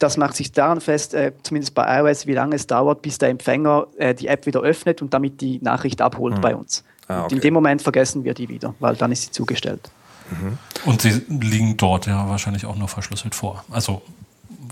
Das 0.00 0.16
macht 0.16 0.34
sich 0.34 0.50
daran 0.50 0.80
fest, 0.80 1.14
äh, 1.14 1.32
zumindest 1.44 1.74
bei 1.74 2.00
iOS, 2.00 2.26
wie 2.26 2.32
lange 2.32 2.56
es 2.56 2.66
dauert, 2.66 3.02
bis 3.02 3.18
der 3.18 3.28
Empfänger 3.28 3.86
äh, 3.96 4.12
die 4.14 4.26
App 4.26 4.46
wieder 4.46 4.60
öffnet 4.60 5.00
und 5.00 5.14
damit 5.14 5.40
die 5.40 5.60
Nachricht 5.62 6.00
abholt 6.00 6.34
hm. 6.34 6.40
bei 6.40 6.56
uns. 6.56 6.82
Ah, 7.06 7.24
okay. 7.24 7.36
in 7.36 7.40
dem 7.40 7.54
Moment 7.54 7.82
vergessen 7.82 8.24
wir 8.24 8.34
die 8.34 8.48
wieder, 8.48 8.74
weil 8.80 8.96
dann 8.96 9.12
ist 9.12 9.22
sie 9.22 9.30
zugestellt. 9.30 9.90
Mhm. 10.30 10.58
Und 10.84 11.02
sie 11.02 11.22
liegen 11.28 11.76
dort 11.76 12.06
ja 12.06 12.28
wahrscheinlich 12.28 12.66
auch 12.66 12.76
nur 12.76 12.88
verschlüsselt 12.88 13.34
vor. 13.34 13.64
Also 13.70 14.02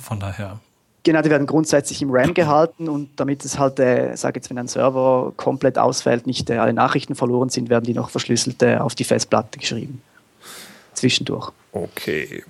von 0.00 0.18
daher. 0.18 0.58
Genau, 1.02 1.22
die 1.22 1.30
werden 1.30 1.46
grundsätzlich 1.46 2.02
im 2.02 2.10
RAM 2.10 2.34
gehalten 2.34 2.88
und 2.88 3.08
damit 3.16 3.44
es 3.44 3.58
halt, 3.58 3.78
äh, 3.78 4.16
sage 4.16 4.38
jetzt, 4.38 4.50
wenn 4.50 4.58
ein 4.58 4.68
Server 4.68 5.32
komplett 5.36 5.78
ausfällt, 5.78 6.26
nicht 6.26 6.50
äh, 6.50 6.58
alle 6.58 6.72
Nachrichten 6.72 7.14
verloren 7.14 7.48
sind, 7.48 7.68
werden 7.68 7.84
die 7.84 7.94
noch 7.94 8.10
verschlüsselt 8.10 8.62
äh, 8.62 8.76
auf 8.76 8.94
die 8.94 9.04
Festplatte 9.04 9.58
geschrieben 9.58 10.02
zwischendurch. 11.00 11.52
Okay. 11.72 12.44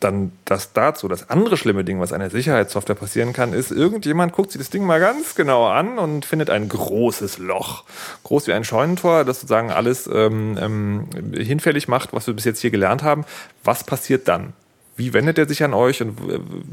Dann 0.00 0.32
das 0.44 0.72
dazu. 0.74 1.08
Das 1.08 1.30
andere 1.30 1.56
schlimme 1.56 1.82
Ding, 1.82 2.00
was 2.00 2.12
einer 2.12 2.28
Sicherheitssoftware 2.28 2.96
passieren 2.96 3.32
kann, 3.32 3.54
ist, 3.54 3.70
irgendjemand 3.70 4.34
guckt 4.34 4.52
sich 4.52 4.60
das 4.60 4.68
Ding 4.68 4.84
mal 4.84 5.00
ganz 5.00 5.34
genau 5.34 5.66
an 5.66 5.98
und 5.98 6.26
findet 6.26 6.50
ein 6.50 6.68
großes 6.68 7.38
Loch. 7.38 7.84
Groß 8.24 8.46
wie 8.46 8.52
ein 8.52 8.64
Scheunentor, 8.64 9.24
das 9.24 9.40
sozusagen 9.40 9.70
alles 9.70 10.06
ähm, 10.12 10.58
ähm, 10.60 11.08
hinfällig 11.34 11.88
macht, 11.88 12.12
was 12.12 12.26
wir 12.26 12.34
bis 12.34 12.44
jetzt 12.44 12.60
hier 12.60 12.70
gelernt 12.70 13.02
haben. 13.02 13.24
Was 13.64 13.84
passiert 13.84 14.28
dann? 14.28 14.52
Wie 14.96 15.12
wendet 15.12 15.38
er 15.38 15.48
sich 15.48 15.62
an 15.62 15.74
euch 15.74 16.02
und 16.02 16.16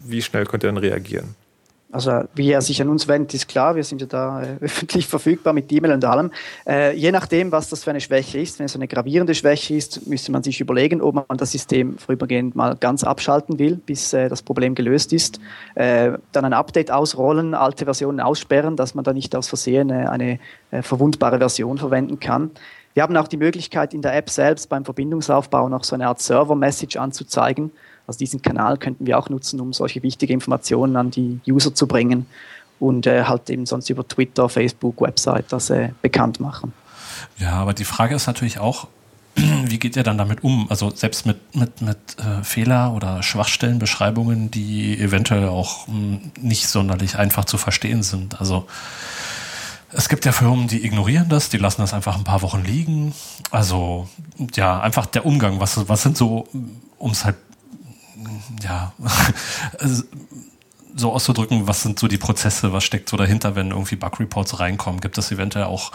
wie 0.05 0.21
schnell 0.21 0.45
könnt 0.45 0.63
ihr 0.63 0.67
dann 0.67 0.77
reagieren? 0.77 1.35
Also 1.93 2.23
wie 2.33 2.51
er 2.51 2.61
sich 2.61 2.81
an 2.81 2.89
uns 2.89 3.07
wendet, 3.07 3.35
ist 3.35 3.47
klar. 3.47 3.75
Wir 3.75 3.83
sind 3.83 4.01
ja 4.01 4.07
da 4.07 4.41
äh, 4.41 4.47
öffentlich 4.61 5.05
verfügbar 5.05 5.53
mit 5.53 5.71
E-Mail 5.71 5.93
und 5.93 6.03
allem. 6.03 6.31
Äh, 6.67 6.97
je 6.97 7.11
nachdem, 7.11 7.51
was 7.51 7.69
das 7.69 7.83
für 7.83 7.91
eine 7.91 8.01
Schwäche 8.01 8.39
ist, 8.39 8.57
wenn 8.57 8.65
es 8.65 8.75
eine 8.75 8.87
gravierende 8.87 9.35
Schwäche 9.35 9.75
ist, 9.75 10.07
müsste 10.07 10.31
man 10.31 10.41
sich 10.41 10.59
überlegen, 10.59 11.01
ob 11.01 11.13
man 11.13 11.37
das 11.37 11.51
System 11.51 11.99
vorübergehend 11.99 12.55
mal 12.55 12.75
ganz 12.75 13.03
abschalten 13.03 13.59
will, 13.59 13.75
bis 13.75 14.11
äh, 14.11 14.27
das 14.27 14.41
Problem 14.41 14.73
gelöst 14.73 15.13
ist. 15.13 15.39
Äh, 15.75 16.13
dann 16.31 16.45
ein 16.45 16.53
Update 16.53 16.89
ausrollen, 16.89 17.53
alte 17.53 17.85
Versionen 17.85 18.19
aussperren, 18.19 18.75
dass 18.75 18.95
man 18.95 19.03
da 19.03 19.13
nicht 19.13 19.35
aus 19.35 19.47
Versehen 19.47 19.91
äh, 19.91 20.07
eine 20.07 20.39
verwundbare 20.81 21.37
Version 21.37 21.77
verwenden 21.77 22.19
kann. 22.19 22.49
Wir 22.95 23.03
haben 23.03 23.15
auch 23.17 23.27
die 23.27 23.37
Möglichkeit, 23.37 23.93
in 23.93 24.01
der 24.01 24.15
App 24.15 24.29
selbst 24.29 24.69
beim 24.69 24.85
Verbindungsaufbau 24.85 25.69
noch 25.69 25.83
so 25.83 25.93
eine 25.93 26.07
Art 26.07 26.19
Server-Message 26.19 26.97
anzuzeigen 26.97 27.71
also 28.07 28.17
diesen 28.17 28.41
Kanal 28.41 28.77
könnten 28.77 29.05
wir 29.05 29.17
auch 29.17 29.29
nutzen, 29.29 29.59
um 29.59 29.73
solche 29.73 30.03
wichtige 30.03 30.33
Informationen 30.33 30.95
an 30.95 31.11
die 31.11 31.39
User 31.47 31.73
zu 31.73 31.87
bringen 31.87 32.25
und 32.79 33.07
äh, 33.07 33.23
halt 33.23 33.49
eben 33.49 33.65
sonst 33.65 33.89
über 33.89 34.07
Twitter, 34.07 34.49
Facebook, 34.49 35.01
Website 35.01 35.45
das 35.49 35.69
äh, 35.69 35.89
bekannt 36.01 36.39
machen. 36.39 36.73
Ja, 37.37 37.53
aber 37.53 37.73
die 37.73 37.85
Frage 37.85 38.15
ist 38.15 38.27
natürlich 38.27 38.59
auch, 38.59 38.87
wie 39.35 39.79
geht 39.79 39.95
ihr 39.95 40.03
dann 40.03 40.17
damit 40.17 40.43
um? 40.43 40.67
Also 40.69 40.89
selbst 40.89 41.25
mit, 41.25 41.55
mit, 41.55 41.81
mit 41.81 41.97
äh, 42.19 42.43
Fehler 42.43 42.93
oder 42.93 43.23
Schwachstellenbeschreibungen, 43.23 44.51
die 44.51 44.99
eventuell 44.99 45.47
auch 45.47 45.87
mh, 45.87 45.93
hm, 45.93 46.31
nicht 46.41 46.67
sonderlich 46.67 47.17
einfach 47.17 47.45
zu 47.45 47.57
verstehen 47.57 48.03
sind. 48.03 48.39
Also 48.39 48.67
es 49.95 50.09
gibt 50.09 50.25
ja 50.25 50.31
Firmen, 50.31 50.67
die 50.67 50.85
ignorieren 50.85 51.29
das, 51.29 51.49
die 51.49 51.57
lassen 51.57 51.81
das 51.81 51.93
einfach 51.93 52.17
ein 52.17 52.23
paar 52.23 52.41
Wochen 52.41 52.63
liegen. 52.63 53.13
Also 53.51 54.09
ja, 54.55 54.79
einfach 54.79 55.05
der 55.05 55.25
Umgang, 55.25 55.59
was, 55.59 55.87
was 55.87 56.01
sind 56.01 56.17
so, 56.17 56.47
um 56.97 57.11
es 57.11 57.25
halt 57.25 57.35
ja, 58.63 58.93
so 60.95 61.11
auszudrücken, 61.11 61.67
was 61.67 61.81
sind 61.81 61.99
so 61.99 62.07
die 62.07 62.17
Prozesse, 62.17 62.73
was 62.73 62.83
steckt 62.83 63.09
so 63.09 63.17
dahinter, 63.17 63.55
wenn 63.55 63.71
irgendwie 63.71 63.95
Bug-Reports 63.95 64.59
reinkommen? 64.59 65.01
Gibt 65.01 65.17
es 65.17 65.31
eventuell 65.31 65.65
auch 65.65 65.91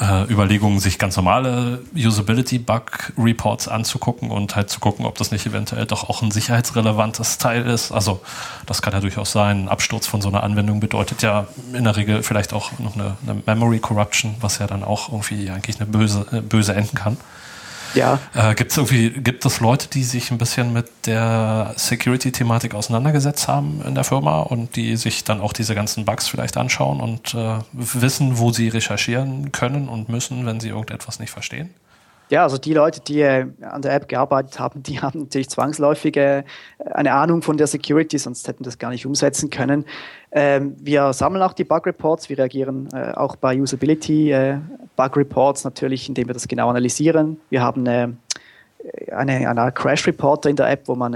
äh, 0.00 0.24
Überlegungen, 0.30 0.80
sich 0.80 0.98
ganz 0.98 1.16
normale 1.16 1.82
Usability-Bug-Reports 1.94 3.68
anzugucken 3.68 4.30
und 4.30 4.56
halt 4.56 4.70
zu 4.70 4.80
gucken, 4.80 5.04
ob 5.04 5.18
das 5.18 5.30
nicht 5.30 5.46
eventuell 5.46 5.86
doch 5.86 6.08
auch 6.08 6.22
ein 6.22 6.30
sicherheitsrelevantes 6.30 7.38
Teil 7.38 7.66
ist? 7.66 7.92
Also 7.92 8.20
das 8.66 8.80
kann 8.80 8.92
ja 8.92 9.00
durchaus 9.00 9.32
sein. 9.32 9.64
Ein 9.64 9.68
Absturz 9.68 10.06
von 10.06 10.22
so 10.22 10.28
einer 10.28 10.42
Anwendung 10.42 10.80
bedeutet 10.80 11.22
ja 11.22 11.46
in 11.74 11.84
der 11.84 11.96
Regel 11.96 12.22
vielleicht 12.22 12.52
auch 12.52 12.78
noch 12.78 12.94
eine, 12.94 13.16
eine 13.26 13.42
Memory 13.44 13.80
Corruption, 13.80 14.34
was 14.40 14.58
ja 14.58 14.66
dann 14.66 14.82
auch 14.82 15.10
irgendwie 15.10 15.50
eigentlich 15.50 15.80
eine 15.80 15.90
böse, 15.90 16.26
äh, 16.32 16.40
böse 16.40 16.74
enden 16.74 16.96
kann. 16.96 17.16
Ja. 17.94 18.18
Äh, 18.34 18.54
gibt 18.54 18.70
es 18.70 18.76
irgendwie, 18.76 19.10
gibt 19.10 19.44
es 19.44 19.60
Leute, 19.60 19.88
die 19.88 20.04
sich 20.04 20.30
ein 20.30 20.38
bisschen 20.38 20.72
mit 20.72 20.88
der 21.06 21.74
Security-Thematik 21.76 22.74
auseinandergesetzt 22.74 23.48
haben 23.48 23.82
in 23.86 23.94
der 23.94 24.04
Firma 24.04 24.40
und 24.40 24.76
die 24.76 24.96
sich 24.96 25.24
dann 25.24 25.40
auch 25.40 25.52
diese 25.52 25.74
ganzen 25.74 26.04
Bugs 26.04 26.28
vielleicht 26.28 26.56
anschauen 26.56 27.00
und 27.00 27.34
äh, 27.34 27.58
wissen, 27.72 28.38
wo 28.38 28.52
sie 28.52 28.68
recherchieren 28.68 29.52
können 29.52 29.88
und 29.88 30.08
müssen, 30.08 30.46
wenn 30.46 30.60
sie 30.60 30.68
irgendetwas 30.68 31.18
nicht 31.18 31.30
verstehen? 31.30 31.70
Ja, 32.30 32.44
also 32.44 32.56
die 32.56 32.72
Leute, 32.72 33.00
die 33.00 33.20
äh, 33.20 33.46
an 33.60 33.82
der 33.82 33.94
App 33.94 34.08
gearbeitet 34.08 34.58
haben, 34.58 34.82
die 34.82 35.00
haben 35.02 35.20
natürlich 35.20 35.50
zwangsläufig 35.50 36.16
äh, 36.16 36.44
eine 36.78 37.12
Ahnung 37.12 37.42
von 37.42 37.56
der 37.56 37.66
Security, 37.66 38.18
sonst 38.18 38.48
hätten 38.48 38.64
das 38.64 38.78
gar 38.78 38.90
nicht 38.90 39.04
umsetzen 39.06 39.50
können. 39.50 39.84
Ähm, 40.30 40.74
wir 40.80 41.12
sammeln 41.12 41.42
auch 41.42 41.52
die 41.52 41.64
Bug 41.64 41.86
Reports, 41.86 42.28
wir 42.28 42.38
reagieren 42.38 42.88
äh, 42.94 43.12
auch 43.12 43.36
bei 43.36 43.60
Usability 43.60 44.34
Bug 44.96 45.16
Reports 45.16 45.64
natürlich, 45.64 46.08
indem 46.08 46.28
wir 46.28 46.34
das 46.34 46.48
genau 46.48 46.70
analysieren. 46.70 47.38
Wir 47.50 47.62
haben 47.62 47.86
äh, 47.86 48.08
eine, 49.10 49.48
eine 49.48 49.72
Crash 49.72 50.06
Reporter 50.06 50.48
in 50.48 50.56
der 50.56 50.70
App, 50.70 50.88
wo 50.88 50.94
man 50.94 51.14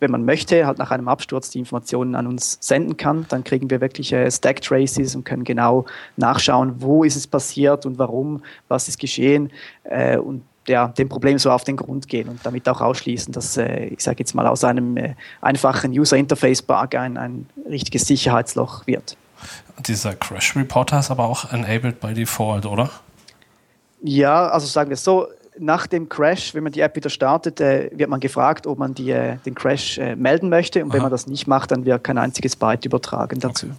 wenn 0.00 0.10
man 0.10 0.24
möchte, 0.24 0.66
halt 0.66 0.78
nach 0.78 0.90
einem 0.90 1.08
Absturz 1.08 1.50
die 1.50 1.58
Informationen 1.58 2.14
an 2.14 2.26
uns 2.26 2.58
senden 2.60 2.96
kann. 2.96 3.26
Dann 3.28 3.44
kriegen 3.44 3.70
wir 3.70 3.80
wirklich 3.80 4.12
äh, 4.12 4.30
Stack 4.30 4.60
Traces 4.62 5.14
und 5.16 5.24
können 5.24 5.44
genau 5.44 5.86
nachschauen, 6.16 6.80
wo 6.80 7.04
ist 7.04 7.16
es 7.16 7.26
passiert 7.26 7.86
und 7.86 7.98
warum, 7.98 8.42
was 8.68 8.88
ist 8.88 8.98
geschehen 8.98 9.50
äh, 9.84 10.16
und 10.16 10.42
ja, 10.68 10.88
dem 10.88 11.08
Problem 11.08 11.38
so 11.38 11.50
auf 11.50 11.64
den 11.64 11.76
Grund 11.76 12.08
gehen 12.08 12.28
und 12.28 12.44
damit 12.44 12.68
auch 12.68 12.80
ausschließen, 12.80 13.32
dass, 13.32 13.56
äh, 13.56 13.84
ich 13.86 14.00
sage 14.00 14.18
jetzt 14.18 14.34
mal, 14.34 14.46
aus 14.46 14.64
einem 14.64 14.96
äh, 14.96 15.14
einfachen 15.40 15.92
User 15.92 16.16
Interface 16.16 16.62
Bug 16.62 16.94
ein, 16.94 17.16
ein 17.16 17.46
richtiges 17.68 18.06
Sicherheitsloch 18.06 18.86
wird. 18.86 19.16
Dieser 19.86 20.14
Crash 20.14 20.56
Reporter 20.56 20.98
ist 20.98 21.10
aber 21.10 21.24
auch 21.24 21.52
enabled 21.52 22.00
by 22.00 22.14
default, 22.14 22.66
oder? 22.66 22.90
Ja, 24.02 24.48
also 24.48 24.66
sagen 24.66 24.90
wir 24.90 24.94
es 24.94 25.04
so, 25.04 25.28
nach 25.58 25.86
dem 25.86 26.08
Crash, 26.08 26.54
wenn 26.54 26.62
man 26.62 26.72
die 26.72 26.80
App 26.80 26.96
wieder 26.96 27.10
startet, 27.10 27.60
äh, 27.60 27.90
wird 27.92 28.10
man 28.10 28.20
gefragt, 28.20 28.66
ob 28.66 28.78
man 28.78 28.94
die, 28.94 29.10
äh, 29.10 29.36
den 29.44 29.54
Crash 29.54 29.98
äh, 29.98 30.16
melden 30.16 30.48
möchte. 30.48 30.82
Und 30.82 30.90
Aha. 30.90 30.96
wenn 30.96 31.02
man 31.02 31.10
das 31.10 31.26
nicht 31.26 31.46
macht, 31.46 31.70
dann 31.70 31.84
wird 31.84 32.04
kein 32.04 32.18
einziges 32.18 32.56
Byte 32.56 32.84
übertragen 32.84 33.40
dazu. 33.40 33.66
Okay. 33.66 33.76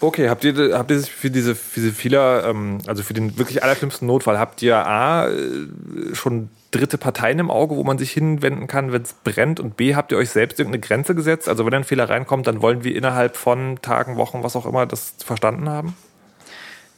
Okay, 0.00 0.28
habt 0.28 0.44
ihr, 0.44 0.76
habt 0.76 0.90
ihr 0.90 1.00
für 1.00 1.30
diese, 1.30 1.54
für 1.54 1.80
diese 1.80 1.92
Fehler, 1.92 2.44
ähm, 2.44 2.78
also 2.86 3.02
für 3.02 3.14
den 3.14 3.38
wirklich 3.38 3.62
allerschlimmsten 3.62 4.06
Notfall, 4.06 4.38
habt 4.38 4.60
ihr 4.60 4.76
A, 4.76 5.28
äh, 5.28 5.68
schon 6.12 6.50
dritte 6.72 6.98
Parteien 6.98 7.38
im 7.38 7.50
Auge, 7.50 7.76
wo 7.76 7.84
man 7.84 7.96
sich 7.96 8.10
hinwenden 8.10 8.66
kann, 8.66 8.92
wenn 8.92 9.02
es 9.02 9.14
brennt? 9.14 9.60
Und 9.60 9.76
B, 9.76 9.94
habt 9.94 10.12
ihr 10.12 10.18
euch 10.18 10.30
selbst 10.30 10.58
irgendeine 10.58 10.80
Grenze 10.80 11.14
gesetzt? 11.14 11.48
Also 11.48 11.64
wenn 11.64 11.72
ein 11.72 11.84
Fehler 11.84 12.10
reinkommt, 12.10 12.46
dann 12.46 12.60
wollen 12.60 12.84
wir 12.84 12.94
innerhalb 12.94 13.36
von 13.36 13.78
Tagen, 13.80 14.16
Wochen, 14.16 14.42
was 14.42 14.56
auch 14.56 14.66
immer, 14.66 14.84
das 14.84 15.14
verstanden 15.24 15.70
haben? 15.70 15.96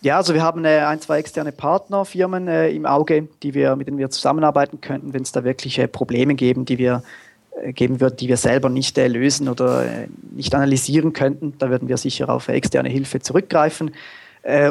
Ja, 0.02 0.18
also 0.18 0.35
wir 0.35 0.42
haben 0.42 0.64
äh, 0.64 0.78
ein, 0.80 1.00
zwei 1.00 1.18
externe 1.18 1.52
Partnerfirmen 1.52 2.48
äh, 2.48 2.70
im 2.70 2.87
Auge, 2.87 3.28
die 3.42 3.54
wir, 3.54 3.76
mit 3.76 3.88
denen 3.88 3.98
wir 3.98 4.11
zusammenarbeiten 4.11 4.80
könnten, 4.80 5.12
wenn 5.12 5.22
es 5.22 5.32
da 5.32 5.42
wirkliche 5.42 5.88
Probleme 5.88 6.35
geben, 6.35 6.64
die 6.64 6.78
wir 6.78 7.02
äh, 7.62 7.72
geben 7.72 8.00
wird, 8.00 8.20
die 8.20 8.28
wir 8.28 8.37
selber 8.37 8.68
nicht 8.68 8.98
äh, 8.98 9.09
lösen 9.09 9.48
oder 9.48 9.85
äh, 9.85 10.09
nicht 10.30 10.54
analysieren 10.54 11.12
könnten. 11.12 11.54
Da 11.59 11.70
würden 11.70 11.88
wir 11.88 11.96
sicher 11.96 12.28
auf 12.28 12.48
externe 12.48 12.88
Hilfe 12.88 13.20
zurückgreifen. 13.20 13.92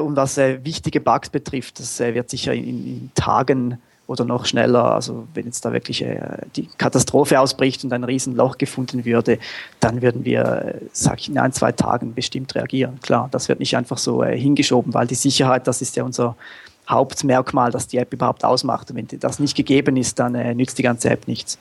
und 0.02 0.16
was 0.16 0.38
wichtige 0.38 1.02
Bugs 1.02 1.30
betrifft, 1.30 1.80
das 1.80 2.00
wird 2.00 2.30
sicher 2.30 2.54
in, 2.54 2.64
in 2.64 3.12
Tagen 3.14 3.78
oder 4.08 4.26
noch 4.26 4.46
schneller. 4.46 4.94
Also 4.94 5.28
wenn 5.34 5.46
jetzt 5.46 5.66
da 5.66 5.74
wirklich 5.74 6.04
äh, 6.04 6.20
die 6.56 6.68
Katastrophe 6.78 7.40
ausbricht 7.40 7.84
und 7.84 7.94
ein 7.94 8.04
Riesenloch 8.04 8.58
gefunden 8.58 9.06
würde, 9.06 9.40
dann 9.80 10.02
würden 10.02 10.26
wir, 10.26 10.44
äh, 10.44 10.80
sag 10.92 11.20
ich, 11.20 11.30
in 11.30 11.38
ein, 11.38 11.54
zwei 11.54 11.72
Tagen 11.72 12.14
bestimmt 12.14 12.54
reagieren. 12.56 13.00
Klar, 13.02 13.30
das 13.32 13.50
wird 13.50 13.60
nicht 13.60 13.76
einfach 13.76 13.98
so 13.98 14.24
äh, 14.24 14.38
hingeschoben, 14.38 14.94
weil 14.94 15.08
die 15.08 15.16
Sicherheit, 15.16 15.68
das 15.68 15.82
ist 15.82 15.96
ja 15.96 16.04
unser 16.04 16.36
Hauptmerkmal, 16.88 17.72
das 17.72 17.88
die 17.88 17.98
App 17.98 18.14
überhaupt 18.14 18.46
ausmacht. 18.46 18.92
Und 18.92 18.98
wenn 18.98 19.08
das 19.20 19.40
nicht 19.40 19.56
gegeben 19.56 19.98
ist, 19.98 20.20
dann 20.20 20.36
äh, 20.36 20.54
nützt 20.54 20.78
die 20.78 20.84
ganze 20.84 21.10
App 21.10 21.28
nichts. 21.28 21.58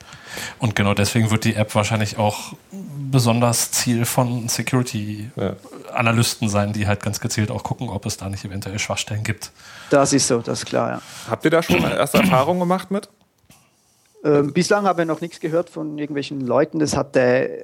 Und 0.58 0.76
genau 0.76 0.92
deswegen 0.92 1.30
wird 1.30 1.44
die 1.44 1.54
App 1.54 1.74
wahrscheinlich 1.74 2.18
auch 2.18 2.52
besonders 3.10 3.70
Ziel 3.70 4.04
von 4.04 4.48
Security-Analysten 4.48 6.50
sein, 6.50 6.74
die 6.74 6.86
halt 6.86 7.02
ganz 7.02 7.20
gezielt 7.20 7.50
auch 7.50 7.62
gucken, 7.62 7.88
ob 7.88 8.04
es 8.04 8.18
da 8.18 8.28
nicht 8.28 8.44
eventuell 8.44 8.78
Schwachstellen 8.78 9.24
gibt. 9.24 9.50
Das 9.90 10.12
ist 10.12 10.26
so, 10.26 10.38
das 10.38 10.60
ist 10.60 10.66
klar, 10.66 10.90
ja. 10.90 11.02
Habt 11.30 11.44
ihr 11.44 11.50
da 11.50 11.62
schon 11.62 11.82
erste 11.82 12.18
Erfahrungen 12.18 12.60
gemacht 12.60 12.90
mit? 12.90 13.08
Ähm, 14.24 14.52
bislang 14.52 14.86
haben 14.86 14.98
wir 14.98 15.04
noch 15.04 15.20
nichts 15.20 15.38
gehört 15.38 15.68
von 15.68 15.98
irgendwelchen 15.98 16.40
Leuten. 16.40 16.78
Das 16.78 16.96
hat 16.96 17.14
äh, 17.14 17.62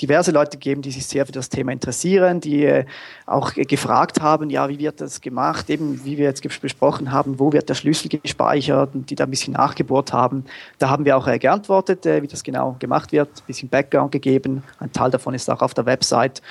diverse 0.00 0.32
Leute 0.32 0.58
gegeben, 0.58 0.82
die 0.82 0.90
sich 0.90 1.06
sehr 1.06 1.24
für 1.24 1.32
das 1.32 1.48
Thema 1.48 1.70
interessieren, 1.70 2.40
die 2.40 2.64
äh, 2.64 2.84
auch 3.26 3.56
äh, 3.56 3.64
gefragt 3.64 4.20
haben, 4.20 4.50
ja, 4.50 4.68
wie 4.68 4.78
wird 4.80 5.00
das 5.00 5.20
gemacht, 5.20 5.70
eben 5.70 6.04
wie 6.04 6.18
wir 6.18 6.24
jetzt 6.24 6.42
besprochen 6.60 7.12
haben, 7.12 7.38
wo 7.38 7.52
wird 7.52 7.68
der 7.68 7.74
Schlüssel 7.74 8.08
gespeichert 8.08 8.94
und 8.94 9.08
die 9.08 9.14
da 9.14 9.24
ein 9.24 9.30
bisschen 9.30 9.54
nachgebohrt 9.54 10.12
haben. 10.12 10.44
Da 10.78 10.90
haben 10.90 11.04
wir 11.04 11.16
auch 11.16 11.28
äh, 11.28 11.38
geantwortet, 11.38 12.04
wie 12.04 12.26
das 12.26 12.42
genau 12.42 12.74
gemacht 12.80 13.12
wird, 13.12 13.28
ein 13.28 13.46
bisschen 13.46 13.68
Background 13.68 14.10
gegeben. 14.10 14.64
Ein 14.80 14.92
Teil 14.92 15.10
davon 15.10 15.34
ist 15.34 15.48
auch 15.48 15.62
auf 15.62 15.74
der 15.74 15.86
Website. 15.86 16.42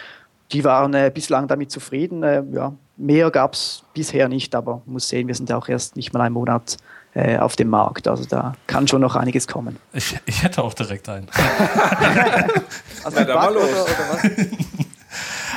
Die 0.54 0.64
waren 0.64 0.96
bislang 1.14 1.48
damit 1.48 1.72
zufrieden. 1.72 2.22
ja, 2.54 2.74
mehr 2.98 3.32
gab 3.32 3.54
es 3.54 3.84
bisher 3.94 4.30
nicht, 4.30 4.56
aber 4.56 4.82
muss 4.86 5.10
sehen, 5.10 5.28
wir 5.28 5.36
sind 5.36 5.50
ja 5.50 5.58
auch 5.58 5.68
erst 5.68 5.96
nicht 5.96 6.14
mal 6.14 6.22
einen 6.22 6.34
Monat 6.34 6.78
äh, 7.14 7.38
auf 7.38 7.56
dem 7.56 7.70
Markt. 7.70 8.08
Also 8.08 8.26
da 8.26 8.54
kann 8.68 8.88
schon 8.88 9.02
noch 9.02 9.16
einiges 9.16 9.48
kommen. 9.48 9.78
Ich, 9.94 10.16
ich 10.26 10.44
hätte 10.44 10.64
auch 10.64 10.74
direkt 10.74 11.10
einen. 11.10 11.28
also 13.04 13.18
Na, 13.20 13.24
da 13.24 13.50
los. 13.50 13.64
Oder, 13.64 13.84
oder 13.84 14.10
was? 14.12 14.32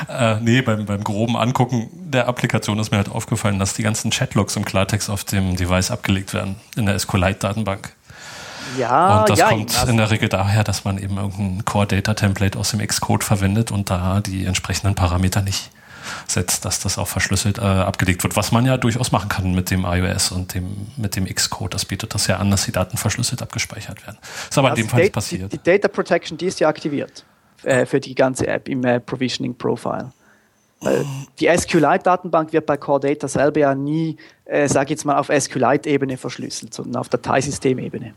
Äh, 0.07 0.39
nee, 0.41 0.61
beim, 0.61 0.85
beim 0.85 1.03
groben 1.03 1.35
Angucken 1.35 1.89
der 1.91 2.27
Applikation 2.27 2.77
ist 2.79 2.91
mir 2.91 2.97
halt 2.97 3.09
aufgefallen, 3.09 3.57
dass 3.57 3.73
die 3.73 3.81
ganzen 3.81 4.11
Chatlogs 4.11 4.55
im 4.55 4.63
Klartext 4.63 5.09
auf 5.09 5.23
dem 5.23 5.55
Device 5.55 5.89
abgelegt 5.89 6.33
werden, 6.35 6.55
in 6.75 6.85
der 6.85 6.97
SQLite-Datenbank. 6.99 7.93
Ja, 8.77 9.21
und 9.21 9.29
das 9.29 9.39
ja, 9.39 9.49
kommt 9.49 9.75
in 9.87 9.97
der 9.97 10.11
Regel 10.11 10.29
daher, 10.29 10.63
dass 10.63 10.85
man 10.85 10.97
eben 10.97 11.17
irgendein 11.17 11.65
Core-Data-Template 11.65 12.59
aus 12.59 12.71
dem 12.71 12.85
Xcode 12.85 13.23
verwendet 13.23 13.71
und 13.71 13.89
da 13.89 14.21
die 14.21 14.45
entsprechenden 14.45 14.93
Parameter 14.93 15.41
nicht 15.41 15.71
setzt, 16.27 16.65
dass 16.65 16.79
das 16.79 16.97
auch 16.97 17.07
verschlüsselt 17.07 17.57
äh, 17.57 17.61
abgelegt 17.61 18.23
wird, 18.23 18.35
was 18.35 18.51
man 18.51 18.65
ja 18.65 18.77
durchaus 18.77 19.11
machen 19.11 19.29
kann 19.29 19.53
mit 19.53 19.71
dem 19.71 19.85
iOS 19.85 20.31
und 20.31 20.53
dem, 20.53 20.87
mit 20.97 21.15
dem 21.15 21.25
Xcode. 21.25 21.73
Das 21.73 21.85
bietet 21.85 22.13
das 22.13 22.27
ja 22.27 22.37
an, 22.37 22.51
dass 22.51 22.65
die 22.65 22.71
Daten 22.71 22.97
verschlüsselt 22.97 23.41
abgespeichert 23.41 24.05
werden. 24.05 24.17
Ist 24.49 24.57
aber 24.57 24.69
also 24.69 24.81
in 24.81 24.87
dem 24.87 24.89
Fall 24.89 25.01
nicht 25.01 25.13
passiert. 25.13 25.51
Die, 25.51 25.57
die, 25.57 25.63
Data 25.63 25.87
Protection, 25.87 26.37
die 26.37 26.45
ist 26.45 26.59
ja 26.59 26.67
aktiviert 26.67 27.25
äh, 27.63 27.85
für 27.85 27.99
die 27.99 28.15
ganze 28.15 28.47
App 28.47 28.67
im 28.69 28.83
äh, 28.83 28.99
Provisioning 28.99 29.55
Profile. 29.55 30.11
Die 31.39 31.47
SQLite-Datenbank 31.47 32.53
wird 32.53 32.67
bei 32.67 32.77
Core 32.77 32.99
Data 32.99 33.27
selber 33.27 33.59
ja 33.61 33.73
nie, 33.73 34.17
äh, 34.45 34.67
sage 34.67 34.85
ich 34.85 34.89
jetzt 34.91 35.05
mal, 35.05 35.17
auf 35.17 35.31
SQLite-Ebene 35.35 36.17
verschlüsselt, 36.17 36.73
sondern 36.73 36.97
auf 36.97 37.09
Dateisystemebene. 37.09 38.13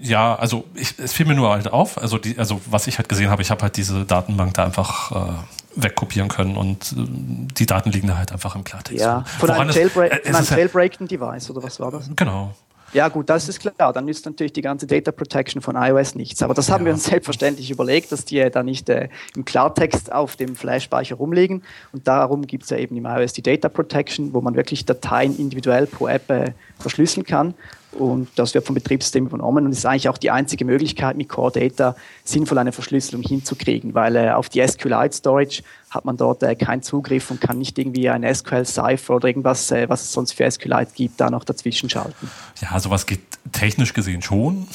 Ja, 0.00 0.34
also 0.36 0.64
ich, 0.74 0.98
es 0.98 1.12
fiel 1.12 1.26
mir 1.26 1.34
nur 1.34 1.50
halt 1.50 1.72
auf, 1.72 1.98
also, 1.98 2.18
die, 2.18 2.38
also 2.38 2.60
was 2.66 2.86
ich 2.86 2.98
halt 2.98 3.08
gesehen 3.08 3.30
habe, 3.30 3.42
ich 3.42 3.50
habe 3.50 3.62
halt 3.62 3.76
diese 3.76 4.04
Datenbank 4.04 4.54
da 4.54 4.64
einfach 4.64 5.12
äh, 5.12 5.32
wegkopieren 5.74 6.28
können 6.28 6.56
und 6.56 6.92
äh, 6.92 6.96
die 6.98 7.66
Daten 7.66 7.90
liegen 7.90 8.08
da 8.08 8.18
halt 8.18 8.32
einfach 8.32 8.54
im 8.56 8.64
Klartext. 8.64 9.00
Ja, 9.00 9.24
von 9.24 9.48
Woran 9.48 9.62
einem, 9.62 9.76
Jailbreak, 9.76 10.12
äh, 10.26 10.28
einem 10.28 10.44
jailbreakten 10.44 11.08
Device 11.08 11.50
oder 11.50 11.62
was 11.62 11.80
war 11.80 11.90
das? 11.90 12.10
Genau. 12.14 12.54
Ja, 12.92 13.08
gut, 13.08 13.28
das 13.28 13.48
ist 13.48 13.60
klar. 13.60 13.92
Dann 13.92 14.04
nützt 14.04 14.24
natürlich 14.26 14.52
die 14.52 14.62
ganze 14.62 14.86
Data 14.86 15.10
Protection 15.10 15.60
von 15.60 15.76
iOS 15.76 16.14
nichts. 16.14 16.42
Aber 16.42 16.54
das 16.54 16.70
haben 16.70 16.82
ja. 16.82 16.86
wir 16.86 16.92
uns 16.94 17.04
selbstverständlich 17.04 17.70
überlegt, 17.70 18.12
dass 18.12 18.24
die 18.24 18.48
da 18.50 18.62
nicht 18.62 18.88
äh, 18.88 19.08
im 19.34 19.44
Klartext 19.44 20.12
auf 20.12 20.36
dem 20.36 20.54
Flash-Speicher 20.54 21.16
rumliegen. 21.16 21.62
Und 21.92 22.06
darum 22.06 22.46
gibt 22.46 22.64
es 22.64 22.70
ja 22.70 22.78
eben 22.78 22.96
im 22.96 23.04
iOS 23.04 23.32
die 23.32 23.42
Data 23.42 23.68
Protection, 23.68 24.32
wo 24.32 24.40
man 24.40 24.54
wirklich 24.54 24.86
Dateien 24.86 25.36
individuell 25.36 25.86
pro 25.86 26.06
App 26.06 26.30
äh, 26.30 26.52
verschlüsseln 26.78 27.26
kann. 27.26 27.54
Und 27.98 28.28
das 28.36 28.54
wird 28.54 28.66
vom 28.66 28.74
Betriebssystem 28.74 29.26
übernommen 29.26 29.64
und 29.64 29.72
ist 29.72 29.86
eigentlich 29.86 30.08
auch 30.08 30.18
die 30.18 30.30
einzige 30.30 30.64
Möglichkeit, 30.64 31.16
mit 31.16 31.28
Core 31.28 31.52
Data 31.52 31.96
sinnvoll 32.24 32.58
eine 32.58 32.72
Verschlüsselung 32.72 33.22
hinzukriegen, 33.22 33.94
weil 33.94 34.16
äh, 34.16 34.30
auf 34.30 34.48
die 34.48 34.66
SQLite 34.66 35.16
Storage 35.16 35.62
hat 35.96 36.04
man 36.04 36.16
dort 36.16 36.42
äh, 36.42 36.54
keinen 36.54 36.82
Zugriff 36.82 37.30
und 37.30 37.40
kann 37.40 37.58
nicht 37.58 37.78
irgendwie 37.78 38.08
ein 38.08 38.22
SQL 38.22 38.64
Cipher 38.64 39.16
oder 39.16 39.28
irgendwas, 39.28 39.70
äh, 39.72 39.88
was 39.88 40.02
es 40.02 40.12
sonst 40.12 40.32
für 40.32 40.48
SQLite 40.48 40.92
gibt, 40.94 41.20
da 41.20 41.30
noch 41.30 41.44
dazwischen 41.44 41.90
schalten. 41.90 42.30
Ja, 42.60 42.78
sowas 42.78 43.06
geht 43.06 43.20
technisch 43.52 43.94
gesehen 43.94 44.22
schon. 44.22 44.68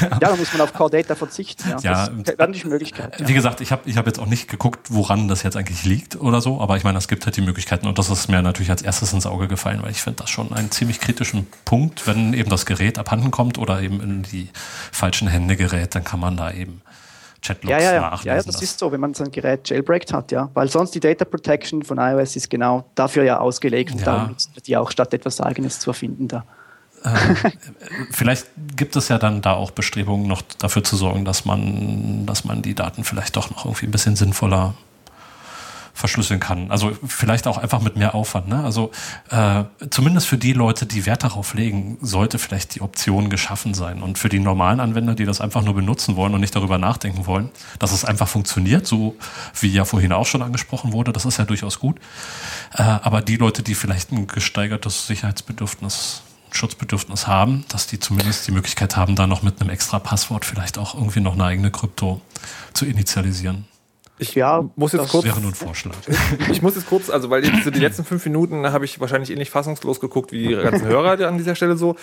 ja, 0.00 0.18
da 0.18 0.36
muss 0.36 0.52
man 0.52 0.62
auf 0.62 0.72
Core 0.72 0.90
Data 0.90 1.14
verzichten. 1.14 1.68
Ja, 1.68 1.78
ja 1.80 2.08
das 2.08 2.38
wäre 2.38 2.48
eine 2.48 2.56
Möglichkeit. 2.64 3.16
Wie 3.26 3.32
gesagt, 3.32 3.60
ich 3.60 3.72
habe 3.72 3.88
ich 3.88 3.96
hab 3.96 4.06
jetzt 4.06 4.18
auch 4.18 4.26
nicht 4.26 4.48
geguckt, 4.48 4.88
woran 4.90 5.28
das 5.28 5.42
jetzt 5.42 5.56
eigentlich 5.56 5.84
liegt 5.84 6.20
oder 6.20 6.40
so, 6.40 6.60
aber 6.60 6.76
ich 6.76 6.84
meine, 6.84 6.98
es 6.98 7.08
gibt 7.08 7.24
halt 7.24 7.36
die 7.36 7.40
Möglichkeiten 7.40 7.86
und 7.86 7.98
das 7.98 8.10
ist 8.10 8.28
mir 8.28 8.42
natürlich 8.42 8.70
als 8.70 8.82
erstes 8.82 9.12
ins 9.12 9.26
Auge 9.26 9.48
gefallen, 9.48 9.82
weil 9.82 9.90
ich 9.90 10.02
finde 10.02 10.22
das 10.22 10.30
schon 10.30 10.52
einen 10.52 10.70
ziemlich 10.70 11.00
kritischen 11.00 11.46
Punkt, 11.64 12.06
wenn 12.06 12.34
eben 12.34 12.50
das 12.50 12.66
Gerät 12.66 12.98
abhanden 12.98 13.30
kommt 13.30 13.58
oder 13.58 13.80
eben 13.80 14.00
in 14.00 14.22
die 14.22 14.48
falschen 14.92 15.28
Hände 15.28 15.56
gerät, 15.56 15.94
dann 15.94 16.04
kann 16.04 16.20
man 16.20 16.36
da 16.36 16.52
eben 16.52 16.82
Chatlogs 17.42 17.70
ja, 17.70 17.80
ja, 17.80 17.92
ja. 17.92 18.20
Ja, 18.22 18.36
ja, 18.36 18.42
das 18.42 18.62
ist 18.62 18.78
so, 18.78 18.92
wenn 18.92 19.00
man 19.00 19.14
sein 19.14 19.30
Gerät 19.30 19.68
jailbreakt 19.68 20.12
hat, 20.12 20.32
ja. 20.32 20.50
Weil 20.54 20.68
sonst 20.68 20.94
die 20.94 21.00
Data 21.00 21.24
Protection 21.24 21.82
von 21.82 21.98
iOS 21.98 22.36
ist 22.36 22.50
genau 22.50 22.84
dafür 22.94 23.24
ja 23.24 23.38
ausgelegt 23.38 23.92
und 23.92 24.00
Ja. 24.00 24.04
darum 24.04 24.28
nutzen 24.28 24.50
wir 24.54 24.62
die 24.62 24.76
auch 24.76 24.90
statt 24.90 25.14
etwas 25.14 25.40
Eigenes 25.40 25.80
zu 25.80 25.90
erfinden 25.90 26.28
da. 26.28 26.44
Vielleicht 28.10 28.46
gibt 28.76 28.94
es 28.96 29.08
ja 29.08 29.18
dann 29.18 29.40
da 29.40 29.54
auch 29.54 29.70
Bestrebungen, 29.70 30.26
noch 30.26 30.42
dafür 30.58 30.84
zu 30.84 30.96
sorgen, 30.96 31.24
dass 31.24 31.46
man, 31.46 32.26
dass 32.26 32.44
man 32.44 32.60
die 32.60 32.74
Daten 32.74 33.04
vielleicht 33.04 33.36
doch 33.36 33.50
noch 33.50 33.64
irgendwie 33.64 33.86
ein 33.86 33.90
bisschen 33.90 34.16
sinnvoller 34.16 34.74
verschlüsseln 36.00 36.40
kann. 36.40 36.70
Also 36.70 36.92
vielleicht 37.06 37.46
auch 37.46 37.58
einfach 37.58 37.80
mit 37.80 37.96
mehr 37.96 38.14
Aufwand. 38.14 38.48
Ne? 38.48 38.64
Also 38.64 38.90
äh, 39.30 39.64
zumindest 39.90 40.26
für 40.26 40.38
die 40.38 40.52
Leute, 40.52 40.86
die 40.86 41.06
Wert 41.06 41.22
darauf 41.22 41.54
legen, 41.54 41.98
sollte 42.00 42.38
vielleicht 42.38 42.74
die 42.74 42.80
Option 42.80 43.30
geschaffen 43.30 43.74
sein. 43.74 44.02
Und 44.02 44.18
für 44.18 44.28
die 44.28 44.40
normalen 44.40 44.80
Anwender, 44.80 45.14
die 45.14 45.24
das 45.24 45.40
einfach 45.40 45.62
nur 45.62 45.74
benutzen 45.74 46.16
wollen 46.16 46.34
und 46.34 46.40
nicht 46.40 46.56
darüber 46.56 46.78
nachdenken 46.78 47.26
wollen, 47.26 47.50
dass 47.78 47.92
es 47.92 48.04
einfach 48.04 48.28
funktioniert, 48.28 48.86
so 48.86 49.16
wie 49.60 49.68
ja 49.68 49.84
vorhin 49.84 50.12
auch 50.12 50.26
schon 50.26 50.42
angesprochen 50.42 50.92
wurde, 50.92 51.12
das 51.12 51.24
ist 51.24 51.38
ja 51.38 51.44
durchaus 51.44 51.78
gut. 51.78 51.98
Äh, 52.74 52.82
aber 52.82 53.22
die 53.22 53.36
Leute, 53.36 53.62
die 53.62 53.74
vielleicht 53.74 54.10
ein 54.10 54.26
gesteigertes 54.26 55.06
Sicherheitsbedürfnis 55.06 56.22
Schutzbedürfnis 56.52 57.28
haben, 57.28 57.64
dass 57.68 57.86
die 57.86 58.00
zumindest 58.00 58.48
die 58.48 58.50
Möglichkeit 58.50 58.96
haben, 58.96 59.14
da 59.14 59.28
noch 59.28 59.42
mit 59.42 59.60
einem 59.60 59.70
extra 59.70 60.00
Passwort 60.00 60.44
vielleicht 60.44 60.78
auch 60.78 60.94
irgendwie 60.94 61.20
noch 61.20 61.34
eine 61.34 61.44
eigene 61.44 61.70
Krypto 61.70 62.20
zu 62.72 62.86
initialisieren. 62.86 63.66
Ich 64.20 64.34
Ja, 64.34 64.68
muss 64.76 64.92
jetzt 64.92 65.04
das 65.04 65.10
kurz, 65.10 65.24
Wäre 65.24 65.40
nur 65.40 65.50
ein 65.50 65.54
Vorschlag. 65.54 65.96
ich 66.50 66.62
muss 66.62 66.74
jetzt 66.76 66.88
kurz, 66.88 67.08
also 67.10 67.30
weil 67.30 67.44
jetzt 67.44 67.64
so 67.64 67.70
die 67.70 67.80
letzten 67.80 68.04
fünf 68.04 68.24
Minuten 68.26 68.70
habe 68.70 68.84
ich 68.84 69.00
wahrscheinlich 69.00 69.30
ähnlich 69.30 69.50
fassungslos 69.50 69.98
geguckt 69.98 70.32
wie 70.32 70.48
die 70.48 70.54
ganzen 70.54 70.86
Hörer 70.86 71.26
an 71.26 71.38
dieser 71.38 71.54
Stelle 71.54 71.76
so. 71.76 71.96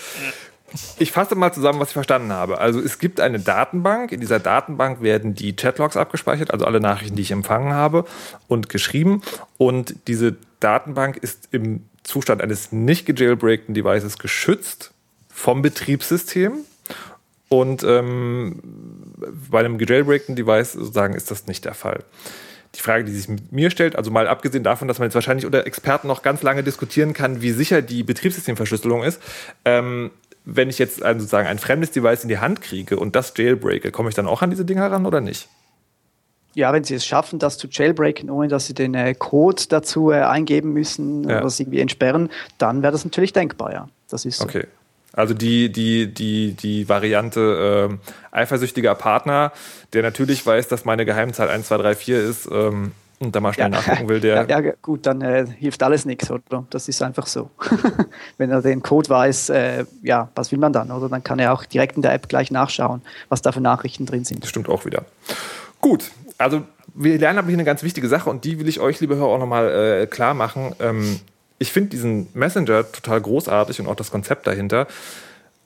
Ich 0.97 1.11
fasse 1.11 1.36
mal 1.36 1.53
zusammen, 1.53 1.80
was 1.80 1.89
ich 1.89 1.93
verstanden 1.93 2.34
habe. 2.34 2.57
Also 2.57 2.82
es 2.82 2.99
gibt 2.99 3.22
eine 3.22 3.39
Datenbank. 3.39 4.11
In 4.11 4.20
dieser 4.20 4.39
Datenbank 4.39 5.01
werden 5.01 5.34
die 5.34 5.55
Chatlogs 5.55 5.95
abgespeichert, 5.95 6.51
also 6.51 6.65
alle 6.65 6.82
Nachrichten, 6.82 7.15
die 7.15 7.22
ich 7.22 7.32
empfangen 7.32 7.74
habe 7.74 8.03
und 8.47 8.68
geschrieben. 8.68 9.22
Und 9.57 9.95
diese 10.07 10.36
Datenbank 10.59 11.18
ist 11.18 11.49
im 11.51 11.86
Zustand 12.03 12.41
eines 12.41 12.72
nicht 12.72 13.05
gejailbreakten 13.05 13.76
Devices 13.76 14.18
geschützt 14.18 14.91
vom 15.30 15.61
Betriebssystem. 15.61 16.53
Und 17.49 17.83
ähm, 17.83 18.61
bei 19.49 19.59
einem 19.59 19.77
gejailbreakten 19.77 20.35
Device 20.35 20.73
sozusagen 20.73 21.13
ist 21.13 21.31
das 21.31 21.47
nicht 21.47 21.65
der 21.65 21.73
Fall. 21.73 22.03
Die 22.75 22.81
Frage, 22.81 23.05
die 23.05 23.11
sich 23.13 23.27
mir 23.51 23.69
stellt, 23.69 23.95
also 23.95 24.11
mal 24.11 24.27
abgesehen 24.27 24.63
davon, 24.63 24.87
dass 24.87 24.99
man 24.99 25.07
jetzt 25.07 25.15
wahrscheinlich 25.15 25.45
unter 25.45 25.65
Experten 25.65 26.07
noch 26.07 26.21
ganz 26.21 26.43
lange 26.43 26.63
diskutieren 26.63 27.13
kann, 27.13 27.41
wie 27.41 27.51
sicher 27.51 27.81
die 27.81 28.03
Betriebssystemverschlüsselung 28.03 29.03
ist, 29.03 29.21
ähm, 29.63 30.11
wenn 30.43 30.69
ich 30.69 30.77
jetzt 30.77 31.01
ein, 31.03 31.19
sozusagen 31.19 31.47
ein 31.47 31.59
fremdes 31.59 31.91
Device 31.91 32.23
in 32.23 32.29
die 32.29 32.37
Hand 32.39 32.61
kriege 32.61 32.97
und 32.97 33.15
das 33.15 33.33
jailbreake, 33.35 33.91
komme 33.91 34.09
ich 34.09 34.15
dann 34.15 34.27
auch 34.27 34.41
an 34.41 34.49
diese 34.49 34.65
Dinger 34.65 34.91
ran 34.91 35.05
oder 35.05 35.21
nicht? 35.21 35.47
Ja, 36.53 36.73
wenn 36.73 36.83
Sie 36.83 36.95
es 36.95 37.05
schaffen, 37.05 37.37
das 37.39 37.57
zu 37.57 37.67
jailbreaken, 37.69 38.29
ohne 38.29 38.47
dass 38.47 38.65
Sie 38.67 38.73
den 38.73 38.93
äh, 38.95 39.13
Code 39.13 39.63
dazu 39.69 40.11
äh, 40.11 40.21
eingeben 40.21 40.73
müssen 40.73 41.23
Ja. 41.29 41.37
oder 41.37 41.45
es 41.47 41.59
irgendwie 41.59 41.79
entsperren, 41.79 42.29
dann 42.57 42.81
wäre 42.81 42.91
das 42.91 43.05
natürlich 43.05 43.33
denkbar, 43.33 43.73
ja. 43.73 43.89
Das 44.09 44.25
ist 44.25 44.37
so. 44.39 44.45
Okay. 44.45 44.65
Also 45.13 45.33
die, 45.33 45.71
die, 45.71 46.13
die, 46.13 46.53
die 46.53 46.87
Variante 46.89 47.87
ähm, 47.89 47.99
eifersüchtiger 48.31 48.95
Partner, 48.95 49.51
der 49.93 50.03
natürlich 50.03 50.45
weiß, 50.45 50.67
dass 50.67 50.85
meine 50.85 51.05
Geheimzahl 51.05 51.49
1234 51.49 52.09
ist 52.09 52.49
ähm, 52.51 52.91
und 53.19 53.35
da 53.35 53.39
mal 53.39 53.53
schnell 53.53 53.69
nachgucken 53.69 54.09
will, 54.09 54.19
der 54.21 54.47
ja, 54.47 54.59
ja, 54.59 54.73
gut, 54.81 55.05
dann 55.07 55.21
äh, 55.21 55.47
hilft 55.47 55.81
alles 55.81 56.05
nichts, 56.05 56.29
oder? 56.29 56.65
Das 56.69 56.87
ist 56.87 57.01
einfach 57.01 57.25
so. 57.25 57.49
Wenn 58.37 58.51
er 58.51 58.61
den 58.61 58.83
Code 58.83 59.09
weiß, 59.09 59.49
äh, 59.49 59.85
ja, 60.03 60.29
was 60.35 60.51
will 60.51 60.59
man 60.59 60.71
dann, 60.71 60.91
oder? 60.91 61.09
Dann 61.09 61.23
kann 61.23 61.39
er 61.39 61.53
auch 61.53 61.65
direkt 61.65 61.95
in 61.95 62.03
der 62.03 62.13
App 62.13 62.29
gleich 62.29 62.51
nachschauen, 62.51 63.01
was 63.29 63.41
da 63.41 63.51
für 63.51 63.61
Nachrichten 63.61 64.05
drin 64.05 64.23
sind. 64.23 64.43
Das 64.43 64.49
stimmt 64.49 64.69
auch 64.69 64.85
wieder. 64.85 65.05
Gut, 65.81 66.11
also 66.37 66.61
wir 66.93 67.17
lernen 67.17 67.39
aber 67.39 67.47
hier 67.47 67.55
eine 67.55 67.63
ganz 67.63 67.83
wichtige 67.83 68.07
Sache 68.07 68.29
und 68.29 68.43
die 68.43 68.59
will 68.59 68.67
ich 68.67 68.79
euch, 68.79 68.99
liebe 68.99 69.15
Hörer, 69.15 69.27
auch 69.27 69.39
nochmal 69.39 70.01
äh, 70.03 70.07
klar 70.07 70.33
machen. 70.33 70.75
Ähm, 70.79 71.19
ich 71.59 71.71
finde 71.71 71.89
diesen 71.89 72.27
Messenger 72.33 72.91
total 72.91 73.21
großartig 73.21 73.79
und 73.79 73.87
auch 73.87 73.95
das 73.95 74.11
Konzept 74.11 74.47
dahinter. 74.47 74.87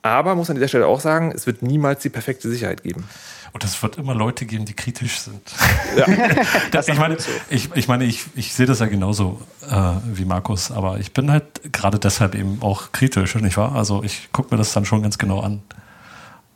Aber 0.02 0.34
muss 0.34 0.50
an 0.50 0.56
dieser 0.56 0.68
Stelle 0.68 0.86
auch 0.86 1.00
sagen, 1.00 1.32
es 1.32 1.46
wird 1.46 1.62
niemals 1.62 2.02
die 2.02 2.08
perfekte 2.08 2.50
Sicherheit 2.50 2.82
geben. 2.82 3.08
Und 3.52 3.62
es 3.64 3.80
wird 3.82 3.98
immer 3.98 4.14
Leute 4.14 4.46
geben, 4.46 4.64
die 4.64 4.74
kritisch 4.74 5.20
sind. 5.20 5.40
Ja. 5.96 6.06
Das, 6.70 6.88
ich 6.88 6.98
meine, 6.98 7.18
ich, 7.50 7.68
ich, 7.74 7.86
meine 7.86 8.04
ich, 8.04 8.24
ich 8.34 8.54
sehe 8.54 8.64
das 8.64 8.78
ja 8.78 8.86
genauso 8.86 9.42
äh, 9.68 9.92
wie 10.06 10.24
Markus, 10.24 10.70
aber 10.70 10.98
ich 10.98 11.12
bin 11.12 11.30
halt 11.30 11.44
gerade 11.70 11.98
deshalb 11.98 12.34
eben 12.34 12.62
auch 12.62 12.92
kritisch, 12.92 13.34
nicht 13.34 13.58
wahr? 13.58 13.74
Also 13.74 14.02
ich 14.02 14.32
gucke 14.32 14.54
mir 14.54 14.56
das 14.56 14.72
dann 14.72 14.86
schon 14.86 15.02
ganz 15.02 15.18
genau 15.18 15.40
an, 15.40 15.60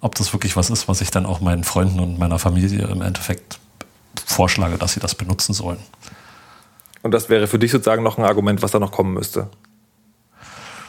ob 0.00 0.14
das 0.14 0.32
wirklich 0.32 0.56
was 0.56 0.70
ist, 0.70 0.88
was 0.88 1.02
ich 1.02 1.10
dann 1.10 1.26
auch 1.26 1.40
meinen 1.40 1.64
Freunden 1.64 2.00
und 2.00 2.18
meiner 2.18 2.38
Familie 2.38 2.86
im 2.86 3.02
Endeffekt 3.02 3.58
vorschlage, 4.24 4.78
dass 4.78 4.94
sie 4.94 5.00
das 5.00 5.14
benutzen 5.14 5.52
sollen. 5.52 5.78
Und 7.06 7.12
das 7.12 7.28
wäre 7.28 7.46
für 7.46 7.58
dich 7.58 7.70
sozusagen 7.70 8.02
noch 8.02 8.18
ein 8.18 8.24
Argument, 8.24 8.62
was 8.62 8.72
da 8.72 8.78
noch 8.78 8.92
kommen 8.92 9.14
müsste. 9.14 9.48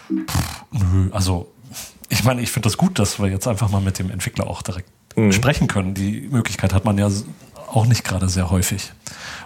Nö, 0.10 1.10
also 1.12 1.52
ich 2.10 2.24
meine, 2.24 2.42
ich 2.42 2.52
finde 2.52 2.68
das 2.68 2.78
gut, 2.78 3.00
dass 3.00 3.20
wir 3.20 3.28
jetzt 3.28 3.48
einfach 3.48 3.70
mal 3.70 3.82
mit 3.82 4.00
dem 4.00 4.12
Entwickler 4.12 4.48
auch 4.48 4.62
direkt 4.62 4.90
Mhm. 5.18 5.32
sprechen 5.32 5.68
können. 5.68 5.94
Die 5.96 6.28
Möglichkeit 6.32 6.74
hat 6.74 6.86
man 6.86 6.98
ja 6.98 7.10
auch 7.74 7.86
nicht 7.86 8.04
gerade 8.04 8.30
sehr 8.30 8.50
häufig. 8.52 8.94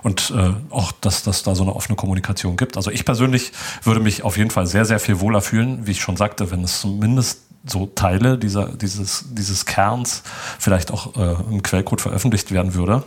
Und 0.04 0.32
äh, 0.36 0.54
auch, 0.70 0.92
dass 0.92 1.24
das 1.24 1.44
da 1.44 1.56
so 1.56 1.64
eine 1.64 1.76
offene 1.76 1.96
Kommunikation 1.96 2.58
gibt. 2.58 2.76
Also 2.78 2.92
ich 2.92 3.06
persönlich 3.06 3.52
würde 3.84 4.02
mich 4.02 4.24
auf 4.24 4.38
jeden 4.38 4.52
Fall 4.52 4.68
sehr, 4.68 4.86
sehr 4.86 5.00
viel 5.00 5.22
wohler 5.22 5.42
fühlen, 5.42 5.88
wie 5.88 5.92
ich 5.92 6.02
schon 6.02 6.18
sagte, 6.18 6.52
wenn 6.52 6.64
es 6.64 6.82
zumindest 6.82 7.42
so 7.66 7.86
Teile 7.86 8.38
dieser, 8.38 8.68
dieses, 8.70 9.26
dieses 9.30 9.66
Kerns 9.66 10.24
vielleicht 10.60 10.92
auch 10.92 11.16
äh, 11.16 11.36
im 11.50 11.64
Quellcode 11.64 12.02
veröffentlicht 12.02 12.52
werden 12.52 12.74
würde. 12.74 13.04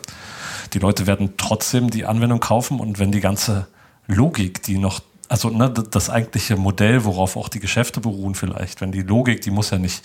Die 0.75 0.81
Leute 0.81 1.07
werden 1.07 1.35
trotzdem 1.37 1.91
die 1.91 2.05
Anwendung 2.05 2.41
kaufen 2.41 2.81
und 2.81 2.99
wenn 2.99 3.13
die 3.13 3.21
ganze 3.21 3.69
Logik, 4.09 4.63
die 4.65 4.79
noch, 4.79 5.01
also 5.29 5.49
ne, 5.49 5.71
das 5.71 6.11
eigentliche 6.11 6.57
Modell, 6.57 7.05
worauf 7.05 7.37
auch 7.37 7.49
die 7.49 7.61
Geschäfte 7.61 8.01
beruhen 8.01 8.35
vielleicht, 8.35 8.81
wenn 8.81 8.91
die 8.91 9.03
Logik, 9.03 9.41
die 9.41 9.51
muss 9.51 9.71
ja 9.71 9.79
nicht 9.79 10.05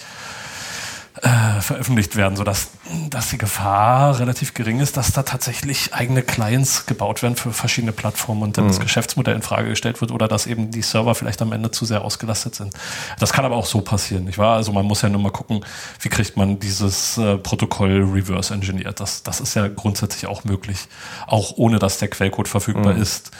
äh, 1.22 1.62
veröffentlicht 1.62 2.16
werden, 2.16 2.36
sodass 2.36 2.70
dass 3.10 3.30
die 3.30 3.38
Gefahr 3.38 4.20
relativ 4.20 4.54
gering 4.54 4.80
ist, 4.80 4.98
dass 4.98 5.12
da 5.12 5.24
tatsächlich 5.24 5.94
eigene 5.94 6.22
Clients 6.22 6.86
gebaut 6.86 7.22
werden 7.22 7.36
für 7.36 7.52
verschiedene 7.52 7.92
Plattformen 7.92 8.42
und 8.42 8.58
dann 8.58 8.68
das 8.68 8.80
Geschäftsmodell 8.80 9.36
in 9.36 9.42
Frage 9.42 9.70
gestellt 9.70 10.02
wird 10.02 10.12
oder 10.12 10.28
dass 10.28 10.48
eben 10.48 10.72
die 10.72 10.82
Server 10.82 11.16
vielleicht 11.16 11.42
am 11.42 11.52
Ende 11.52 11.72
zu 11.72 11.86
sehr 11.86 12.04
ausgelastet 12.04 12.56
sind. 12.56 12.74
Das 13.20 13.34
kann 13.34 13.46
aber 13.46 13.56
auch 13.56 13.66
so 13.66 13.82
passieren, 13.82 14.26
nicht 14.26 14.38
wahr? 14.38 14.56
Also 14.56 14.72
man 14.72 14.86
muss 14.86 15.02
ja 15.02 15.10
nur 15.10 15.22
mal 15.22 15.32
gucken, 15.32 15.66
wie 16.02 16.10
kriegt 16.10 16.38
man 16.38 16.60
dieses 16.60 17.18
äh, 17.18 17.38
Protokoll 17.38 18.04
reverse 18.12 18.54
engineert. 18.54 19.00
Das, 19.00 19.24
das 19.24 19.40
ist 19.40 19.56
ja 19.56 19.68
grundsätzlich 19.68 20.28
auch 20.28 20.44
möglich, 20.44 20.88
auch 21.28 21.54
ohne 21.58 21.80
dass 21.80 21.98
der 21.98 22.08
Quellcode 22.08 22.48
verfügbar 22.48 22.96
ist. 22.96 23.32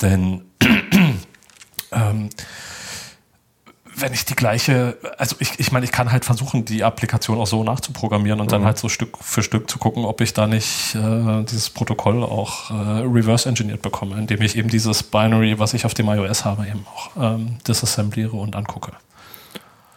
Denn 0.00 0.42
ähm, 1.92 2.30
wenn 3.98 4.12
ich 4.12 4.26
die 4.26 4.36
gleiche, 4.36 4.96
also 5.16 5.36
ich, 5.38 5.58
ich 5.58 5.72
meine, 5.72 5.84
ich 5.84 5.92
kann 5.92 6.12
halt 6.12 6.24
versuchen, 6.24 6.64
die 6.66 6.84
Applikation 6.84 7.38
auch 7.38 7.46
so 7.46 7.64
nachzuprogrammieren 7.64 8.40
und 8.40 8.52
dann 8.52 8.64
halt 8.64 8.78
so 8.78 8.88
Stück 8.88 9.16
für 9.20 9.42
Stück 9.42 9.70
zu 9.70 9.78
gucken, 9.78 10.04
ob 10.04 10.20
ich 10.20 10.34
da 10.34 10.46
nicht 10.46 10.94
äh, 10.94 11.42
dieses 11.44 11.70
Protokoll 11.70 12.22
auch 12.22 12.70
äh, 12.70 12.74
reverse 12.74 13.48
engineert 13.48 13.80
bekomme, 13.80 14.18
indem 14.18 14.42
ich 14.42 14.56
eben 14.56 14.68
dieses 14.68 15.02
Binary, 15.02 15.58
was 15.58 15.72
ich 15.72 15.86
auf 15.86 15.94
dem 15.94 16.08
iOS 16.08 16.44
habe, 16.44 16.66
eben 16.66 16.84
auch 16.94 17.10
ähm, 17.18 17.56
disassembliere 17.66 18.36
und 18.36 18.54
angucke. 18.54 18.92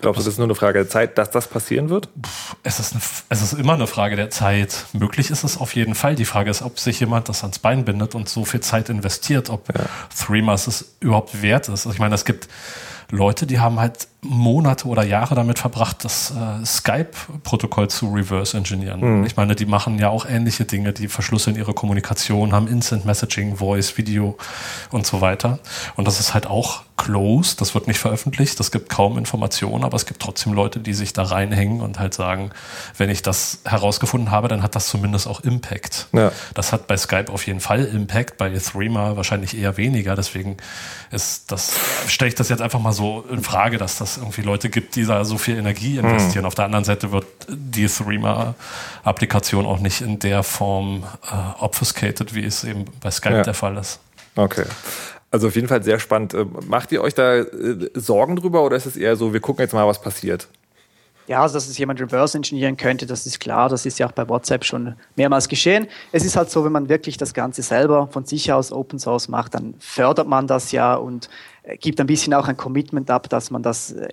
Glaubst 0.02 0.22
du, 0.22 0.24
das 0.24 0.34
ist 0.34 0.38
nur 0.38 0.48
eine 0.48 0.56
Frage 0.56 0.80
der 0.80 0.88
Zeit, 0.88 1.18
dass 1.18 1.30
das 1.30 1.48
passieren 1.48 1.90
wird? 1.90 2.08
Es 2.64 2.80
ist, 2.80 2.94
eine, 2.94 3.02
es 3.28 3.42
ist 3.42 3.52
immer 3.52 3.74
eine 3.74 3.86
Frage 3.86 4.16
der 4.16 4.30
Zeit. 4.30 4.86
Möglich 4.94 5.30
ist 5.30 5.44
es 5.44 5.58
auf 5.58 5.76
jeden 5.76 5.94
Fall. 5.94 6.16
Die 6.16 6.24
Frage 6.24 6.50
ist, 6.50 6.62
ob 6.62 6.80
sich 6.80 7.02
jemand 7.02 7.28
das 7.28 7.44
ans 7.44 7.60
Bein 7.60 7.84
bindet 7.84 8.16
und 8.16 8.30
so 8.30 8.46
viel 8.46 8.62
Zeit 8.62 8.88
investiert, 8.88 9.50
ob 9.50 9.68
Threemas 10.18 10.68
es 10.68 10.96
überhaupt 11.02 11.42
wert 11.42 11.68
ist. 11.68 11.86
Also 11.86 11.92
ich 11.92 12.00
meine, 12.00 12.16
es 12.16 12.24
gibt 12.24 12.48
Leute, 13.12 13.48
die 13.48 13.60
haben 13.60 13.80
halt 13.80 14.08
Monate 14.22 14.88
oder 14.88 15.04
Jahre 15.04 15.34
damit 15.36 15.60
verbracht, 15.60 16.04
das 16.04 16.32
äh, 16.32 16.66
Skype-Protokoll 16.66 17.90
zu 17.90 18.12
reverse 18.12 18.58
engineeren. 18.58 19.26
Ich 19.26 19.38
meine, 19.38 19.56
die 19.56 19.66
machen 19.66 19.98
ja 19.98 20.10
auch 20.10 20.26
ähnliche 20.26 20.66
Dinge, 20.66 20.92
die 20.92 21.08
verschlüsseln 21.08 21.56
ihre 21.56 21.74
Kommunikation, 21.74 22.52
haben 22.52 22.68
Instant 22.68 23.06
Messaging, 23.06 23.56
Voice, 23.56 23.98
Video 23.98 24.38
und 24.92 25.08
so 25.08 25.22
weiter. 25.22 25.60
Und 25.96 26.06
das 26.06 26.20
ist 26.20 26.34
halt 26.34 26.48
auch 26.48 26.84
closed, 26.98 27.62
das 27.62 27.74
wird 27.74 27.88
nicht 27.88 28.00
veröffentlicht, 28.00 28.60
das 28.60 28.72
gibt 28.72 28.90
kaum 28.90 29.18
Informationen, 29.18 29.86
aber 29.86 29.96
es 29.96 30.06
gibt 30.06 30.22
trotzdem 30.22 30.52
Leute, 30.52 30.82
die 30.82 30.94
sich 30.94 31.14
da 31.14 31.24
reinhängen 31.24 31.80
und 31.80 31.98
halt 31.98 32.14
sagen, 32.14 32.52
wenn 32.98 33.10
ich 33.10 33.22
das 33.22 33.60
herausgefunden 33.64 34.32
habe, 34.32 34.50
dann 34.50 34.64
hat 34.64 34.76
das 34.76 34.88
zumindest 34.88 35.26
auch 35.26 35.40
Impact. 35.40 36.08
Ja. 36.12 36.34
Das 36.56 36.74
hat 36.74 36.88
bei 36.88 36.98
Skype 36.98 37.32
auf 37.32 37.48
jeden 37.48 37.62
Fall 37.62 37.86
Impact, 37.86 38.38
bei 38.38 38.50
Threema 38.50 39.16
wahrscheinlich 39.16 39.58
eher 39.58 39.78
weniger. 39.78 40.16
Deswegen 40.16 40.58
ist 41.10 41.54
das, 41.54 41.72
stelle 42.08 42.28
ich 42.28 42.36
das 42.36 42.50
jetzt 42.50 42.62
einfach 42.62 42.82
mal 42.82 42.92
so 42.92 43.24
in 43.32 43.44
Frage, 43.44 43.78
dass 43.78 43.98
das 43.98 44.09
es 44.12 44.18
irgendwie 44.18 44.42
Leute 44.42 44.70
gibt, 44.70 44.96
die 44.96 45.06
da 45.06 45.26
so 45.26 45.38
viel 45.38 45.58
Energie 45.58 45.98
investieren. 45.98 46.44
Mhm. 46.44 46.48
Auf 46.48 46.56
der 46.56 46.66
anderen 46.66 46.86
Seite 46.86 47.12
wird 47.12 47.26
die 47.48 47.88
Threema-Applikation 47.88 49.66
auch 49.66 49.80
nicht 49.80 50.02
in 50.02 50.20
der 50.20 50.44
Form 50.44 51.04
äh, 51.32 51.64
obfuscated, 51.64 52.34
wie 52.36 52.46
es 52.46 52.64
eben 52.64 52.86
bei 53.02 53.12
Skype 53.12 53.36
ja. 53.36 53.44
der 53.44 53.54
Fall 53.54 53.78
ist. 53.78 54.00
Okay. 54.36 54.66
Also 55.32 55.48
auf 55.48 55.56
jeden 55.56 55.68
Fall 55.68 55.84
sehr 55.84 56.00
spannend. 56.00 56.34
Ähm, 56.34 56.52
macht 56.68 56.92
ihr 56.92 57.02
euch 57.02 57.14
da 57.14 57.38
äh, 57.38 57.90
Sorgen 57.94 58.36
drüber 58.36 58.64
oder 58.64 58.76
ist 58.76 58.86
es 58.86 58.98
eher 58.98 59.16
so, 59.16 59.34
wir 59.34 59.40
gucken 59.40 59.64
jetzt 59.64 59.74
mal, 59.74 59.88
was 59.88 60.02
passiert? 60.02 60.48
Ja, 61.30 61.44
also 61.44 61.54
dass 61.54 61.68
es 61.68 61.78
jemand 61.78 62.02
reverse 62.02 62.36
engineeren 62.36 62.76
könnte, 62.76 63.06
das 63.06 63.28
ist 63.28 63.40
klar. 63.40 63.70
Das 63.70 63.86
ist 63.86 64.00
ja 64.00 64.08
auch 64.08 64.12
bei 64.12 64.28
WhatsApp 64.28 64.66
schon 64.66 64.96
mehrmals 65.16 65.48
geschehen. 65.48 65.88
Es 66.12 66.26
ist 66.26 66.36
halt 66.36 66.50
so, 66.50 66.66
wenn 66.66 66.72
man 66.72 66.90
wirklich 66.90 67.18
das 67.18 67.36
Ganze 67.36 67.62
selber 67.62 68.08
von 68.12 68.26
sich 68.26 68.52
aus 68.52 68.72
Open 68.72 68.98
Source 68.98 69.28
macht, 69.28 69.54
dann 69.54 69.76
fördert 69.78 70.28
man 70.28 70.48
das 70.48 70.72
ja 70.72 70.96
und 70.96 71.30
gibt 71.78 72.00
ein 72.00 72.08
bisschen 72.08 72.34
auch 72.34 72.48
ein 72.48 72.58
Commitment 72.58 73.10
ab, 73.12 73.30
dass 73.30 73.52
man 73.52 73.64
das 73.64 73.92
äh, 73.92 74.10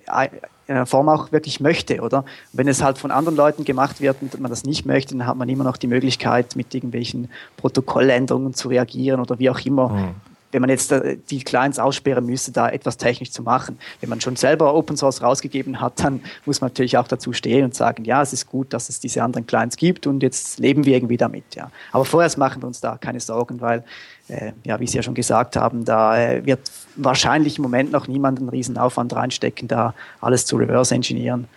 in 0.67 0.75
einer 0.75 0.85
Form 0.85 1.07
auch 1.09 1.31
wirklich 1.31 1.59
möchte, 1.59 2.01
oder? 2.01 2.25
Wenn 2.53 2.67
es 2.67 2.83
halt 2.83 2.97
von 2.97 3.11
anderen 3.11 3.37
Leuten 3.37 3.63
gemacht 3.63 4.01
wird 4.01 4.17
und 4.21 4.39
man 4.39 4.49
das 4.49 4.63
nicht 4.63 4.85
möchte, 4.85 5.17
dann 5.17 5.25
hat 5.25 5.37
man 5.37 5.47
immer 5.49 5.63
noch 5.63 5.77
die 5.77 5.87
Möglichkeit, 5.87 6.55
mit 6.55 6.75
irgendwelchen 6.75 7.29
Protokolländerungen 7.55 8.53
zu 8.53 8.67
reagieren 8.67 9.21
oder 9.21 9.39
wie 9.39 9.49
auch 9.49 9.59
immer. 9.59 9.89
Mhm 9.89 10.15
wenn 10.51 10.61
man 10.61 10.69
jetzt 10.69 10.91
äh, 10.91 11.17
die 11.29 11.43
Clients 11.43 11.79
aussperren 11.79 12.25
müsste, 12.25 12.51
da 12.51 12.69
etwas 12.69 12.97
technisch 12.97 13.31
zu 13.31 13.43
machen. 13.43 13.77
Wenn 13.99 14.09
man 14.09 14.21
schon 14.21 14.35
selber 14.35 14.73
Open 14.73 14.97
Source 14.97 15.21
rausgegeben 15.21 15.81
hat, 15.81 15.99
dann 16.03 16.21
muss 16.45 16.61
man 16.61 16.69
natürlich 16.69 16.97
auch 16.97 17.07
dazu 17.07 17.33
stehen 17.33 17.65
und 17.65 17.75
sagen, 17.75 18.05
ja, 18.05 18.21
es 18.21 18.33
ist 18.33 18.47
gut, 18.47 18.73
dass 18.73 18.89
es 18.89 18.99
diese 18.99 19.23
anderen 19.23 19.45
Clients 19.45 19.77
gibt 19.77 20.07
und 20.07 20.23
jetzt 20.23 20.59
leben 20.59 20.85
wir 20.85 20.95
irgendwie 20.95 21.17
damit. 21.17 21.55
Ja. 21.55 21.71
Aber 21.91 22.05
vorerst 22.05 22.37
machen 22.37 22.61
wir 22.61 22.67
uns 22.67 22.79
da 22.79 22.97
keine 22.97 23.19
Sorgen, 23.19 23.61
weil, 23.61 23.83
äh, 24.29 24.53
ja, 24.63 24.79
wie 24.79 24.87
Sie 24.87 24.97
ja 24.97 25.03
schon 25.03 25.15
gesagt 25.15 25.55
haben, 25.55 25.85
da 25.85 26.17
äh, 26.17 26.45
wird 26.45 26.71
wahrscheinlich 26.95 27.57
im 27.57 27.63
Moment 27.63 27.91
noch 27.91 28.07
niemand 28.07 28.39
einen 28.39 28.49
riesen 28.49 28.77
Aufwand 28.77 29.13
reinstecken, 29.13 29.67
da 29.67 29.93
alles 30.21 30.45
zu 30.45 30.55
reverse 30.55 30.95
engineeren. 30.95 31.47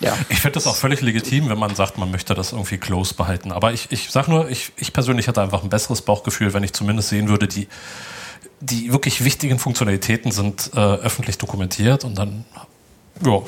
Ja. 0.00 0.16
Ich 0.28 0.40
finde 0.40 0.54
das 0.54 0.66
auch 0.66 0.74
völlig 0.74 1.00
legitim, 1.00 1.48
wenn 1.48 1.58
man 1.58 1.76
sagt, 1.76 1.96
man 1.96 2.10
möchte 2.10 2.34
das 2.34 2.52
irgendwie 2.52 2.78
close 2.78 3.14
behalten. 3.14 3.52
Aber 3.52 3.72
ich, 3.72 3.86
ich 3.90 4.10
sage 4.10 4.30
nur, 4.32 4.50
ich, 4.50 4.72
ich 4.76 4.92
persönlich 4.92 5.28
hatte 5.28 5.40
einfach 5.40 5.62
ein 5.62 5.68
besseres 5.68 6.02
Bauchgefühl, 6.02 6.52
wenn 6.54 6.64
ich 6.64 6.72
zumindest 6.72 7.10
sehen 7.10 7.28
würde, 7.28 7.46
die 7.46 7.68
die 8.62 8.92
wirklich 8.92 9.24
wichtigen 9.24 9.58
Funktionalitäten 9.58 10.30
sind 10.30 10.70
äh, 10.74 10.78
öffentlich 10.78 11.36
dokumentiert 11.38 12.04
und 12.04 12.16
dann, 12.16 12.44
ja. 13.24 13.42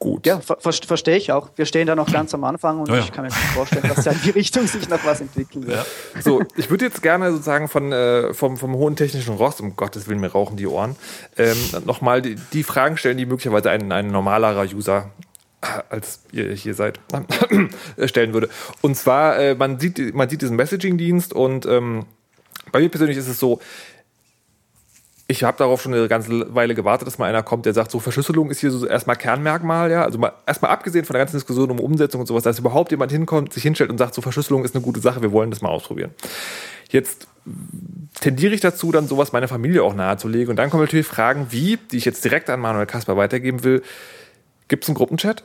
Gut. 0.00 0.26
Ja, 0.26 0.40
ver 0.40 0.58
verstehe 0.60 1.16
ich 1.16 1.32
auch. 1.32 1.50
Wir 1.56 1.66
stehen 1.66 1.88
da 1.88 1.96
noch 1.96 2.12
ganz 2.12 2.32
am 2.32 2.44
Anfang 2.44 2.78
und 2.78 2.88
ja, 2.88 2.96
ja. 2.96 3.00
ich 3.00 3.10
kann 3.10 3.24
mir 3.24 3.32
vorstellen, 3.32 3.82
dass 3.88 4.04
ja 4.04 4.12
in 4.12 4.20
die 4.22 4.30
Richtung 4.38 4.64
sich 4.64 4.88
noch 4.88 5.04
was 5.04 5.20
entwickeln 5.20 5.66
wird. 5.66 5.84
Ja. 6.14 6.22
So, 6.22 6.40
ich 6.56 6.70
würde 6.70 6.84
jetzt 6.84 7.02
gerne 7.02 7.32
sozusagen 7.32 7.66
von, 7.66 7.90
äh, 7.90 8.32
vom, 8.32 8.56
vom 8.56 8.74
hohen 8.74 8.94
technischen 8.94 9.34
Rost, 9.34 9.60
um 9.60 9.74
Gottes 9.74 10.06
Willen, 10.06 10.20
mir 10.20 10.30
rauchen 10.30 10.56
die 10.56 10.68
Ohren, 10.68 10.94
ähm, 11.36 11.56
nochmal 11.84 12.22
die, 12.22 12.36
die 12.52 12.62
Fragen 12.62 12.96
stellen, 12.96 13.18
die 13.18 13.26
möglicherweise 13.26 13.70
ein, 13.70 13.90
ein 13.90 14.06
normalerer 14.08 14.66
User 14.72 15.10
äh, 15.62 15.66
als 15.90 16.20
ihr 16.30 16.52
hier 16.52 16.74
seid, 16.74 17.00
stellen 18.04 18.32
würde. 18.32 18.50
Und 18.82 18.96
zwar, 18.96 19.36
äh, 19.36 19.56
man, 19.56 19.80
sieht, 19.80 20.14
man 20.14 20.28
sieht 20.28 20.42
diesen 20.42 20.54
Messaging-Dienst 20.54 21.32
und 21.32 21.66
ähm, 21.66 22.06
bei 22.72 22.80
mir 22.80 22.88
persönlich 22.88 23.16
ist 23.16 23.28
es 23.28 23.38
so, 23.38 23.60
ich 25.30 25.44
habe 25.44 25.58
darauf 25.58 25.82
schon 25.82 25.92
eine 25.92 26.08
ganze 26.08 26.54
Weile 26.54 26.74
gewartet, 26.74 27.06
dass 27.06 27.18
mal 27.18 27.26
einer 27.26 27.42
kommt, 27.42 27.66
der 27.66 27.74
sagt, 27.74 27.90
so 27.90 28.00
Verschlüsselung 28.00 28.50
ist 28.50 28.60
hier 28.60 28.70
so 28.70 28.86
erstmal 28.86 29.16
Kernmerkmal, 29.16 29.90
ja. 29.90 30.02
Also 30.02 30.18
mal, 30.18 30.32
erstmal 30.46 30.70
abgesehen 30.70 31.04
von 31.04 31.12
der 31.12 31.20
ganzen 31.20 31.36
Diskussion 31.36 31.70
um 31.70 31.80
Umsetzung 31.80 32.22
und 32.22 32.26
sowas, 32.26 32.44
dass 32.44 32.58
überhaupt 32.58 32.90
jemand 32.92 33.12
hinkommt, 33.12 33.52
sich 33.52 33.62
hinstellt 33.62 33.90
und 33.90 33.98
sagt, 33.98 34.14
so 34.14 34.22
Verschlüsselung 34.22 34.64
ist 34.64 34.74
eine 34.74 34.82
gute 34.82 35.00
Sache, 35.00 35.20
wir 35.20 35.30
wollen 35.30 35.50
das 35.50 35.60
mal 35.60 35.68
ausprobieren. 35.68 36.12
Jetzt 36.88 37.28
tendiere 38.20 38.54
ich 38.54 38.62
dazu, 38.62 38.90
dann 38.90 39.06
sowas 39.06 39.32
meiner 39.32 39.48
Familie 39.48 39.82
auch 39.82 39.94
nahezulegen. 39.94 40.48
Und 40.48 40.56
dann 40.56 40.70
kommen 40.70 40.84
natürlich 40.84 41.06
Fragen 41.06 41.48
wie, 41.50 41.78
die 41.92 41.98
ich 41.98 42.06
jetzt 42.06 42.24
direkt 42.24 42.48
an 42.48 42.60
Manuel 42.60 42.86
Kasper 42.86 43.18
weitergeben 43.18 43.64
will. 43.64 43.82
Gibt 44.68 44.84
es 44.84 44.88
einen 44.88 44.96
Gruppenchat? 44.96 45.44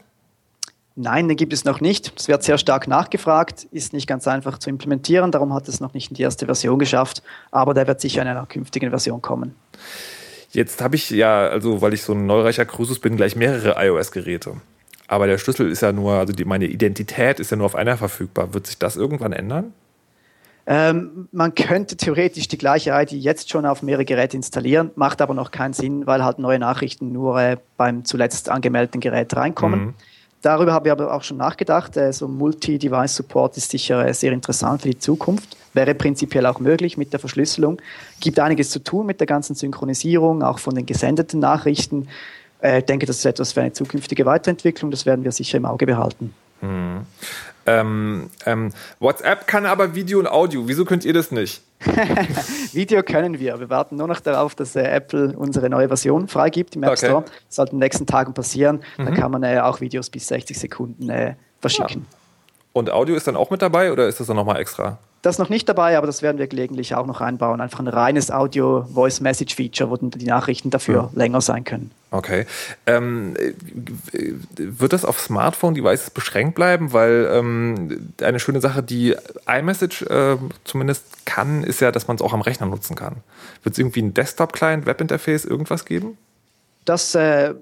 Nein, 0.96 1.28
den 1.28 1.38
gibt 1.38 1.54
es 1.54 1.66
noch 1.66 1.82
nicht. 1.82 2.14
Es 2.16 2.28
wird 2.28 2.44
sehr 2.44 2.58
stark 2.58 2.88
nachgefragt, 2.88 3.68
ist 3.72 3.94
nicht 3.94 4.08
ganz 4.08 4.28
einfach 4.28 4.60
zu 4.60 4.70
implementieren, 4.70 5.32
darum 5.32 5.54
hat 5.54 5.68
es 5.68 5.80
noch 5.80 5.94
nicht 5.94 6.12
in 6.12 6.16
die 6.16 6.22
erste 6.22 6.46
Version 6.46 6.78
geschafft, 6.78 7.24
aber 7.50 7.74
der 7.74 7.88
wird 7.88 8.00
sicher 8.00 8.22
in 8.22 8.28
einer 8.28 8.46
künftigen 8.46 8.91
Version 8.91 9.22
kommen. 9.22 9.56
Jetzt 10.52 10.84
habe 10.84 10.96
ich 10.96 11.10
ja, 11.10 11.48
also 11.48 11.82
weil 11.82 11.94
ich 11.94 12.04
so 12.04 12.14
ein 12.14 12.28
neureicher 12.28 12.66
Cruises 12.66 13.00
bin, 13.00 13.18
gleich 13.18 13.36
mehrere 13.36 13.84
iOS-Geräte. 13.84 14.58
Aber 15.08 15.26
der 15.26 15.39
Schlüssel 15.39 15.70
ist 15.72 15.82
ja 15.82 15.91
nur, 15.91 16.14
also 16.14 16.32
die, 16.32 16.46
meine 16.46 16.66
Identität 16.66 17.39
ist 17.39 17.50
ja 17.50 17.58
nur 17.58 17.66
auf 17.66 17.76
einer 17.76 17.98
verfügbar. 17.98 18.54
Wird 18.54 18.68
sich 18.68 18.78
das 18.78 18.96
irgendwann 18.96 19.34
ändern? 19.34 19.74
Ähm, 20.66 21.28
man 21.32 21.56
könnte 21.56 21.98
theoretisch 21.98 22.48
die 22.48 22.58
gleiche 22.58 22.91
ID 22.91 23.12
jetzt 23.12 23.50
schon 23.50 23.66
auf 23.66 23.82
mehrere 23.82 24.06
Geräte 24.06 24.38
installieren, 24.38 24.91
macht 24.96 25.22
aber 25.22 25.34
noch 25.34 25.52
keinen 25.52 25.74
Sinn, 25.74 26.08
weil 26.08 26.24
halt 26.24 26.39
neue 26.39 26.60
Nachrichten 26.60 27.12
nur 27.12 27.39
äh, 27.41 27.58
beim 27.76 28.06
zuletzt 28.06 28.50
angemeldeten 28.50 29.02
Gerät 29.02 29.36
reinkommen. 29.36 29.80
Mhm. 29.80 29.94
Darüber 30.44 30.74
habe 30.74 30.89
ich 30.89 30.91
aber 30.91 31.14
auch 31.14 31.24
schon 31.24 31.38
nachgedacht. 31.38 31.98
So 32.12 32.28
Multi-Device-Support 32.28 33.56
ist 33.56 33.72
sicher 33.72 34.06
äh, 34.06 34.14
sehr 34.14 34.34
interessant 34.34 34.82
für 34.82 34.89
die 34.89 35.00
Zukunft. 35.00 35.58
Wäre 35.74 35.96
prinzipiell 35.96 36.46
auch 36.46 36.60
möglich 36.60 36.98
mit 36.98 37.14
der 37.14 37.20
Verschlüsselung. 37.20 37.82
Gibt 38.20 38.38
einiges 38.39 38.70
zu 38.70 38.84
tun 38.84 39.06
mit 39.06 39.22
der 39.22 39.28
ganzen 39.28 39.56
Synchronisierung, 39.56 40.44
auch 40.44 40.60
von 40.60 40.76
den 40.76 40.86
gesendeten 40.86 41.39
Nachrichten. 41.39 42.10
Äh, 42.62 42.80
ich 42.80 42.86
denke, 42.86 43.06
das 43.06 43.20
ist 43.20 43.26
etwas 43.26 43.54
für 43.54 43.62
eine 43.62 43.72
zukünftige 43.72 44.26
Weiterentwicklung. 44.26 44.91
Das 44.91 45.06
werden 45.06 45.24
wir 45.24 45.32
sicher 45.32 45.58
im 45.58 45.66
Auge 45.66 45.86
behalten. 45.86 46.34
Hm. 46.60 47.06
Ähm, 47.66 48.30
ähm, 48.46 48.74
WhatsApp 49.00 49.48
kann 49.48 49.66
aber 49.66 49.96
Video 49.96 50.20
und 50.20 50.28
Audio. 50.28 50.68
Wieso 50.68 50.84
könnt 50.84 51.06
ihr 51.06 51.14
das 51.14 51.32
nicht? 51.32 51.62
Video 52.74 53.04
können 53.04 53.40
wir. 53.40 53.60
Wir 53.60 53.70
warten 53.70 53.98
nur 53.98 54.08
noch 54.08 54.20
darauf, 54.20 54.56
dass 54.56 54.76
äh, 54.76 54.84
Apple 54.84 55.34
unsere 55.38 55.70
neue 55.70 55.88
Version 55.88 56.28
freigibt 56.28 56.76
im 56.76 56.84
App 56.84 56.92
okay. 56.92 57.08
Store. 57.08 57.24
Das 57.48 57.56
sollte 57.56 57.72
in 57.72 57.78
den 57.78 57.86
nächsten 57.86 58.06
Tagen 58.06 58.34
passieren. 58.34 58.82
Mhm. 58.98 59.06
Dann 59.06 59.14
kann 59.16 59.32
man 59.32 59.44
äh, 59.44 59.60
auch 59.60 59.82
Videos 59.82 60.10
bis 60.10 60.28
60 60.28 60.58
Sekunden 60.58 61.10
äh, 61.10 61.36
verschicken. 61.60 62.06
Ja. 62.10 62.22
Und 62.74 62.91
Audio 62.91 63.15
ist 63.15 63.28
dann 63.28 63.36
auch 63.36 63.51
mit 63.51 63.61
dabei 63.61 63.91
oder 63.91 64.07
ist 64.07 64.19
das 64.19 64.28
dann 64.28 64.36
nochmal 64.36 64.59
extra? 64.59 64.97
Das 65.21 65.36
ist 65.36 65.39
noch 65.39 65.49
nicht 65.49 65.69
dabei, 65.69 65.97
aber 65.97 66.05
das 66.05 66.21
werden 66.21 66.38
wir 66.38 66.47
gelegentlich 66.47 66.95
auch 66.95 67.05
noch 67.05 67.21
einbauen. 67.21 67.61
Einfach 67.61 67.80
ein 67.80 67.88
reines 67.88 68.30
Audio-Voice-Message-Feature, 68.30 69.89
wo 69.89 69.95
die 69.95 70.26
Nachrichten 70.26 70.69
dafür 70.69 70.95
ja. 70.95 71.09
länger 71.13 71.39
sein 71.39 71.63
können. 71.63 71.91
Okay. 72.11 72.45
Ähm, 72.86 73.36
wird 74.57 74.91
das 74.91 75.05
auf 75.05 75.21
Smartphone-Devices 75.21 76.09
beschränkt 76.09 76.55
bleiben? 76.55 76.91
Weil 76.91 77.30
ähm, 77.32 78.11
eine 78.21 78.39
schöne 78.39 78.59
Sache, 78.59 78.84
die 78.84 79.15
iMessage 79.47 80.01
äh, 80.01 80.38
zumindest 80.65 81.26
kann, 81.26 81.63
ist 81.63 81.80
ja, 81.80 81.93
dass 81.93 82.07
man 82.07 82.17
es 82.17 82.21
auch 82.21 82.34
am 82.34 82.41
Rechner 82.41 82.65
nutzen 82.65 82.95
kann. 82.97 83.17
Wird 83.63 83.74
es 83.74 83.80
irgendwie 83.80 84.01
ein 84.01 84.13
Desktop-Client, 84.13 84.86
Webinterface, 84.86 85.45
irgendwas 85.45 85.86
geben? 85.86 86.17
Das 86.86 87.16
äh, 87.16 87.56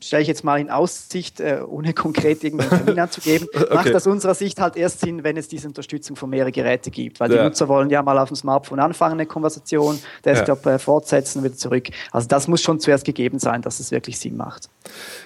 stelle 0.00 0.22
ich 0.22 0.28
jetzt 0.28 0.44
mal 0.44 0.60
in 0.60 0.70
Aussicht, 0.70 1.40
äh, 1.40 1.60
ohne 1.66 1.92
konkret 1.94 2.42
irgendeinen 2.44 2.70
Termin 2.70 2.98
anzugeben. 3.00 3.48
okay. 3.54 3.74
Macht 3.74 3.94
aus 3.94 4.06
unserer 4.06 4.34
Sicht 4.34 4.60
halt 4.60 4.76
erst 4.76 5.00
Sinn, 5.00 5.24
wenn 5.24 5.36
es 5.36 5.48
diese 5.48 5.68
Unterstützung 5.68 6.16
von 6.16 6.30
mehreren 6.30 6.52
Geräten 6.52 6.90
gibt. 6.90 7.20
Weil 7.20 7.30
ja. 7.30 7.38
die 7.38 7.44
Nutzer 7.44 7.68
wollen 7.68 7.90
ja 7.90 8.02
mal 8.02 8.18
auf 8.18 8.28
dem 8.28 8.36
Smartphone 8.36 8.80
anfangen, 8.80 9.14
eine 9.14 9.26
Konversation, 9.26 9.98
Desktop 10.24 10.64
ja. 10.66 10.74
äh, 10.74 10.78
fortsetzen, 10.78 11.44
wieder 11.44 11.56
zurück. 11.56 11.88
Also 12.10 12.28
das 12.28 12.48
muss 12.48 12.62
schon 12.62 12.80
zuerst 12.80 13.04
gegeben 13.04 13.38
sein, 13.38 13.62
dass 13.62 13.80
es 13.80 13.90
wirklich 13.90 14.18
Sinn 14.18 14.36
macht. 14.36 14.68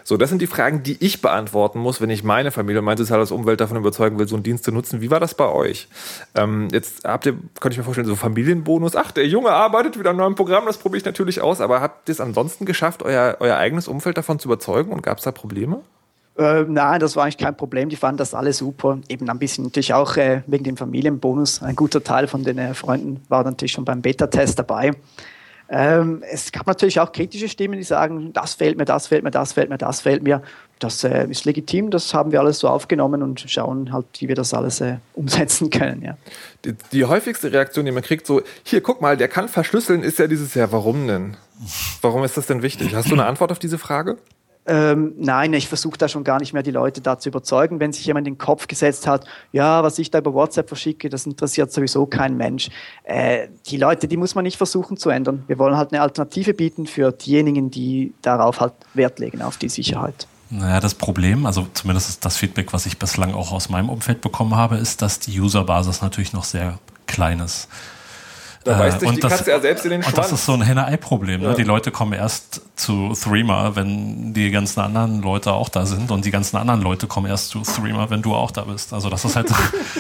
So, 0.05 0.17
das 0.17 0.29
sind 0.31 0.41
die 0.41 0.47
Fragen, 0.47 0.83
die 0.83 0.97
ich 1.01 1.23
beantworten 1.23 1.79
muss, 1.79 2.01
wenn 2.01 2.11
ich 2.11 2.23
meine 2.23 2.51
Familie 2.51 2.81
und 2.81 2.85
mein 2.85 2.97
soziales 2.97 3.31
Umwelt 3.31 3.61
davon 3.61 3.77
überzeugen 3.77 4.19
will, 4.19 4.29
so 4.29 4.37
einen 4.37 4.43
Dienst 4.43 4.65
zu 4.65 4.73
nutzen. 4.73 5.01
Wie 5.01 5.11
war 5.11 5.21
das 5.21 5.35
bei 5.35 5.49
euch? 5.49 5.89
Ähm, 6.35 6.69
jetzt 6.73 7.05
habt 7.05 7.27
ihr, 7.27 7.33
könnte 7.61 7.73
ich 7.73 7.79
mir 7.79 7.85
vorstellen, 7.85 8.07
so 8.07 8.17
Familienbonus. 8.17 8.97
Ach, 8.97 9.11
der 9.11 9.27
Junge 9.27 9.51
arbeitet 9.51 9.99
wieder 9.99 10.11
an 10.11 10.17
einem 10.17 10.27
neuen 10.27 10.35
Programm, 10.35 10.67
das 10.67 10.79
probiere 10.79 10.99
ich 10.99 11.05
natürlich 11.05 11.41
aus. 11.41 11.61
Aber 11.61 11.81
habt 11.81 12.09
ihr 12.09 12.13
es 12.13 12.21
ansonsten 12.21 12.67
geschafft, 12.67 13.03
euer, 13.03 13.36
euer 13.41 13.57
eigenes 13.57 13.89
Umfeld 13.89 14.16
davon 14.18 14.39
zu 14.39 14.49
überzeugen? 14.49 14.93
Und 14.93 15.03
gab 15.03 15.18
es 15.18 15.24
da 15.24 15.32
Probleme? 15.32 15.82
Äh, 16.39 16.64
nein, 16.68 17.01
das 17.01 17.16
war 17.16 17.24
eigentlich 17.24 17.39
kein 17.39 17.57
Problem. 17.57 17.89
Die 17.89 17.97
fanden 17.97 18.18
das 18.18 18.34
alle 18.34 18.53
super. 18.53 18.99
Eben 19.09 19.28
ein 19.30 19.39
bisschen 19.39 19.64
natürlich 19.64 19.95
auch 19.95 20.16
äh, 20.16 20.43
wegen 20.47 20.64
dem 20.64 20.76
Familienbonus. 20.76 21.62
Ein 21.62 21.76
guter 21.76 22.05
Teil 22.05 22.26
von 22.26 22.45
den 22.45 22.59
äh, 22.59 22.74
Freunden 22.74 23.22
war 23.28 23.43
natürlich 23.45 23.72
schon 23.72 23.84
beim 23.84 24.03
Beta-Test 24.03 24.59
dabei. 24.59 24.93
Ähm, 25.69 26.23
es 26.31 26.53
gab 26.53 26.67
natürlich 26.67 27.01
auch 27.01 27.11
kritische 27.11 27.49
Stimmen, 27.49 27.77
die 27.77 27.83
sagen, 27.83 28.33
das 28.33 28.55
fehlt 28.55 28.79
mir, 28.79 28.85
das 28.85 29.09
fehlt 29.09 29.25
mir, 29.25 29.31
das 29.31 29.53
fehlt 29.53 29.69
mir, 29.69 29.79
das 29.79 30.01
fehlt 30.01 30.23
mir. 30.23 30.43
Das 30.79 31.03
äh, 31.05 31.27
ist 31.29 31.47
legitim, 31.47 31.91
das 31.91 32.12
haben 32.12 32.33
wir 32.33 32.41
alles 32.41 32.59
so 32.59 32.69
aufgenommen 32.69 33.23
und 33.23 33.41
schauen 33.49 33.93
halt, 33.93 34.07
wie 34.19 34.29
wir 34.29 34.35
das 34.35 34.53
alles 34.53 34.81
äh, 34.83 34.97
umsetzen 35.14 35.71
können. 35.71 36.03
Ja. 36.03 36.17
Die, 36.64 36.75
die, 36.93 37.05
häufigste 37.05 37.51
Reaktion, 37.51 37.87
die 37.87 37.93
man 37.93 38.03
kriegt, 38.03 38.27
so, 38.27 38.43
hier, 38.62 38.83
guck 38.83 39.01
mal, 39.01 39.17
der 39.17 39.29
kann 39.29 39.49
verschlüsseln, 39.49 40.03
ist 40.03 40.19
ja 40.19 40.27
dieses, 40.27 40.55
ja, 40.55 40.71
warum 40.71 41.09
denn? 41.09 41.37
Warum 42.03 42.23
ist 42.25 42.37
das 42.37 42.47
denn 42.47 42.62
wichtig? 42.62 42.95
Hast 42.95 43.09
du 43.09 43.14
eine 43.14 43.25
Antwort 43.25 43.51
auf 43.51 43.59
diese 43.59 43.79
Frage? 43.79 44.19
Ähm, 44.67 45.14
nein, 45.17 45.53
ich 45.53 45.69
versuche 45.69 45.97
da 45.97 46.09
schon 46.09 46.25
gar 46.25 46.41
nicht 46.41 46.53
mehr 46.53 46.62
die 46.62 46.71
Leute 46.73 47.01
da 47.01 47.19
zu 47.19 47.29
überzeugen. 47.29 47.79
Wenn 47.79 47.93
sich 47.93 48.05
jemand 48.05 48.27
in 48.27 48.35
den 48.35 48.39
Kopf 48.39 48.67
gesetzt 48.67 49.07
hat, 49.07 49.25
ja, 49.53 49.83
was 49.83 49.99
ich 49.99 50.11
da 50.11 50.19
über 50.19 50.35
WhatsApp 50.35 50.69
verschicke, 50.69 51.09
das 51.09 51.25
interessiert 51.27 51.73
sowieso 51.73 52.07
kein 52.07 52.37
Mensch. 52.37 52.71
Äh, 53.05 53.49
die 53.67 53.77
Leute, 53.77 54.09
die 54.09 54.17
muss 54.17 54.35
man 54.35 54.43
nicht 54.43 54.57
versuchen 54.57 54.97
zu 54.97 55.11
ändern. 55.11 55.45
Wir 55.47 55.59
wollen 55.59 55.77
halt 55.77 55.93
eine 55.93 56.03
Alternative 56.03 56.53
bieten 56.55 56.87
für 56.87 57.12
diejenigen, 57.12 57.71
die 57.71 58.12
darauf 58.23 58.61
halt 58.61 58.73
Wert 58.95 59.19
legen, 59.19 59.43
auf 59.43 59.57
die 59.57 59.69
Sicherheit. 59.69 60.27
Naja, 60.51 60.81
das 60.81 60.95
Problem, 60.95 61.45
also 61.47 61.67
zumindest 61.75 62.25
das 62.25 62.37
Feedback, 62.37 62.73
was 62.73 62.87
ich 62.87 62.99
bislang 62.99 63.35
auch 63.35 63.53
aus 63.53 63.69
meinem 63.69 63.89
Umfeld 63.89 64.21
bekommen 64.21 64.55
habe, 64.55 64.77
ist, 64.77 65.03
dass 65.03 65.19
die 65.19 65.41
Userbasis 65.41 66.03
natürlich 66.03 66.33
noch 66.33 66.45
sehr 66.45 66.79
klein 67.07 67.41
ist. 67.41 67.69
Da 68.67 68.77
beißt 68.79 68.99
sich 68.99 69.11
die 69.11 69.21
das, 69.21 69.39
Katze 69.39 69.51
ja 69.51 69.61
selbst 69.61 69.85
in 69.85 69.93
den 69.93 70.03
Schwanz. 70.03 70.17
Und 70.17 70.25
das 70.25 70.33
ist 70.33 70.45
so 70.45 70.53
ein 70.53 70.62
Henne-Ei-Problem. 70.62 71.41
Ne? 71.41 71.49
Ja. 71.51 71.55
Die 71.55 71.62
Leute 71.62 71.93
kommen 71.93 72.12
erst 72.12 72.62
zu 72.75 73.12
Threema, 73.14 73.77
wenn 73.77 74.35
die 74.35 74.51
ganzen 74.51 74.81
anderen 74.81 75.23
Leute 75.23 75.53
auch 75.53 75.69
da 75.69 75.87
sind. 75.87 76.11
Und 76.11 76.25
die 76.25 76.33
ganzen 76.33 76.57
anderen 76.57 76.83
Leute 76.83 77.07
kommen 77.07 77.29
erst 77.29 77.51
zu 77.51 77.61
Threema, 77.61 78.11
wenn 78.11 78.23
du 78.23 78.35
auch 78.35 78.51
da 78.51 78.62
bist. 78.62 78.93
Also 78.93 79.09
das 79.09 79.25
ist 79.25 79.37
halt 79.37 79.53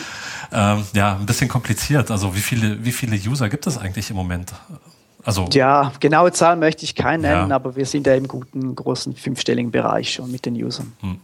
ähm, 0.52 0.84
ja 0.94 1.14
ein 1.14 1.26
bisschen 1.26 1.48
kompliziert. 1.48 2.10
Also 2.10 2.34
wie 2.34 2.40
viele, 2.40 2.84
wie 2.84 2.92
viele 2.92 3.16
User 3.16 3.48
gibt 3.48 3.68
es 3.68 3.78
eigentlich 3.78 4.10
im 4.10 4.16
Moment? 4.16 4.52
Also, 5.24 5.48
ja, 5.52 5.92
genaue 5.98 6.32
Zahlen 6.32 6.60
möchte 6.60 6.84
ich 6.84 6.94
keine 6.94 7.28
nennen, 7.28 7.50
ja. 7.50 7.56
aber 7.56 7.74
wir 7.74 7.86
sind 7.86 8.06
ja 8.06 8.14
im 8.14 8.28
guten, 8.28 8.74
großen 8.76 9.14
fünfstelligen 9.14 9.72
Bereich 9.72 10.12
schon 10.12 10.30
mit 10.30 10.46
den 10.46 10.54
Usern. 10.54 10.92
Hm. 11.00 11.18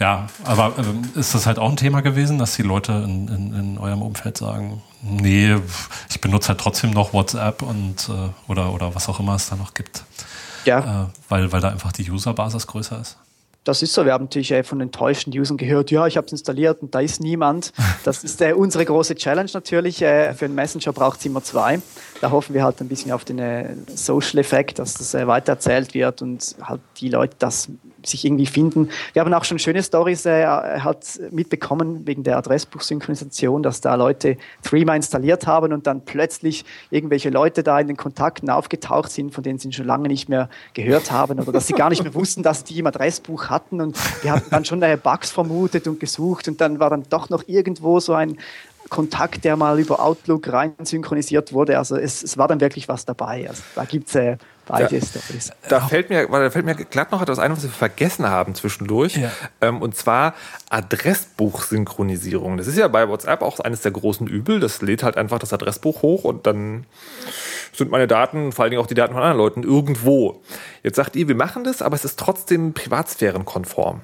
Ja, 0.00 0.26
aber 0.44 0.74
äh, 0.78 1.18
ist 1.18 1.34
das 1.34 1.46
halt 1.46 1.58
auch 1.58 1.70
ein 1.70 1.76
Thema 1.76 2.00
gewesen, 2.00 2.38
dass 2.38 2.56
die 2.56 2.62
Leute 2.62 2.92
in, 2.92 3.28
in, 3.28 3.54
in, 3.54 3.78
eurem 3.78 4.02
Umfeld 4.02 4.36
sagen, 4.36 4.82
nee, 5.08 5.56
ich 6.10 6.20
benutze 6.20 6.48
halt 6.48 6.60
trotzdem 6.60 6.90
noch 6.90 7.12
WhatsApp 7.12 7.62
und 7.62 8.08
äh, 8.08 8.50
oder, 8.50 8.72
oder 8.72 8.94
was 8.94 9.08
auch 9.08 9.20
immer 9.20 9.34
es 9.34 9.48
da 9.48 9.56
noch 9.56 9.74
gibt. 9.74 10.04
Ja. 10.64 11.04
Äh, 11.04 11.06
weil, 11.28 11.52
weil 11.52 11.60
da 11.60 11.68
einfach 11.68 11.92
die 11.92 12.10
Userbasis 12.10 12.66
größer 12.66 13.00
ist. 13.00 13.16
Das 13.66 13.82
ist 13.82 13.94
so. 13.94 14.04
Wir 14.04 14.12
haben 14.12 14.24
natürlich 14.24 14.52
äh, 14.52 14.62
von 14.62 14.80
enttäuschten 14.80 15.36
Usern 15.36 15.56
gehört, 15.56 15.90
ja, 15.90 16.06
ich 16.06 16.16
habe 16.16 16.26
es 16.26 16.32
installiert 16.32 16.82
und 16.82 16.94
da 16.94 17.00
ist 17.00 17.20
niemand. 17.20 17.72
Das 18.04 18.22
ist 18.22 18.40
äh, 18.40 18.52
unsere 18.52 18.84
große 18.84 19.16
Challenge 19.16 19.50
natürlich. 19.52 20.00
Äh, 20.00 20.32
für 20.34 20.44
einen 20.44 20.54
Messenger 20.54 20.92
braucht 20.92 21.18
es 21.18 21.26
immer 21.26 21.42
zwei. 21.42 21.80
Da 22.20 22.30
hoffen 22.30 22.54
wir 22.54 22.62
halt 22.62 22.80
ein 22.80 22.86
bisschen 22.86 23.10
auf 23.10 23.24
den 23.24 23.40
äh, 23.40 23.74
Social-Effekt, 23.92 24.78
dass 24.78 24.94
das 24.94 25.14
äh, 25.14 25.26
weitererzählt 25.26 25.92
wird 25.94 26.22
und 26.22 26.54
halt 26.62 26.80
die 26.98 27.08
Leute 27.08 27.34
das 27.40 27.68
sich 28.08 28.24
irgendwie 28.24 28.46
finden. 28.46 28.88
Wir 29.12 29.22
haben 29.22 29.32
auch 29.34 29.44
schon 29.44 29.58
schöne 29.58 29.82
Stories 29.82 30.26
äh, 30.26 30.46
halt 30.46 31.20
mitbekommen 31.30 32.06
wegen 32.06 32.22
der 32.22 32.38
Adressbuchsynchronisation, 32.38 33.62
dass 33.62 33.80
da 33.80 33.94
Leute 33.94 34.36
Threema 34.62 34.94
installiert 34.94 35.46
haben 35.46 35.72
und 35.72 35.86
dann 35.86 36.04
plötzlich 36.04 36.64
irgendwelche 36.90 37.30
Leute 37.30 37.62
da 37.62 37.78
in 37.80 37.88
den 37.88 37.96
Kontakten 37.96 38.50
aufgetaucht 38.50 39.10
sind, 39.10 39.34
von 39.34 39.42
denen 39.42 39.58
sie 39.58 39.72
schon 39.72 39.86
lange 39.86 40.08
nicht 40.08 40.28
mehr 40.28 40.48
gehört 40.74 41.10
haben 41.10 41.40
oder 41.40 41.52
dass 41.52 41.66
sie 41.66 41.74
gar 41.74 41.90
nicht 41.90 42.02
mehr 42.02 42.14
wussten, 42.14 42.42
dass 42.42 42.64
die 42.64 42.78
im 42.78 42.86
Adressbuch 42.86 43.48
hatten 43.48 43.80
und 43.80 43.96
wir 44.22 44.32
hatten 44.32 44.50
dann 44.50 44.64
schon 44.64 44.82
äh, 44.82 44.98
Bugs 45.02 45.30
vermutet 45.30 45.86
und 45.86 46.00
gesucht 46.00 46.48
und 46.48 46.60
dann 46.60 46.78
war 46.78 46.90
dann 46.90 47.04
doch 47.08 47.30
noch 47.30 47.44
irgendwo 47.46 48.00
so 48.00 48.14
ein 48.14 48.38
Kontakt, 48.88 49.44
der 49.44 49.56
mal 49.56 49.78
über 49.80 50.00
Outlook 50.00 50.52
rein 50.52 50.74
synchronisiert 50.82 51.52
wurde. 51.52 51.78
Also 51.78 51.96
es, 51.96 52.22
es 52.22 52.38
war 52.38 52.48
dann 52.48 52.60
wirklich 52.60 52.88
was 52.88 53.04
dabei. 53.04 53.48
Also 53.48 53.62
da 53.74 53.84
gibt 53.84 54.08
es 54.08 54.14
äh, 54.14 54.36
beides. 54.66 55.12
Da, 55.62 55.68
da, 55.68 55.80
fällt 55.86 56.10
mir, 56.10 56.26
da 56.26 56.50
fällt 56.50 56.66
mir 56.66 56.74
glatt 56.74 57.12
noch 57.12 57.22
etwas 57.22 57.38
ein, 57.38 57.52
was 57.52 57.62
wir 57.62 57.70
vergessen 57.70 58.28
haben 58.28 58.54
zwischendurch. 58.54 59.16
Ja. 59.16 59.30
Ähm, 59.60 59.80
und 59.80 59.96
zwar 59.96 60.34
Adressbuchsynchronisierung. 60.70 62.56
Das 62.56 62.66
ist 62.66 62.76
ja 62.76 62.88
bei 62.88 63.08
WhatsApp 63.08 63.42
auch 63.42 63.60
eines 63.60 63.80
der 63.80 63.92
großen 63.92 64.26
Übel. 64.26 64.60
Das 64.60 64.82
lädt 64.82 65.02
halt 65.02 65.16
einfach 65.16 65.38
das 65.38 65.52
Adressbuch 65.52 66.02
hoch 66.02 66.24
und 66.24 66.46
dann 66.46 66.84
sind 67.72 67.90
meine 67.90 68.06
Daten, 68.06 68.52
vor 68.52 68.64
allen 68.64 68.70
Dingen 68.70 68.82
auch 68.82 68.86
die 68.86 68.94
Daten 68.94 69.14
von 69.14 69.22
anderen 69.22 69.38
Leuten, 69.38 69.62
irgendwo. 69.62 70.42
Jetzt 70.82 70.96
sagt 70.96 71.16
ihr, 71.16 71.28
wir 71.28 71.34
machen 71.34 71.64
das, 71.64 71.82
aber 71.82 71.94
es 71.94 72.04
ist 72.04 72.18
trotzdem 72.18 72.72
privatsphärenkonform. 72.72 74.02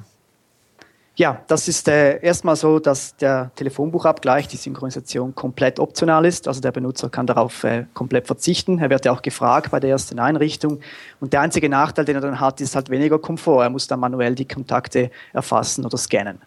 Ja, 1.14 1.42
das 1.46 1.68
ist 1.68 1.88
äh, 1.88 2.22
erstmal 2.22 2.56
so, 2.56 2.78
dass 2.78 3.14
der 3.16 3.50
Telefonbuchabgleich, 3.56 4.48
die 4.48 4.56
Synchronisation 4.56 5.34
komplett 5.34 5.78
optional 5.78 6.24
ist. 6.24 6.48
Also 6.48 6.62
der 6.62 6.72
Benutzer 6.72 7.10
kann 7.10 7.26
darauf 7.26 7.64
äh, 7.64 7.84
komplett 7.92 8.26
verzichten. 8.26 8.78
Er 8.78 8.88
wird 8.88 9.04
ja 9.04 9.12
auch 9.12 9.20
gefragt 9.20 9.72
bei 9.72 9.78
der 9.78 9.90
ersten 9.90 10.18
Einrichtung. 10.18 10.80
Und 11.20 11.34
der 11.34 11.42
einzige 11.42 11.68
Nachteil, 11.68 12.06
den 12.06 12.14
er 12.14 12.22
dann 12.22 12.40
hat, 12.40 12.62
ist 12.62 12.74
halt 12.76 12.88
weniger 12.88 13.18
Komfort. 13.18 13.62
Er 13.62 13.68
muss 13.68 13.86
dann 13.86 14.00
manuell 14.00 14.34
die 14.34 14.48
Kontakte 14.48 15.10
erfassen 15.34 15.84
oder 15.84 15.98
scannen. 15.98 16.38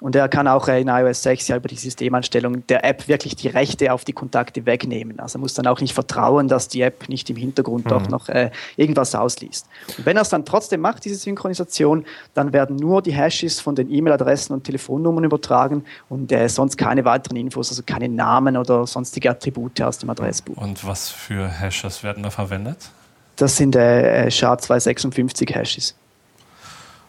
Und 0.00 0.14
er 0.14 0.28
kann 0.28 0.46
auch 0.46 0.68
in 0.68 0.86
iOS 0.86 1.24
6 1.24 1.48
ja 1.48 1.56
über 1.56 1.68
die 1.68 1.76
Systemeinstellung 1.76 2.64
der 2.68 2.84
App 2.84 3.08
wirklich 3.08 3.34
die 3.34 3.48
Rechte 3.48 3.92
auf 3.92 4.04
die 4.04 4.12
Kontakte 4.12 4.64
wegnehmen. 4.64 5.18
Also 5.18 5.38
er 5.38 5.40
muss 5.40 5.54
dann 5.54 5.66
auch 5.66 5.80
nicht 5.80 5.92
vertrauen, 5.92 6.46
dass 6.46 6.68
die 6.68 6.82
App 6.82 7.08
nicht 7.08 7.28
im 7.30 7.36
Hintergrund 7.36 7.86
mhm. 7.86 7.88
doch 7.88 8.08
noch 8.08 8.28
äh, 8.28 8.50
irgendwas 8.76 9.14
ausliest. 9.16 9.66
Und 9.96 10.06
wenn 10.06 10.16
er 10.16 10.22
es 10.22 10.28
dann 10.28 10.44
trotzdem 10.44 10.80
macht, 10.80 11.04
diese 11.04 11.16
Synchronisation, 11.16 12.04
dann 12.34 12.52
werden 12.52 12.76
nur 12.76 13.02
die 13.02 13.12
Hashes 13.12 13.60
von 13.60 13.74
den 13.74 13.90
E-Mail-Adressen 13.90 14.52
und 14.52 14.64
Telefonnummern 14.64 15.24
übertragen 15.24 15.84
und 16.08 16.30
äh, 16.30 16.48
sonst 16.48 16.78
keine 16.78 17.04
weiteren 17.04 17.36
Infos, 17.36 17.70
also 17.70 17.82
keine 17.84 18.08
Namen 18.08 18.56
oder 18.56 18.86
sonstige 18.86 19.30
Attribute 19.30 19.82
aus 19.82 19.98
dem 19.98 20.10
Adressbuch. 20.10 20.56
Und 20.56 20.86
was 20.86 21.10
für 21.10 21.48
Hashes 21.48 22.04
werden 22.04 22.22
da 22.22 22.30
verwendet? 22.30 22.90
Das 23.34 23.56
sind 23.56 23.74
äh, 23.74 24.28
SHA-256 24.30 25.52
Hashes. 25.54 25.94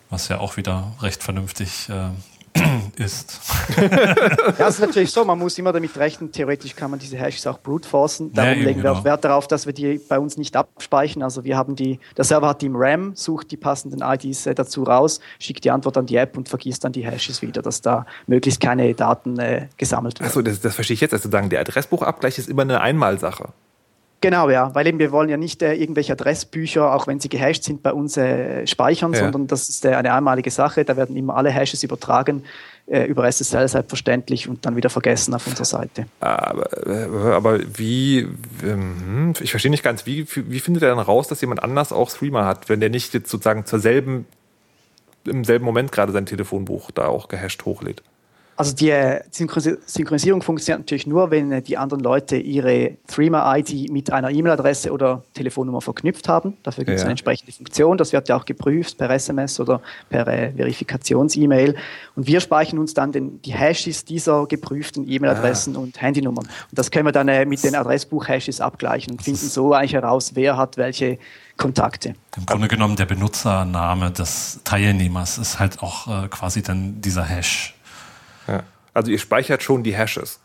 Was 0.10 0.28
ja 0.28 0.40
auch 0.40 0.58
wieder 0.58 0.92
recht 1.02 1.22
vernünftig 1.22 1.88
äh, 1.90 2.10
ist. 2.98 3.40
ja, 3.80 4.68
es 4.68 4.76
ist 4.76 4.82
natürlich 4.82 5.12
so, 5.12 5.24
man 5.26 5.38
muss 5.38 5.58
immer 5.58 5.72
damit 5.72 5.98
rechnen, 5.98 6.32
theoretisch 6.32 6.76
kann 6.76 6.92
man 6.92 7.00
diese 7.00 7.18
Hashes 7.18 7.46
auch 7.48 7.60
brute 7.60 7.88
forcen. 7.88 8.34
Darum 8.34 8.60
ja, 8.60 8.66
legen 8.66 8.84
wir 8.84 8.90
genau. 8.90 8.94
auch 8.94 9.04
Wert 9.04 9.24
darauf, 9.24 9.48
dass 9.48 9.66
wir 9.66 9.74
die 9.74 10.00
bei 10.00 10.20
uns 10.20 10.38
nicht 10.38 10.56
abspeichern. 10.56 11.24
Also 11.24 11.44
wir 11.44 11.58
haben 11.58 11.76
die, 11.76 12.00
der 12.18 12.26
Server 12.26 12.50
hat 12.50 12.62
die 12.62 12.68
im 12.68 12.76
RAM, 12.76 13.16
sucht 13.16 13.52
die 13.52 13.58
passenden 13.58 14.02
IDs 14.02 14.46
äh, 14.46 14.56
dazu 14.56 14.84
raus, 14.84 15.20
schickt 15.40 15.64
die 15.64 15.72
Antwort 15.72 15.98
an 15.98 16.06
die 16.06 16.16
App 16.16 16.38
und 16.38 16.50
vergisst 16.50 16.84
dann 16.84 16.92
die 16.92 17.06
Hashes 17.06 17.42
wieder, 17.42 17.62
dass 17.62 17.82
da 17.82 18.06
möglichst 18.28 18.60
keine 18.60 18.94
Daten 18.94 19.40
äh, 19.40 19.68
gesammelt 19.78 20.20
werden. 20.20 20.30
Achso, 20.30 20.42
das, 20.42 20.60
das 20.62 20.76
verstehe 20.76 20.96
ich 20.96 21.02
jetzt. 21.02 21.14
Also 21.14 21.30
sagen, 21.30 21.50
der 21.50 21.62
Adressbuchabgleich 21.62 22.38
ist 22.38 22.50
immer 22.50 22.64
eine 22.64 22.82
Einmalsache. 22.82 23.50
Genau, 24.22 24.50
ja, 24.50 24.76
weil 24.76 24.86
eben 24.88 25.00
wir 25.00 25.12
wollen 25.12 25.30
ja 25.30 25.38
nicht 25.38 25.62
äh, 25.62 25.74
irgendwelche 25.74 26.12
Adressbücher, 26.12 26.94
auch 26.94 27.08
wenn 27.08 27.22
sie 27.22 27.30
gehasht 27.30 27.64
sind, 27.64 27.82
bei 27.82 27.94
uns 27.94 28.18
äh, 28.18 28.68
speichern, 28.68 29.14
ja. 29.14 29.20
sondern 29.20 29.48
das 29.48 29.70
ist 29.70 29.86
äh, 29.86 29.96
eine 29.96 30.14
einmalige 30.14 30.52
Sache. 30.52 30.84
Da 30.84 30.98
werden 30.98 31.16
immer 31.16 31.38
alle 31.38 31.52
Hashes 31.52 31.84
übertragen 31.84 32.44
äh, 32.90 33.06
über 33.06 33.32
SSL 33.32 33.68
selbstverständlich 33.68 34.50
und 34.50 34.66
dann 34.66 34.76
wieder 34.76 34.90
vergessen 34.90 35.34
auf 35.34 35.48
unserer 35.48 35.66
Seite. 35.66 36.08
Aber, 36.20 36.88
äh, 36.88 37.34
aber 37.34 37.60
wie, 37.78 38.28
ähm, 38.64 39.34
ich 39.40 39.52
verstehe 39.52 39.72
nicht 39.72 39.84
ganz, 39.84 40.06
wie, 40.06 40.26
wie 40.36 40.60
findet 40.60 40.84
er 40.84 40.90
dann 40.90 41.00
raus, 41.00 41.30
dass 41.30 41.40
jemand 41.40 41.64
anders 41.64 41.94
auch 41.94 42.10
Streamer 42.10 42.46
hat, 42.46 42.68
wenn 42.68 42.82
der 42.82 42.90
nicht 42.90 43.14
jetzt 43.14 43.30
sozusagen 43.30 43.66
zur 43.66 43.80
selben, 43.80 44.26
im 45.26 45.46
selben 45.46 45.64
Moment 45.64 45.92
gerade 45.94 46.12
sein 46.12 46.26
Telefonbuch 46.26 46.92
da 46.92 47.08
auch 47.08 47.30
gehasht 47.30 47.64
hochlädt? 47.64 48.04
Also 48.60 48.76
die 48.76 48.90
äh, 48.90 49.22
Synchronisierung 49.32 50.42
funktioniert 50.42 50.80
natürlich 50.80 51.08
nur, 51.08 51.32
wenn 51.32 51.50
äh, 51.50 51.62
die 51.62 51.78
anderen 51.78 52.04
Leute 52.04 52.36
ihre 52.36 52.98
Threema-ID 53.08 53.90
mit 53.90 54.12
einer 54.12 54.32
E-Mail-Adresse 54.32 54.92
oder 54.92 55.24
Telefonnummer 55.34 55.80
verknüpft 55.80 56.28
haben. 56.28 56.58
Dafür 56.64 56.84
gibt 56.84 56.96
es 56.96 57.04
ja. 57.04 57.06
eine 57.06 57.12
entsprechende 57.12 57.54
Funktion. 57.54 57.98
Das 57.98 58.12
wird 58.12 58.28
ja 58.28 58.36
auch 58.36 58.44
geprüft 58.44 58.98
per 58.98 59.10
SMS 59.12 59.62
oder 59.62 59.82
per 60.10 60.28
äh, 60.28 60.52
Verifikations-E-Mail. 60.52 61.74
Und 62.18 62.28
wir 62.28 62.42
speichern 62.42 62.80
uns 62.80 62.94
dann 62.94 63.14
den, 63.14 63.42
die 63.44 63.54
Hashes 63.54 64.04
dieser 64.04 64.46
geprüften 64.46 65.10
E-Mail-Adressen 65.10 65.78
ah. 65.78 65.80
und 65.80 66.02
Handynummern. 66.02 66.44
Und 66.44 66.78
das 66.78 66.92
können 66.92 67.06
wir 67.06 67.14
dann 67.14 67.48
mit 67.48 67.64
den 67.64 67.76
Adressbuch-Hashes 67.76 68.60
abgleichen 68.60 69.14
und 69.14 69.22
finden 69.22 69.48
so 69.48 69.74
eigentlich 69.74 69.94
heraus, 69.94 70.32
wer 70.34 70.58
hat 70.58 70.76
welche 70.76 71.18
Kontakte. 71.56 72.16
Im 72.36 72.46
Grunde 72.46 72.68
genommen 72.68 72.98
der 72.98 73.06
Benutzername 73.06 74.12
des 74.12 74.60
Teilnehmers 74.66 75.38
ist 75.38 75.60
halt 75.60 75.82
auch 75.82 76.08
äh, 76.08 76.28
quasi 76.28 76.62
dann 76.62 77.00
dieser 77.00 77.24
Hash. 77.24 77.79
Ja. 78.50 78.64
Also 78.94 79.12
ihr 79.12 79.20
speichert 79.20 79.64
schon 79.64 79.84
die 79.84 79.96
Hashes. 79.96 80.40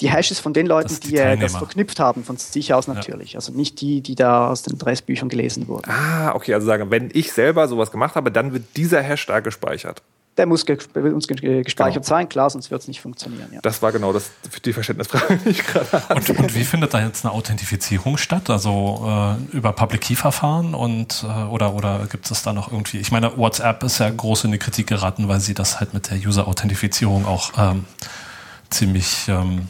Die 0.00 0.10
Hashes 0.10 0.40
von 0.40 0.52
den 0.52 0.66
Leuten, 0.66 0.98
die, 1.00 1.08
die 1.08 1.16
äh, 1.16 1.36
das 1.36 1.56
verknüpft 1.56 2.00
haben, 2.00 2.24
von 2.24 2.36
sich 2.36 2.74
aus 2.74 2.88
natürlich. 2.88 3.34
Ja. 3.34 3.38
Also 3.38 3.52
nicht 3.52 3.80
die, 3.80 4.00
die 4.00 4.16
da 4.16 4.48
aus 4.48 4.62
den 4.62 4.74
Adressbüchern 4.74 5.28
gelesen 5.28 5.68
wurden. 5.68 5.88
Ah, 5.88 6.34
okay. 6.34 6.52
Also 6.54 6.66
sagen, 6.66 6.90
wenn 6.90 7.10
ich 7.12 7.32
selber 7.32 7.68
sowas 7.68 7.92
gemacht 7.92 8.16
habe, 8.16 8.32
dann 8.32 8.52
wird 8.52 8.76
dieser 8.76 9.02
Hash 9.02 9.26
da 9.26 9.38
gespeichert. 9.38 10.02
Der 10.36 10.46
muss 10.46 10.66
ge 10.66 10.78
uns 10.94 11.28
gespeichert 11.28 11.94
genau. 11.94 12.02
sein, 12.02 12.28
klar, 12.28 12.50
sonst 12.50 12.70
wird 12.70 12.82
es 12.82 12.88
nicht 12.88 13.00
funktionieren. 13.00 13.50
Ja. 13.52 13.60
Das 13.62 13.82
war 13.82 13.92
genau 13.92 14.12
das, 14.12 14.32
die 14.64 14.72
Verständnisfrage, 14.72 15.36
die 15.44 15.50
ich 15.50 15.64
gerade 15.64 15.92
hatte. 15.92 16.32
Und, 16.32 16.38
und, 16.40 16.54
wie 16.54 16.64
findet 16.64 16.92
da 16.92 17.04
jetzt 17.04 17.24
eine 17.24 17.32
Authentifizierung 17.32 18.16
statt? 18.16 18.50
Also 18.50 19.04
äh, 19.06 19.56
über 19.56 19.72
Public 19.72 20.00
Key 20.00 20.16
Verfahren 20.16 20.74
und 20.74 21.24
äh, 21.24 21.44
oder, 21.44 21.74
oder 21.74 22.06
gibt 22.10 22.28
es 22.30 22.42
da 22.42 22.52
noch 22.52 22.72
irgendwie? 22.72 22.98
Ich 22.98 23.12
meine, 23.12 23.36
WhatsApp 23.36 23.82
ist 23.84 23.98
ja 23.98 24.10
groß 24.10 24.44
in 24.44 24.52
die 24.52 24.58
Kritik 24.58 24.88
geraten, 24.88 25.28
weil 25.28 25.40
sie 25.40 25.54
das 25.54 25.78
halt 25.78 25.94
mit 25.94 26.10
der 26.10 26.18
User-Authentifizierung 26.18 27.26
auch 27.26 27.52
ähm, 27.56 27.84
ziemlich 28.70 29.28
ähm, 29.28 29.68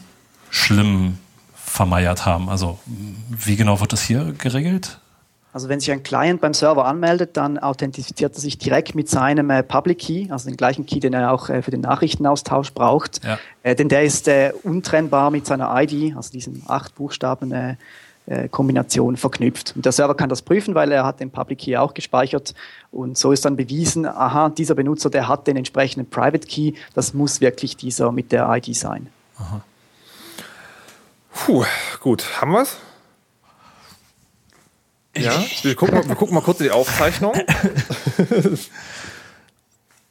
schlimm 0.49 1.19
vermeiert 1.53 2.25
haben. 2.25 2.49
Also 2.49 2.79
wie 3.29 3.55
genau 3.55 3.81
wird 3.81 3.93
das 3.93 4.01
hier 4.01 4.33
geregelt? 4.37 4.99
Also 5.55 5.69
wenn 5.69 5.79
sich 5.79 5.89
ein 5.89 6.03
Client 6.03 6.41
beim 6.41 6.53
Server 6.53 6.83
anmeldet, 6.83 7.37
dann 7.37 7.57
authentifiziert 7.57 8.35
er 8.35 8.41
sich 8.41 8.57
direkt 8.57 8.93
mit 8.93 9.07
seinem 9.07 9.49
äh, 9.49 9.63
Public 9.63 9.99
Key, 9.99 10.29
also 10.29 10.49
den 10.49 10.57
gleichen 10.57 10.85
Key, 10.85 10.99
den 10.99 11.13
er 11.13 11.31
auch 11.31 11.47
äh, 11.47 11.61
für 11.61 11.71
den 11.71 11.79
Nachrichtenaustausch 11.79 12.73
braucht. 12.73 13.23
Ja. 13.23 13.39
Äh, 13.63 13.73
denn 13.73 13.87
der 13.87 14.03
ist 14.03 14.27
äh, 14.27 14.51
untrennbar 14.63 15.31
mit 15.31 15.45
seiner 15.45 15.73
ID, 15.81 16.13
also 16.17 16.29
diesen 16.29 16.63
acht 16.67 16.93
Buchstaben 16.95 17.53
äh, 17.53 17.75
äh, 18.25 18.49
Kombination 18.49 19.15
verknüpft. 19.15 19.77
Und 19.77 19.85
der 19.85 19.93
Server 19.93 20.13
kann 20.13 20.27
das 20.27 20.41
prüfen, 20.41 20.75
weil 20.75 20.91
er 20.91 21.05
hat 21.05 21.21
den 21.21 21.31
Public 21.31 21.59
Key 21.59 21.77
auch 21.77 21.93
gespeichert. 21.93 22.53
Und 22.91 23.17
so 23.17 23.31
ist 23.31 23.45
dann 23.45 23.55
bewiesen, 23.55 24.05
aha, 24.05 24.49
dieser 24.49 24.75
Benutzer, 24.75 25.09
der 25.09 25.29
hat 25.29 25.47
den 25.47 25.55
entsprechenden 25.55 26.09
Private 26.09 26.45
Key, 26.49 26.73
das 26.95 27.13
muss 27.13 27.39
wirklich 27.39 27.77
dieser 27.77 28.11
mit 28.11 28.33
der 28.33 28.53
ID 28.53 28.75
sein. 28.75 29.07
Aha. 29.37 29.61
Puh, 31.33 31.63
gut, 32.01 32.41
haben 32.41 32.51
wir 32.51 32.63
es? 32.63 32.75
Ja, 35.17 35.43
wir 35.61 35.75
gucken, 35.75 35.95
mal, 35.95 36.07
wir 36.07 36.15
gucken 36.15 36.35
mal 36.35 36.41
kurz 36.41 36.59
in 36.59 36.65
die 36.65 36.71
Aufzeichnung. 36.71 37.33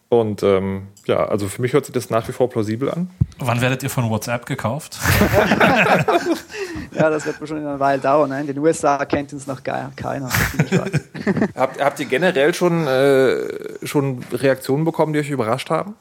Und 0.09 0.43
ähm, 0.43 0.89
ja, 1.07 1.27
also 1.27 1.49
für 1.49 1.61
mich 1.61 1.73
hört 1.73 1.87
sich 1.87 1.93
das 1.93 2.11
nach 2.11 2.29
wie 2.29 2.33
vor 2.33 2.49
plausibel 2.49 2.91
an. 2.91 3.11
Wann 3.39 3.61
werdet 3.61 3.83
ihr 3.83 3.91
von 3.91 4.09
WhatsApp 4.11 4.47
gekauft? 4.47 4.99
ja, 6.93 7.11
das 7.11 7.27
wird 7.27 7.37
schon 7.49 7.59
in 7.59 7.67
einer 7.67 7.81
Weile 7.81 8.01
dauern. 8.01 8.31
Ne? 8.31 8.41
In 8.41 8.47
den 8.47 8.59
USA 8.59 9.05
kennt 9.07 9.33
uns 9.33 9.47
noch 9.47 9.63
keiner. 9.65 9.93
habt, 11.57 11.81
habt, 11.81 12.01
ihr 12.01 12.07
generell 12.07 12.55
schon, 12.55 12.87
äh, 12.87 13.87
schon 13.87 14.23
Reaktionen 14.33 14.85
bekommen, 14.85 15.13
die 15.13 15.19
euch 15.19 15.31
überrascht 15.31 15.71
haben? 15.71 15.97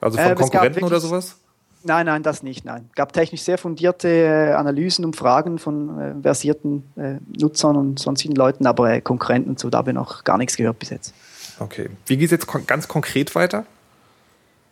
Also 0.00 0.18
von 0.18 0.32
äh, 0.32 0.34
Konkurrenten 0.34 0.84
oder 0.84 1.00
sowas? 1.00 1.36
Nein, 1.86 2.06
nein, 2.06 2.22
das 2.24 2.42
nicht. 2.42 2.64
Nein, 2.64 2.90
gab 2.96 3.12
technisch 3.12 3.42
sehr 3.42 3.58
fundierte 3.58 4.08
äh, 4.08 4.52
Analysen 4.54 5.04
und 5.04 5.14
Fragen 5.14 5.58
von 5.58 6.00
äh, 6.00 6.14
versierten 6.20 6.82
äh, 6.96 7.14
Nutzern 7.40 7.76
und 7.76 8.00
sonstigen 8.00 8.34
Leuten, 8.34 8.66
aber 8.66 8.92
äh, 8.92 9.00
Konkurrenten 9.00 9.50
und 9.50 9.60
so, 9.60 9.70
da 9.70 9.78
habe 9.78 9.90
ich 9.90 9.94
noch 9.94 10.24
gar 10.24 10.36
nichts 10.36 10.56
gehört 10.56 10.80
bis 10.80 10.90
jetzt. 10.90 11.14
Okay. 11.60 11.88
Wie 12.06 12.16
geht 12.16 12.26
es 12.26 12.32
jetzt 12.32 12.46
kon 12.48 12.66
ganz 12.66 12.88
konkret 12.88 13.34
weiter? 13.36 13.64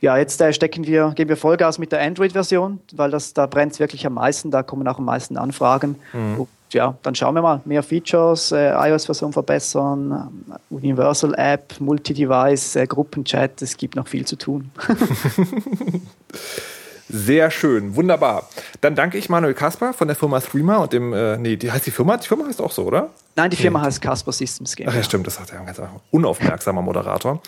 Ja, 0.00 0.18
jetzt 0.18 0.40
äh, 0.40 0.52
stecken 0.52 0.86
wir, 0.86 1.12
geben 1.14 1.28
wir 1.28 1.36
Vollgas 1.36 1.78
mit 1.78 1.92
der 1.92 2.00
Android-Version, 2.00 2.80
weil 2.94 3.12
das, 3.12 3.32
da 3.32 3.46
brennt 3.46 3.72
es 3.72 3.78
wirklich 3.78 4.04
am 4.06 4.14
meisten, 4.14 4.50
da 4.50 4.64
kommen 4.64 4.86
auch 4.88 4.98
am 4.98 5.04
meisten 5.04 5.38
Anfragen. 5.38 5.96
Mhm. 6.12 6.40
Und 6.40 6.48
ja, 6.72 6.98
dann 7.04 7.14
schauen 7.14 7.34
wir 7.36 7.42
mal. 7.42 7.60
Mehr 7.64 7.84
Features, 7.84 8.50
äh, 8.50 8.72
iOS-Version 8.72 9.32
verbessern, 9.32 10.34
äh, 10.50 10.74
Universal-App, 10.74 11.78
Multi-Device, 11.78 12.78
Gruppenchat, 12.88 13.62
es 13.62 13.76
gibt 13.76 13.94
noch 13.94 14.08
viel 14.08 14.26
zu 14.26 14.34
tun. 14.34 14.72
Sehr 17.08 17.50
schön, 17.50 17.96
wunderbar. 17.96 18.48
Dann 18.80 18.94
danke 18.94 19.18
ich 19.18 19.28
Manuel 19.28 19.54
Kasper 19.54 19.92
von 19.92 20.08
der 20.08 20.16
Firma 20.16 20.40
Streamer 20.40 20.80
und 20.80 20.92
dem, 20.92 21.12
äh, 21.12 21.36
nee, 21.36 21.56
die 21.56 21.70
heißt 21.70 21.86
die 21.86 21.90
Firma, 21.90 22.16
die 22.16 22.26
Firma 22.26 22.46
heißt 22.46 22.62
auch 22.62 22.72
so, 22.72 22.84
oder? 22.84 23.10
Nein, 23.36 23.50
die 23.50 23.56
Firma 23.56 23.80
nee. 23.80 23.86
heißt 23.86 24.00
Kasper 24.00 24.32
Systems 24.32 24.74
GmbH. 24.74 24.92
Ach 24.92 24.96
ja, 24.96 25.02
stimmt, 25.02 25.26
das 25.26 25.38
hat 25.38 25.52
er 25.52 25.60
ein 25.60 25.66
ganz 25.66 25.80
unaufmerksamer 26.10 26.80
Moderator. 26.80 27.42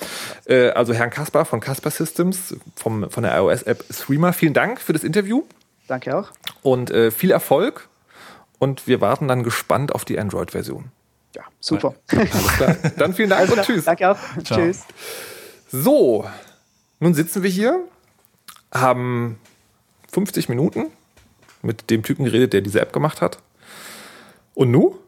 Äh, 0.45 0.71
also 0.71 0.93
Herrn 0.93 1.11
Kasper 1.11 1.45
von 1.45 1.61
Kasper 1.61 1.91
Systems 1.91 2.57
vom, 2.75 3.11
von 3.11 3.23
der 3.23 3.37
iOS-App 3.39 3.85
Streamer, 3.91 4.33
vielen 4.33 4.53
Dank 4.53 4.81
für 4.81 4.93
das 4.93 5.05
Interview. 5.05 5.45
Danke 5.89 6.17
auch. 6.17 6.31
Und 6.63 6.91
äh, 6.91 7.11
viel 7.11 7.31
Erfolg 7.31 7.89
und 8.59 8.87
wir 8.87 9.01
warten 9.01 9.29
dann 9.29 9.43
gespannt 9.43 9.95
auf 9.95 10.05
die 10.05 10.19
Android-Version. 10.19 10.91
Ja, 11.35 11.43
super. 11.61 11.95
Alles 12.11 12.31
klar. 12.57 12.77
Dann 12.99 13.15
vielen 13.15 13.31
Dank 13.31 13.51
und 13.51 13.63
tschüss. 13.63 13.85
Danke 13.85 14.11
auch. 14.11 14.19
Ciao. 14.45 14.59
Tschüss. 14.59 14.85
So, 15.71 16.25
nun 16.99 17.15
sitzen 17.15 17.43
wir 17.43 17.51
hier, 17.51 17.81
haben 18.73 19.39
50 20.13 20.49
Minuten 20.49 20.87
mit 21.63 21.91
dem 21.91 22.03
Typen 22.03 22.25
geredet, 22.25 22.53
der 22.53 22.61
diese 22.61 22.81
App 22.81 22.93
gemacht 22.93 23.21
hat. 23.21 23.39
Und 24.55 24.71
nu? 24.71 24.99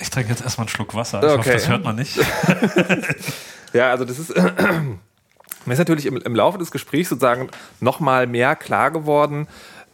Ich 0.00 0.10
trinke 0.10 0.30
jetzt 0.30 0.42
erstmal 0.42 0.66
einen 0.66 0.70
Schluck 0.70 0.94
Wasser. 0.94 1.18
Ich 1.18 1.24
okay. 1.24 1.38
hoffe, 1.38 1.52
das 1.52 1.68
hört 1.68 1.84
man 1.84 1.96
nicht. 1.96 2.16
ja, 3.72 3.90
also 3.90 4.04
das 4.04 4.18
ist. 4.18 4.34
mir 4.36 5.72
ist 5.72 5.78
natürlich 5.78 6.06
im, 6.06 6.16
im, 6.16 6.34
Laufe 6.34 6.58
des 6.58 6.70
Gesprächs 6.70 7.08
sozusagen 7.08 7.48
nochmal 7.80 8.26
mehr 8.26 8.54
klar 8.54 8.90
geworden, 8.90 9.48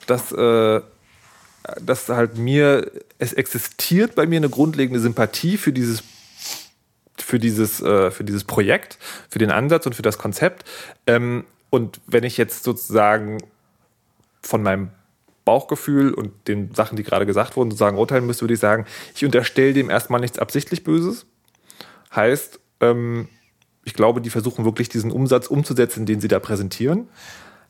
dass, 0.06 0.30
äh, 0.32 0.80
dass 1.80 2.08
halt 2.08 2.36
mir, 2.36 2.90
es 3.18 3.32
existiert 3.32 4.14
bei 4.14 4.26
mir 4.26 4.36
eine 4.36 4.50
grundlegende 4.50 5.00
Sympathie 5.00 5.56
für 5.56 5.72
dieses 5.72 6.02
für 7.16 7.38
dieses, 7.38 7.80
äh, 7.80 8.10
für 8.10 8.24
dieses 8.24 8.44
Projekt, 8.44 8.98
für 9.30 9.38
den 9.38 9.50
Ansatz 9.50 9.86
und 9.86 9.94
für 9.94 10.02
das 10.02 10.18
Konzept. 10.18 10.64
Ähm, 11.06 11.44
und 11.74 12.00
wenn 12.06 12.22
ich 12.22 12.36
jetzt 12.36 12.62
sozusagen 12.62 13.38
von 14.42 14.62
meinem 14.62 14.90
Bauchgefühl 15.44 16.14
und 16.14 16.46
den 16.46 16.72
Sachen, 16.72 16.96
die 16.96 17.02
gerade 17.02 17.26
gesagt 17.26 17.56
wurden, 17.56 17.70
sozusagen 17.70 17.98
urteilen 17.98 18.24
müsste, 18.26 18.42
würde 18.42 18.54
ich 18.54 18.60
sagen, 18.60 18.86
ich 19.14 19.24
unterstelle 19.24 19.72
dem 19.72 19.90
erstmal 19.90 20.20
nichts 20.20 20.38
absichtlich 20.38 20.84
Böses. 20.84 21.26
Heißt, 22.14 22.60
ähm, 22.80 23.28
ich 23.84 23.94
glaube, 23.94 24.20
die 24.20 24.30
versuchen 24.30 24.64
wirklich 24.64 24.88
diesen 24.88 25.10
Umsatz 25.10 25.48
umzusetzen, 25.48 26.06
den 26.06 26.20
sie 26.20 26.28
da 26.28 26.38
präsentieren. 26.38 27.08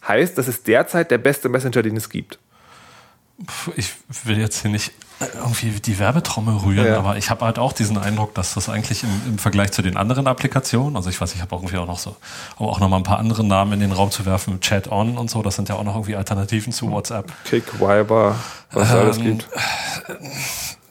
Heißt, 0.06 0.36
das 0.36 0.48
ist 0.48 0.68
derzeit 0.68 1.10
der 1.10 1.18
beste 1.18 1.48
Messenger, 1.48 1.82
den 1.82 1.96
es 1.96 2.10
gibt. 2.10 2.38
Ich 3.76 3.92
will 4.24 4.38
jetzt 4.38 4.62
hier 4.62 4.70
nicht 4.70 4.92
irgendwie 5.20 5.70
die 5.70 5.98
Werbetrommel 5.98 6.56
rühren, 6.56 6.86
ja. 6.86 6.98
aber 6.98 7.16
ich 7.16 7.30
habe 7.30 7.44
halt 7.44 7.58
auch 7.58 7.72
diesen 7.72 7.96
Eindruck, 7.98 8.34
dass 8.34 8.54
das 8.54 8.68
eigentlich 8.68 9.04
im, 9.04 9.10
im, 9.26 9.38
Vergleich 9.38 9.72
zu 9.72 9.80
den 9.80 9.96
anderen 9.96 10.26
Applikationen, 10.26 10.96
also 10.96 11.08
ich 11.08 11.20
weiß, 11.20 11.34
ich 11.34 11.40
habe 11.40 11.54
irgendwie 11.54 11.76
auch 11.78 11.86
noch 11.86 11.98
so, 11.98 12.16
aber 12.56 12.68
auch 12.68 12.80
noch 12.80 12.88
mal 12.88 12.96
ein 12.96 13.04
paar 13.04 13.18
andere 13.18 13.44
Namen 13.44 13.74
in 13.74 13.80
den 13.80 13.92
Raum 13.92 14.10
zu 14.10 14.26
werfen, 14.26 14.60
Chat 14.60 14.90
On 14.90 15.16
und 15.16 15.30
so, 15.30 15.42
das 15.42 15.56
sind 15.56 15.68
ja 15.68 15.76
auch 15.76 15.84
noch 15.84 15.94
irgendwie 15.94 16.16
Alternativen 16.16 16.72
zu 16.72 16.90
WhatsApp. 16.90 17.32
Kick, 17.44 17.80
Viber, 17.80 18.36
was 18.72 18.90
ähm, 18.90 18.96
alles 18.98 19.18
gibt. 19.18 19.48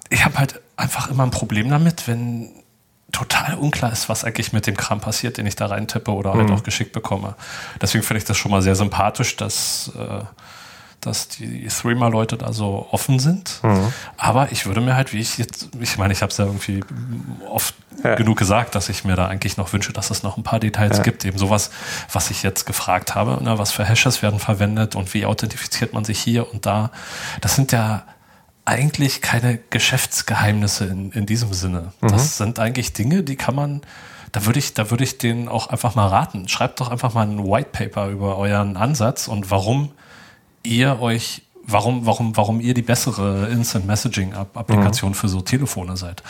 Ich 0.09 0.23
habe 0.23 0.37
halt 0.37 0.61
einfach 0.77 1.09
immer 1.09 1.23
ein 1.23 1.31
Problem 1.31 1.69
damit, 1.69 2.07
wenn 2.07 2.49
total 3.11 3.55
unklar 3.55 3.91
ist, 3.91 4.09
was 4.09 4.23
eigentlich 4.23 4.53
mit 4.53 4.67
dem 4.67 4.75
Kram 4.75 4.99
passiert, 4.99 5.37
den 5.37 5.45
ich 5.45 5.55
da 5.55 5.67
reintippe 5.67 6.11
oder 6.11 6.33
halt 6.33 6.49
mhm. 6.49 6.55
auch 6.55 6.63
geschickt 6.63 6.93
bekomme. 6.93 7.35
Deswegen 7.81 8.03
finde 8.03 8.19
ich 8.19 8.25
das 8.25 8.37
schon 8.37 8.51
mal 8.51 8.61
sehr 8.61 8.75
sympathisch, 8.75 9.35
dass 9.35 9.91
äh, 9.97 10.23
dass 11.05 11.27
die 11.27 11.67
Threema-Leute 11.67 12.37
da 12.37 12.53
so 12.53 12.87
offen 12.91 13.19
sind. 13.19 13.59
Mhm. 13.63 13.93
Aber 14.17 14.51
ich 14.51 14.65
würde 14.65 14.81
mir 14.81 14.95
halt, 14.95 15.13
wie 15.13 15.19
ich 15.19 15.37
jetzt, 15.37 15.69
ich 15.79 15.97
meine, 15.97 16.13
ich 16.13 16.21
habe 16.21 16.31
es 16.31 16.37
ja 16.37 16.45
irgendwie 16.45 16.83
oft 17.49 17.75
ja. 18.03 18.15
genug 18.15 18.37
gesagt, 18.37 18.75
dass 18.75 18.89
ich 18.89 19.03
mir 19.03 19.15
da 19.15 19.27
eigentlich 19.27 19.57
noch 19.57 19.73
wünsche, 19.73 19.93
dass 19.93 20.11
es 20.11 20.23
noch 20.23 20.37
ein 20.37 20.43
paar 20.43 20.59
Details 20.59 20.97
ja. 20.97 21.03
gibt. 21.03 21.25
Eben 21.25 21.37
sowas, 21.37 21.71
was 22.11 22.31
ich 22.31 22.43
jetzt 22.43 22.65
gefragt 22.65 23.15
habe, 23.15 23.43
ne, 23.43 23.57
was 23.57 23.71
für 23.71 23.85
Hashes 23.85 24.21
werden 24.21 24.39
verwendet 24.39 24.95
und 24.95 25.13
wie 25.13 25.25
authentifiziert 25.25 25.93
man 25.93 26.05
sich 26.05 26.19
hier 26.19 26.51
und 26.51 26.65
da. 26.65 26.91
Das 27.41 27.55
sind 27.55 27.71
ja 27.71 28.03
eigentlich 28.65 29.21
keine 29.21 29.59
Geschäftsgeheimnisse 29.69 30.85
in, 30.85 31.11
in 31.11 31.25
diesem 31.25 31.53
Sinne. 31.53 31.93
Mhm. 32.01 32.07
Das 32.09 32.37
sind 32.37 32.59
eigentlich 32.59 32.93
Dinge, 32.93 33.23
die 33.23 33.35
kann 33.35 33.55
man 33.55 33.81
da 34.33 34.47
würde 34.47 34.57
ich, 34.57 34.73
da 34.73 34.89
würde 34.89 35.03
ich 35.03 35.19
denen 35.19 35.47
auch 35.47 35.67
einfach 35.67 35.93
mal 35.93 36.07
raten. 36.07 36.49
Schreibt 36.49 36.81
doch 36.81 36.89
einfach 36.89 37.13
mal 37.13 37.21
ein 37.21 37.45
White 37.45 37.69
Paper 37.71 38.07
über 38.07 38.37
euren 38.37 38.77
Ansatz 38.77 39.27
und 39.27 39.51
warum 39.51 39.91
ihr 40.65 40.99
euch, 41.01 41.43
warum, 41.63 42.05
warum, 42.05 42.35
warum 42.37 42.59
ihr 42.59 42.73
die 42.73 42.81
bessere 42.81 43.47
Instant 43.47 43.85
Messaging 43.85 44.33
Applikation 44.33 45.11
mhm. 45.11 45.15
für 45.15 45.27
so 45.27 45.41
Telefone 45.41 45.97
seid. 45.97 46.23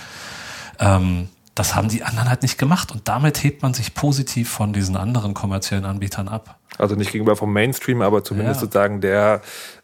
Ähm, 0.80 1.30
das 1.56 1.76
haben 1.76 1.88
die 1.88 2.04
anderen 2.04 2.30
halt 2.30 2.42
nicht 2.42 2.58
gemacht 2.58 2.92
und 2.92 3.08
damit 3.08 3.44
hebt 3.44 3.62
man 3.62 3.74
sich 3.76 3.94
positiv 3.94 4.50
von 4.50 4.74
diesen 4.74 4.98
anderen 4.98 5.36
kommerziellen 5.36 5.86
Anbietern 5.86 6.28
ab. 6.28 6.58
Also 6.80 6.96
nicht 6.96 7.12
gegenüber 7.12 7.36
vom 7.36 7.54
Mainstream, 7.54 8.02
aber 8.02 8.24
zumindest 8.24 8.62
ja. 8.62 8.62
sozusagen 8.62 9.02
der 9.02 9.42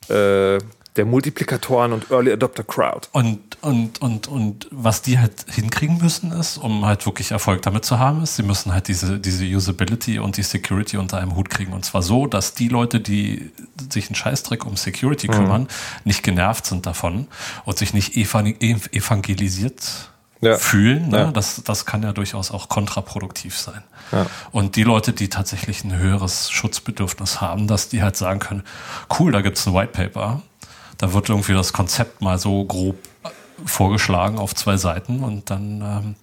äh, 0.09 0.57
der 0.99 1.05
Multiplikatoren 1.05 1.93
und 1.93 2.11
Early 2.11 2.33
Adopter 2.33 2.65
Crowd. 2.65 3.07
Und, 3.13 3.39
und, 3.61 4.01
und, 4.01 4.27
und 4.27 4.67
was 4.69 5.01
die 5.01 5.17
halt 5.17 5.45
hinkriegen 5.47 5.97
müssen 5.97 6.33
ist, 6.33 6.57
um 6.57 6.85
halt 6.85 7.05
wirklich 7.05 7.31
Erfolg 7.31 7.61
damit 7.61 7.85
zu 7.85 7.99
haben, 7.99 8.21
ist, 8.21 8.35
sie 8.35 8.43
müssen 8.43 8.73
halt 8.73 8.89
diese, 8.89 9.17
diese 9.17 9.45
Usability 9.45 10.19
und 10.19 10.35
die 10.35 10.43
Security 10.43 10.97
unter 10.97 11.17
einem 11.17 11.37
Hut 11.37 11.49
kriegen. 11.49 11.71
Und 11.71 11.85
zwar 11.85 12.01
so, 12.01 12.27
dass 12.27 12.53
die 12.53 12.67
Leute, 12.67 12.99
die 12.99 13.49
sich 13.89 14.07
einen 14.07 14.15
Scheißdreck 14.15 14.65
um 14.65 14.75
Security 14.75 15.29
mhm. 15.29 15.31
kümmern, 15.31 15.67
nicht 16.03 16.21
genervt 16.21 16.65
sind 16.65 16.85
davon 16.85 17.29
und 17.63 17.77
sich 17.77 17.93
nicht 17.93 18.17
evangelisiert 18.17 20.09
ja. 20.41 20.57
fühlen. 20.57 21.07
Ne? 21.07 21.17
Ja. 21.17 21.31
Das, 21.31 21.63
das 21.63 21.85
kann 21.85 22.03
ja 22.03 22.11
durchaus 22.11 22.51
auch 22.51 22.67
kontraproduktiv 22.67 23.57
sein. 23.57 23.83
Ja. 24.11 24.25
Und 24.51 24.75
die 24.75 24.83
Leute, 24.83 25.13
die 25.13 25.29
tatsächlich 25.29 25.85
ein 25.85 25.95
höheres 25.95 26.51
Schutzbedürfnis 26.51 27.39
haben, 27.39 27.67
dass 27.67 27.87
die 27.87 28.03
halt 28.03 28.17
sagen 28.17 28.39
können, 28.39 28.63
cool, 29.17 29.31
da 29.31 29.39
gibt's 29.39 29.65
ein 29.65 29.73
White 29.73 29.93
Paper, 29.93 30.41
da 30.99 31.13
wird 31.13 31.29
irgendwie 31.29 31.53
das 31.53 31.73
Konzept 31.73 32.21
mal 32.21 32.37
so 32.37 32.63
grob 32.65 32.97
vorgeschlagen 33.65 34.37
auf 34.37 34.53
zwei 34.53 34.77
Seiten 34.77 35.23
und 35.23 35.49
dann 35.49 35.81
ähm, 35.81 36.15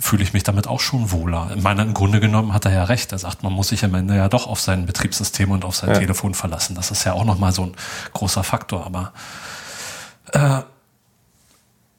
fühle 0.00 0.22
ich 0.22 0.32
mich 0.32 0.42
damit 0.42 0.66
auch 0.66 0.80
schon 0.80 1.10
wohler. 1.12 1.50
Ich 1.54 1.62
meine, 1.62 1.82
im 1.82 1.94
Grunde 1.94 2.18
genommen 2.18 2.52
hat 2.52 2.64
er 2.64 2.72
ja 2.72 2.84
recht. 2.84 3.12
Er 3.12 3.18
sagt, 3.18 3.42
man 3.42 3.52
muss 3.52 3.68
sich 3.68 3.84
am 3.84 3.94
Ende 3.94 4.16
ja 4.16 4.28
doch 4.28 4.46
auf 4.46 4.60
sein 4.60 4.86
Betriebssystem 4.86 5.50
und 5.50 5.64
auf 5.64 5.76
sein 5.76 5.90
ja. 5.90 5.98
Telefon 5.98 6.34
verlassen. 6.34 6.74
Das 6.74 6.90
ist 6.90 7.04
ja 7.04 7.12
auch 7.12 7.24
nochmal 7.24 7.52
so 7.52 7.64
ein 7.64 7.74
großer 8.14 8.44
Faktor. 8.44 8.86
Aber 8.86 9.12
äh, 10.32 10.62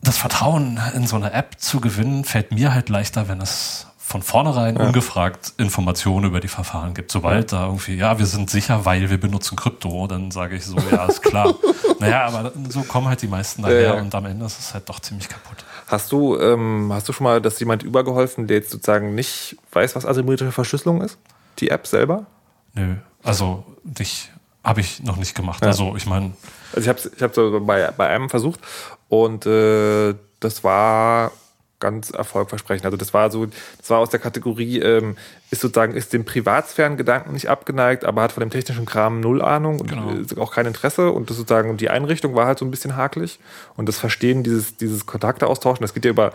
das 0.02 0.18
Vertrauen 0.18 0.80
in 0.96 1.08
so 1.08 1.16
eine 1.16 1.32
App 1.34 1.56
zu 1.60 1.80
gewinnen, 1.80 2.24
fällt 2.24 2.52
mir 2.52 2.74
halt 2.74 2.90
leichter, 2.90 3.28
wenn 3.28 3.42
es 3.42 3.88
von 4.10 4.24
vornherein 4.24 4.76
ja. 4.76 4.88
ungefragt 4.88 5.54
Informationen 5.58 6.26
über 6.26 6.40
die 6.40 6.48
Verfahren 6.48 6.96
gibt. 6.96 7.12
Sobald 7.12 7.52
ja. 7.52 7.60
da 7.60 7.66
irgendwie, 7.68 7.94
ja, 7.94 8.18
wir 8.18 8.26
sind 8.26 8.50
sicher, 8.50 8.84
weil 8.84 9.08
wir 9.08 9.20
benutzen 9.20 9.56
Krypto, 9.56 10.08
dann 10.08 10.32
sage 10.32 10.56
ich 10.56 10.66
so, 10.66 10.78
ja, 10.92 11.06
ist 11.10 11.22
klar. 11.22 11.54
naja, 12.00 12.26
aber 12.26 12.52
so 12.70 12.82
kommen 12.82 13.08
halt 13.08 13.22
die 13.22 13.28
meisten 13.28 13.62
daher 13.62 13.82
ja, 13.82 13.94
und 13.94 14.14
am 14.16 14.26
Ende 14.26 14.48
ist 14.48 14.58
es 14.58 14.74
halt 14.74 14.90
doch 14.90 15.00
ziemlich 15.00 15.30
kaputt. 15.30 15.64
Hast 15.86 16.12
du, 16.12 16.40
ähm, 16.40 16.90
hast 16.92 17.08
du 17.08 17.14
schon 17.14 17.26
mal, 17.26 17.40
dass 17.40 17.60
jemand 17.60 17.84
übergeholfen, 17.84 18.48
der 18.48 18.58
jetzt 18.58 18.72
sozusagen 18.72 19.14
nicht 19.14 19.58
weiß, 19.74 19.96
was 19.96 20.08
asymmetrische 20.08 20.52
Verschlüsselung 20.52 21.02
ist? 21.02 21.20
Die 21.60 21.70
App 21.70 21.86
selber? 21.86 22.26
Nö, 22.74 22.96
also 23.22 23.64
dich 23.84 24.32
habe 24.64 24.82
ich 24.82 25.04
noch 25.04 25.18
nicht 25.18 25.36
gemacht. 25.36 25.62
Also 25.64 25.96
ich 25.96 26.08
meine. 26.08 26.34
Also 26.74 26.82
ich 26.82 26.90
habe 26.90 27.00
ich 27.16 27.22
hab 27.22 27.36
so 27.36 27.60
bei, 27.64 27.92
bei 27.92 28.08
einem 28.08 28.32
versucht 28.32 28.60
und 29.08 29.46
äh, 29.46 30.16
das 30.40 30.64
war 30.64 31.32
ganz 31.80 32.12
erfolgversprechend. 32.12 32.86
Also 32.86 32.98
das 32.98 33.14
war 33.14 33.32
so, 33.32 33.46
das 33.46 33.90
war 33.90 34.00
aus 34.00 34.10
der 34.10 34.20
Kategorie, 34.20 34.80
ähm, 34.80 35.18
ist 35.52 35.62
sozusagen, 35.62 35.94
ist 35.94 36.14
dem 36.14 36.26
Privatsphärengedanken 36.26 37.34
nicht 37.34 37.50
abgeneigt, 37.50 38.06
aber 38.06 38.22
hat 38.22 38.32
von 38.32 38.42
dem 38.42 38.50
technischen 38.50 38.86
Kram 38.86 39.20
null 39.20 39.42
Ahnung 39.42 39.80
und 39.80 39.90
genau. 39.90 40.44
auch 40.44 40.54
kein 40.54 40.66
Interesse. 40.66 41.12
Und 41.12 41.30
das 41.30 41.38
sozusagen, 41.38 41.78
die 41.78 41.90
Einrichtung 41.90 42.36
war 42.36 42.46
halt 42.46 42.60
so 42.60 42.66
ein 42.66 42.72
bisschen 42.72 42.96
hakelig. 42.96 43.40
Und 43.76 43.88
das 43.88 43.98
Verstehen, 43.98 44.44
dieses, 44.44 44.78
dieses 44.78 45.06
Kontakte 45.06 45.48
austauschen, 45.48 45.82
das 45.82 45.94
geht 45.94 46.06
ja 46.06 46.12
über 46.12 46.34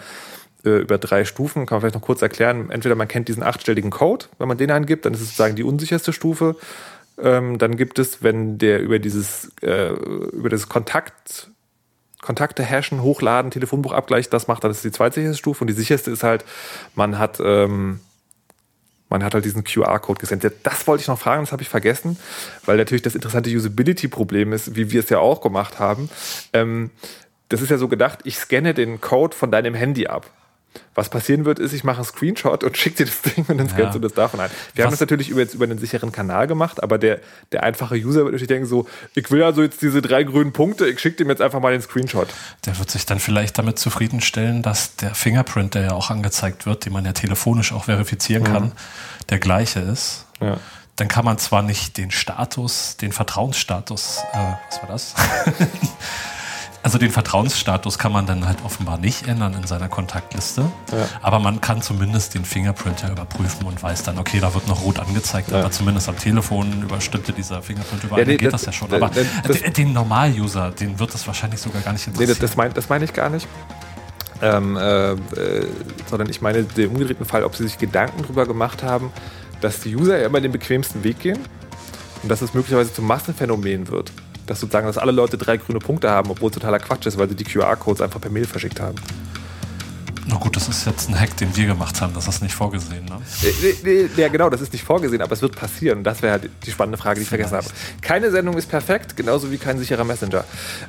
äh, 0.64 0.78
über 0.78 0.98
drei 0.98 1.24
Stufen. 1.24 1.66
Kann 1.66 1.76
man 1.76 1.80
vielleicht 1.82 1.94
noch 1.94 2.02
kurz 2.02 2.22
erklären. 2.22 2.70
Entweder 2.70 2.94
man 2.94 3.08
kennt 3.08 3.28
diesen 3.28 3.42
achtstelligen 3.42 3.90
Code, 3.90 4.26
wenn 4.38 4.48
man 4.48 4.58
den 4.58 4.70
eingibt, 4.70 5.04
dann 5.04 5.14
ist 5.14 5.20
es 5.20 5.26
sozusagen 5.28 5.56
die 5.56 5.64
unsicherste 5.64 6.12
Stufe. 6.12 6.56
Ähm, 7.18 7.58
dann 7.58 7.76
gibt 7.76 7.98
es, 7.98 8.22
wenn 8.22 8.58
der 8.58 8.80
über 8.80 8.98
dieses, 8.98 9.52
äh, 9.62 9.90
über 9.90 10.48
das 10.48 10.68
Kontakt, 10.68 11.50
Kontakte 12.24 12.64
hashen, 12.64 13.02
hochladen, 13.02 13.50
Telefonbuch 13.50 13.92
abgleicht, 13.92 14.32
das 14.32 14.48
macht, 14.48 14.64
dann 14.64 14.70
ist 14.70 14.82
die 14.82 14.90
zweitsicherste 14.90 15.36
Stufe. 15.36 15.62
Und 15.62 15.66
die 15.68 15.74
sicherste 15.74 16.10
ist 16.10 16.22
halt, 16.22 16.44
man 16.94 17.18
hat, 17.18 17.38
ähm, 17.38 18.00
man 19.10 19.22
hat 19.22 19.34
halt 19.34 19.44
diesen 19.44 19.62
QR-Code 19.62 20.18
gesendet. 20.18 20.56
Das 20.62 20.86
wollte 20.86 21.02
ich 21.02 21.08
noch 21.08 21.18
fragen, 21.18 21.42
das 21.42 21.52
habe 21.52 21.62
ich 21.62 21.68
vergessen, 21.68 22.18
weil 22.64 22.78
natürlich 22.78 23.02
das 23.02 23.14
interessante 23.14 23.50
Usability-Problem 23.50 24.54
ist, 24.54 24.74
wie 24.74 24.90
wir 24.90 25.00
es 25.00 25.10
ja 25.10 25.18
auch 25.18 25.42
gemacht 25.42 25.78
haben. 25.78 26.08
Ähm, 26.54 26.90
das 27.50 27.60
ist 27.60 27.70
ja 27.70 27.76
so 27.76 27.88
gedacht, 27.88 28.20
ich 28.24 28.38
scanne 28.38 28.72
den 28.72 29.02
Code 29.02 29.36
von 29.36 29.50
deinem 29.50 29.74
Handy 29.74 30.06
ab. 30.06 30.30
Was 30.94 31.08
passieren 31.08 31.44
wird, 31.44 31.58
ist, 31.58 31.72
ich 31.72 31.82
mache 31.82 31.96
einen 31.96 32.04
Screenshot 32.04 32.62
und 32.62 32.76
schicke 32.76 33.04
dir 33.04 33.06
das 33.06 33.22
Ding 33.22 33.44
und 33.48 33.58
dann 33.58 33.68
scannst 33.68 33.86
ja. 33.86 33.92
du 33.92 33.98
das 34.00 34.14
davon 34.14 34.40
ein. 34.40 34.50
Wir 34.74 34.84
Was? 34.84 34.86
haben 34.86 34.92
das 34.92 35.00
natürlich 35.00 35.28
über, 35.28 35.40
jetzt 35.40 35.54
über 35.54 35.64
einen 35.64 35.78
sicheren 35.78 36.12
Kanal 36.12 36.46
gemacht, 36.46 36.82
aber 36.82 36.98
der, 36.98 37.20
der 37.52 37.62
einfache 37.62 37.96
User 37.96 38.20
wird 38.20 38.26
natürlich 38.26 38.48
denken 38.48 38.66
so, 38.66 38.86
ich 39.14 39.30
will 39.30 39.42
also 39.42 39.62
jetzt 39.62 39.82
diese 39.82 40.02
drei 40.02 40.22
grünen 40.22 40.52
Punkte, 40.52 40.86
ich 40.86 41.00
schicke 41.00 41.16
dem 41.16 41.30
jetzt 41.30 41.42
einfach 41.42 41.60
mal 41.60 41.72
den 41.72 41.82
Screenshot. 41.82 42.28
Der 42.66 42.78
wird 42.78 42.90
sich 42.90 43.06
dann 43.06 43.18
vielleicht 43.18 43.58
damit 43.58 43.78
zufriedenstellen, 43.78 44.62
dass 44.62 44.96
der 44.96 45.14
Fingerprint, 45.14 45.74
der 45.74 45.82
ja 45.82 45.92
auch 45.92 46.10
angezeigt 46.10 46.66
wird, 46.66 46.84
den 46.84 46.92
man 46.92 47.04
ja 47.04 47.12
telefonisch 47.12 47.72
auch 47.72 47.84
verifizieren 47.84 48.44
kann, 48.44 48.64
mhm. 48.64 48.72
der 49.30 49.38
gleiche 49.38 49.80
ist. 49.80 50.26
Ja. 50.40 50.58
Dann 50.96 51.08
kann 51.08 51.24
man 51.24 51.38
zwar 51.38 51.62
nicht 51.62 51.96
den 51.96 52.12
Status, 52.12 52.96
den 52.96 53.10
Vertrauensstatus, 53.10 54.22
äh, 54.32 54.52
was 54.70 54.82
war 54.82 54.88
das? 54.88 55.14
Also 56.84 56.98
den 56.98 57.10
Vertrauensstatus 57.10 57.98
kann 57.98 58.12
man 58.12 58.26
dann 58.26 58.46
halt 58.46 58.58
offenbar 58.62 58.98
nicht 58.98 59.26
ändern 59.26 59.54
in 59.54 59.66
seiner 59.66 59.88
Kontaktliste. 59.88 60.70
Ja. 60.92 61.08
Aber 61.22 61.38
man 61.38 61.62
kann 61.62 61.80
zumindest 61.80 62.34
den 62.34 62.44
Fingerprint 62.44 63.00
ja 63.00 63.10
überprüfen 63.10 63.66
und 63.66 63.82
weiß 63.82 64.02
dann, 64.02 64.18
okay, 64.18 64.38
da 64.38 64.52
wird 64.52 64.68
noch 64.68 64.84
rot 64.84 64.98
angezeigt, 64.98 65.50
ja. 65.50 65.60
aber 65.60 65.70
zumindest 65.70 66.10
am 66.10 66.18
Telefon 66.18 66.82
überstimmte 66.82 67.32
dieser 67.32 67.62
Fingerprint 67.62 68.04
überall, 68.04 68.20
ja, 68.20 68.26
nee, 68.26 68.36
geht 68.36 68.52
das, 68.52 68.64
das, 68.64 68.66
ja 68.66 68.72
schon. 68.72 68.92
Aber 68.92 69.10
das, 69.44 69.62
den 69.72 69.94
Normal-User, 69.94 70.72
den 70.72 70.98
wird 70.98 71.14
das 71.14 71.26
wahrscheinlich 71.26 71.58
sogar 71.58 71.80
gar 71.80 71.94
nicht 71.94 72.06
interessieren. 72.06 72.36
Nee, 72.36 72.38
das, 72.38 72.50
das 72.50 72.54
meine 72.54 72.74
mein 72.90 73.02
ich 73.02 73.14
gar 73.14 73.30
nicht. 73.30 73.48
Ähm, 74.42 74.76
äh, 74.76 75.12
äh, 75.12 75.16
sondern 76.10 76.28
ich 76.28 76.42
meine 76.42 76.64
den 76.64 76.90
umgedrehten 76.90 77.24
Fall, 77.24 77.44
ob 77.44 77.56
sie 77.56 77.62
sich 77.62 77.78
Gedanken 77.78 78.24
darüber 78.24 78.44
gemacht 78.44 78.82
haben, 78.82 79.10
dass 79.62 79.80
die 79.80 79.96
User 79.96 80.18
ja 80.18 80.26
immer 80.26 80.42
den 80.42 80.52
bequemsten 80.52 81.02
Weg 81.02 81.20
gehen 81.20 81.38
und 82.22 82.28
dass 82.28 82.42
es 82.42 82.52
möglicherweise 82.52 82.92
zum 82.92 83.06
Massenphänomen 83.06 83.88
wird 83.88 84.12
dass 84.46 84.60
sozusagen, 84.60 84.86
dass 84.86 84.98
alle 84.98 85.12
Leute 85.12 85.38
drei 85.38 85.56
grüne 85.56 85.78
Punkte 85.78 86.10
haben, 86.10 86.30
obwohl 86.30 86.50
es 86.50 86.54
totaler 86.54 86.78
Quatsch 86.78 87.06
ist, 87.06 87.18
weil 87.18 87.28
sie 87.28 87.34
die 87.34 87.44
QR-Codes 87.44 88.00
einfach 88.00 88.20
per 88.20 88.30
Mail 88.30 88.46
verschickt 88.46 88.80
haben. 88.80 88.96
Na 90.26 90.36
gut, 90.36 90.56
das 90.56 90.68
ist 90.68 90.86
jetzt 90.86 91.10
ein 91.10 91.20
Hack, 91.20 91.36
den 91.36 91.54
wir 91.54 91.66
gemacht 91.66 92.00
haben. 92.00 92.14
Das 92.14 92.26
ist 92.26 92.42
nicht 92.42 92.54
vorgesehen, 92.54 93.04
ne? 93.04 94.08
Ja, 94.16 94.28
genau, 94.28 94.48
das 94.48 94.62
ist 94.62 94.72
nicht 94.72 94.84
vorgesehen, 94.84 95.20
aber 95.20 95.32
es 95.32 95.42
wird 95.42 95.54
passieren. 95.54 96.02
Das 96.02 96.22
wäre 96.22 96.32
halt 96.32 96.50
die 96.64 96.70
spannende 96.70 96.96
Frage, 96.96 97.20
die 97.20 97.24
ich 97.24 97.28
Vielleicht. 97.28 97.50
vergessen 97.50 97.68
habe. 97.68 98.00
Keine 98.00 98.30
Sendung 98.30 98.56
ist 98.56 98.68
perfekt, 98.70 99.16
genauso 99.16 99.50
wie 99.50 99.58
kein 99.58 99.78
sicherer 99.78 100.04
Messenger. 100.04 100.44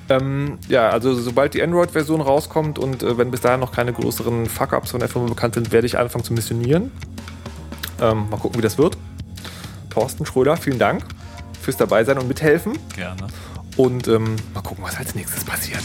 Ähm, 0.07 0.57
ja, 0.69 0.89
also 0.89 1.13
sobald 1.13 1.53
die 1.53 1.61
Android-Version 1.61 2.21
rauskommt 2.21 2.79
und 2.79 3.03
äh, 3.03 3.17
wenn 3.17 3.29
bis 3.29 3.41
dahin 3.41 3.59
noch 3.59 3.73
keine 3.73 3.91
größeren 3.91 4.45
Fuck-Ups 4.45 4.91
von 4.91 5.01
der 5.01 5.09
Firma 5.09 5.27
bekannt 5.27 5.55
sind, 5.55 5.73
werde 5.73 5.85
ich 5.85 5.97
anfangen 5.97 6.23
zu 6.23 6.33
missionieren. 6.33 6.91
Ähm, 8.01 8.29
mal 8.29 8.37
gucken, 8.37 8.57
wie 8.57 8.63
das 8.63 8.77
wird. 8.77 8.97
Thorsten 9.89 10.25
Schröder, 10.25 10.55
vielen 10.55 10.79
Dank 10.79 11.03
fürs 11.65 11.77
dabei 11.77 12.03
sein 12.03 12.17
und 12.17 12.27
mithelfen. 12.27 12.77
Gerne. 12.95 13.27
Und 13.75 14.07
ähm, 14.07 14.37
mal 14.53 14.61
gucken, 14.61 14.83
was 14.83 14.95
als 14.97 15.15
nächstes 15.15 15.43
passiert. 15.43 15.83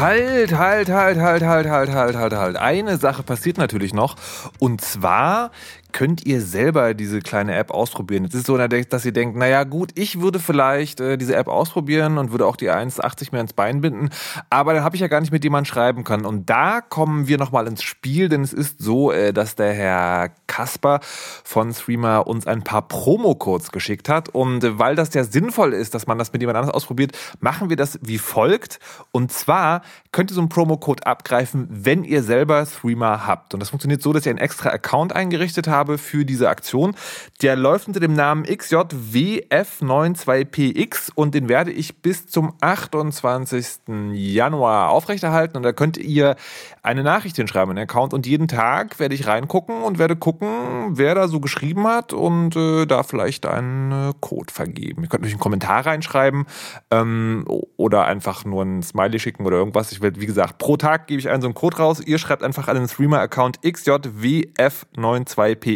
Halt, 0.00 0.56
halt, 0.56 0.88
halt, 0.88 1.18
halt, 1.18 1.42
halt, 1.42 1.68
halt, 1.68 1.90
halt, 1.90 2.16
halt, 2.16 2.32
halt. 2.32 2.56
Eine 2.56 2.96
Sache 2.96 3.22
passiert 3.22 3.58
natürlich 3.58 3.94
noch. 3.94 4.16
Und 4.58 4.80
zwar 4.80 5.50
könnt 5.92 6.26
ihr 6.26 6.40
selber 6.40 6.94
diese 6.94 7.20
kleine 7.20 7.56
App 7.56 7.70
ausprobieren. 7.70 8.24
Es 8.24 8.34
ist 8.34 8.46
so, 8.46 8.56
dass 8.56 9.04
ihr 9.04 9.12
denkt, 9.12 9.36
naja 9.36 9.64
gut, 9.64 9.92
ich 9.94 10.20
würde 10.20 10.38
vielleicht 10.38 11.00
äh, 11.00 11.16
diese 11.16 11.36
App 11.36 11.48
ausprobieren 11.48 12.18
und 12.18 12.30
würde 12.30 12.46
auch 12.46 12.56
die 12.56 12.70
1,80 12.70 13.28
mir 13.32 13.40
ins 13.40 13.52
Bein 13.52 13.80
binden, 13.80 14.10
aber 14.48 14.74
dann 14.74 14.84
habe 14.84 14.96
ich 14.96 15.02
ja 15.02 15.08
gar 15.08 15.20
nicht 15.20 15.32
mit 15.32 15.44
jemandem 15.44 15.66
schreiben 15.66 16.04
können. 16.04 16.24
Und 16.24 16.48
da 16.48 16.80
kommen 16.80 17.26
wir 17.26 17.38
nochmal 17.38 17.66
ins 17.66 17.82
Spiel, 17.82 18.28
denn 18.28 18.42
es 18.42 18.52
ist 18.52 18.80
so, 18.80 19.12
äh, 19.12 19.32
dass 19.32 19.56
der 19.56 19.72
Herr 19.72 20.30
Kasper 20.46 21.00
von 21.02 21.72
Streamer 21.72 22.26
uns 22.26 22.46
ein 22.46 22.62
paar 22.62 22.86
Promo-Codes 22.86 23.72
geschickt 23.72 24.08
hat. 24.08 24.28
Und 24.28 24.64
äh, 24.64 24.78
weil 24.78 24.94
das 24.94 25.12
ja 25.14 25.24
sinnvoll 25.24 25.72
ist, 25.72 25.94
dass 25.94 26.06
man 26.06 26.18
das 26.18 26.32
mit 26.32 26.42
jemand 26.42 26.58
anders 26.58 26.74
ausprobiert, 26.74 27.16
machen 27.40 27.68
wir 27.68 27.76
das 27.76 27.98
wie 28.02 28.18
folgt. 28.18 28.78
Und 29.10 29.32
zwar 29.32 29.82
könnt 30.12 30.30
ihr 30.30 30.34
so 30.34 30.40
einen 30.40 30.48
Promo-Code 30.48 31.06
abgreifen, 31.06 31.66
wenn 31.70 32.04
ihr 32.04 32.22
selber 32.22 32.64
Streamer 32.64 33.26
habt. 33.26 33.54
Und 33.54 33.60
das 33.60 33.70
funktioniert 33.70 34.02
so, 34.02 34.12
dass 34.12 34.26
ihr 34.26 34.30
einen 34.30 34.38
extra 34.38 34.70
Account 34.70 35.14
eingerichtet 35.14 35.68
habt 35.68 35.79
habe 35.80 35.98
für 35.98 36.24
diese 36.24 36.48
Aktion. 36.48 36.94
Der 37.42 37.56
läuft 37.56 37.88
unter 37.88 37.98
dem 38.00 38.12
Namen 38.12 38.44
XJWF92PX 38.44 41.10
und 41.14 41.34
den 41.34 41.48
werde 41.48 41.72
ich 41.72 42.02
bis 42.02 42.26
zum 42.26 42.52
28. 42.60 43.80
Januar 44.12 44.90
aufrechterhalten 44.90 45.56
und 45.56 45.62
da 45.62 45.72
könnt 45.72 45.96
ihr 45.96 46.36
eine 46.82 47.02
Nachricht 47.02 47.36
hinschreiben 47.36 47.70
in 47.70 47.76
den 47.76 47.84
Account 47.84 48.12
und 48.12 48.26
jeden 48.26 48.48
Tag 48.48 49.00
werde 49.00 49.14
ich 49.14 49.26
reingucken 49.26 49.82
und 49.82 49.98
werde 49.98 50.16
gucken, 50.16 50.90
wer 50.90 51.14
da 51.14 51.28
so 51.28 51.40
geschrieben 51.40 51.86
hat 51.86 52.12
und 52.12 52.54
äh, 52.56 52.84
da 52.86 53.02
vielleicht 53.02 53.46
einen 53.46 54.10
äh, 54.10 54.12
Code 54.20 54.52
vergeben. 54.52 55.02
Ihr 55.02 55.08
könnt 55.08 55.24
euch 55.24 55.32
einen 55.32 55.40
Kommentar 55.40 55.86
reinschreiben 55.86 56.44
ähm, 56.90 57.46
oder 57.76 58.04
einfach 58.04 58.44
nur 58.44 58.64
ein 58.64 58.82
Smiley 58.82 59.18
schicken 59.18 59.46
oder 59.46 59.56
irgendwas. 59.56 59.92
Ich 59.92 60.02
werde, 60.02 60.20
wie 60.20 60.26
gesagt, 60.26 60.58
pro 60.58 60.76
Tag 60.76 61.06
gebe 61.06 61.20
ich 61.20 61.30
einen 61.30 61.40
so 61.40 61.48
einen 61.48 61.54
Code 61.54 61.78
raus. 61.78 62.02
Ihr 62.04 62.18
schreibt 62.18 62.42
einfach 62.42 62.68
an 62.68 62.76
den 62.76 62.86
Streamer-Account 62.88 63.60
XJWF92PX 63.60 65.69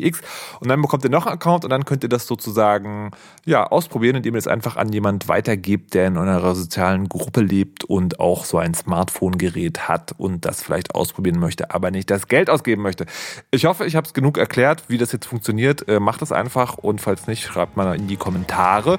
und 0.61 0.68
dann 0.68 0.80
bekommt 0.82 1.05
ihr 1.05 1.11
noch 1.11 1.26
einen 1.26 1.34
Account 1.34 1.64
und 1.64 1.70
dann 1.70 1.84
könnt 1.84 2.03
ihr 2.03 2.09
das 2.09 2.26
sozusagen 2.26 3.11
ja, 3.45 3.66
ausprobieren, 3.66 4.16
indem 4.16 4.34
ihr 4.34 4.38
es 4.38 4.49
einfach 4.49 4.76
an 4.76 4.92
jemand 4.92 5.28
weitergebt, 5.28 5.95
der 5.95 6.07
in 6.07 6.16
eurer 6.16 6.55
sozialen 6.55 7.09
Gruppe 7.09 7.40
lebt 7.40 7.84
und 7.84 8.20
auch 8.20 8.45
so 8.45 8.59
ein 8.59 8.74
Smartphone-Gerät 8.74 9.88
hat 9.88 10.14
und 10.18 10.45
das 10.45 10.62
vielleicht 10.62 10.95
ausprobieren 10.95 11.38
möchte, 11.38 11.74
aber 11.74 11.90
nicht 11.90 12.11
das 12.11 12.28
Geld 12.28 12.51
ausgeben 12.51 12.82
möchte. 12.82 13.07
Ich 13.51 13.64
hoffe, 13.66 13.84
ich 13.84 13.97
habe 13.97 14.07
es 14.07 14.14
genug 14.14 14.38
erklärt, 14.38 14.84
wie 14.88 14.99
das 14.99 15.12
jetzt 15.12 15.26
funktioniert. 15.26 15.88
Äh, 15.88 16.01
macht 16.01 16.22
es 16.22 16.32
einfach 16.32 16.78
und 16.78 17.01
falls 17.01 17.26
nicht, 17.26 17.45
schreibt 17.45 17.76
mal 17.76 17.95
in 17.95 18.07
die 18.07 18.16
Kommentare. 18.16 18.99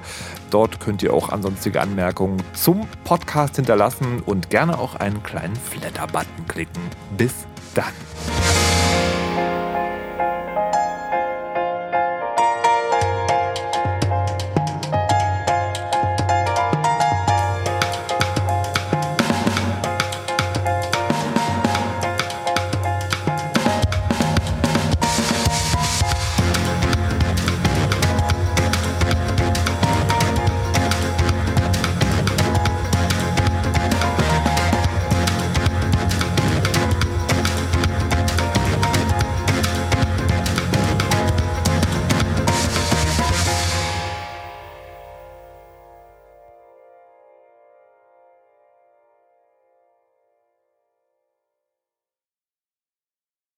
Dort 0.50 0.80
könnt 0.80 1.02
ihr 1.02 1.12
auch 1.12 1.28
ansonstige 1.28 1.80
Anmerkungen 1.80 2.42
zum 2.52 2.86
Podcast 3.04 3.56
hinterlassen 3.56 4.22
und 4.24 4.50
gerne 4.50 4.78
auch 4.78 4.94
einen 4.94 5.22
kleinen 5.22 5.56
Flatter-Button 5.56 6.46
klicken. 6.48 6.82
Bis 7.16 7.46
dann. 7.74 7.92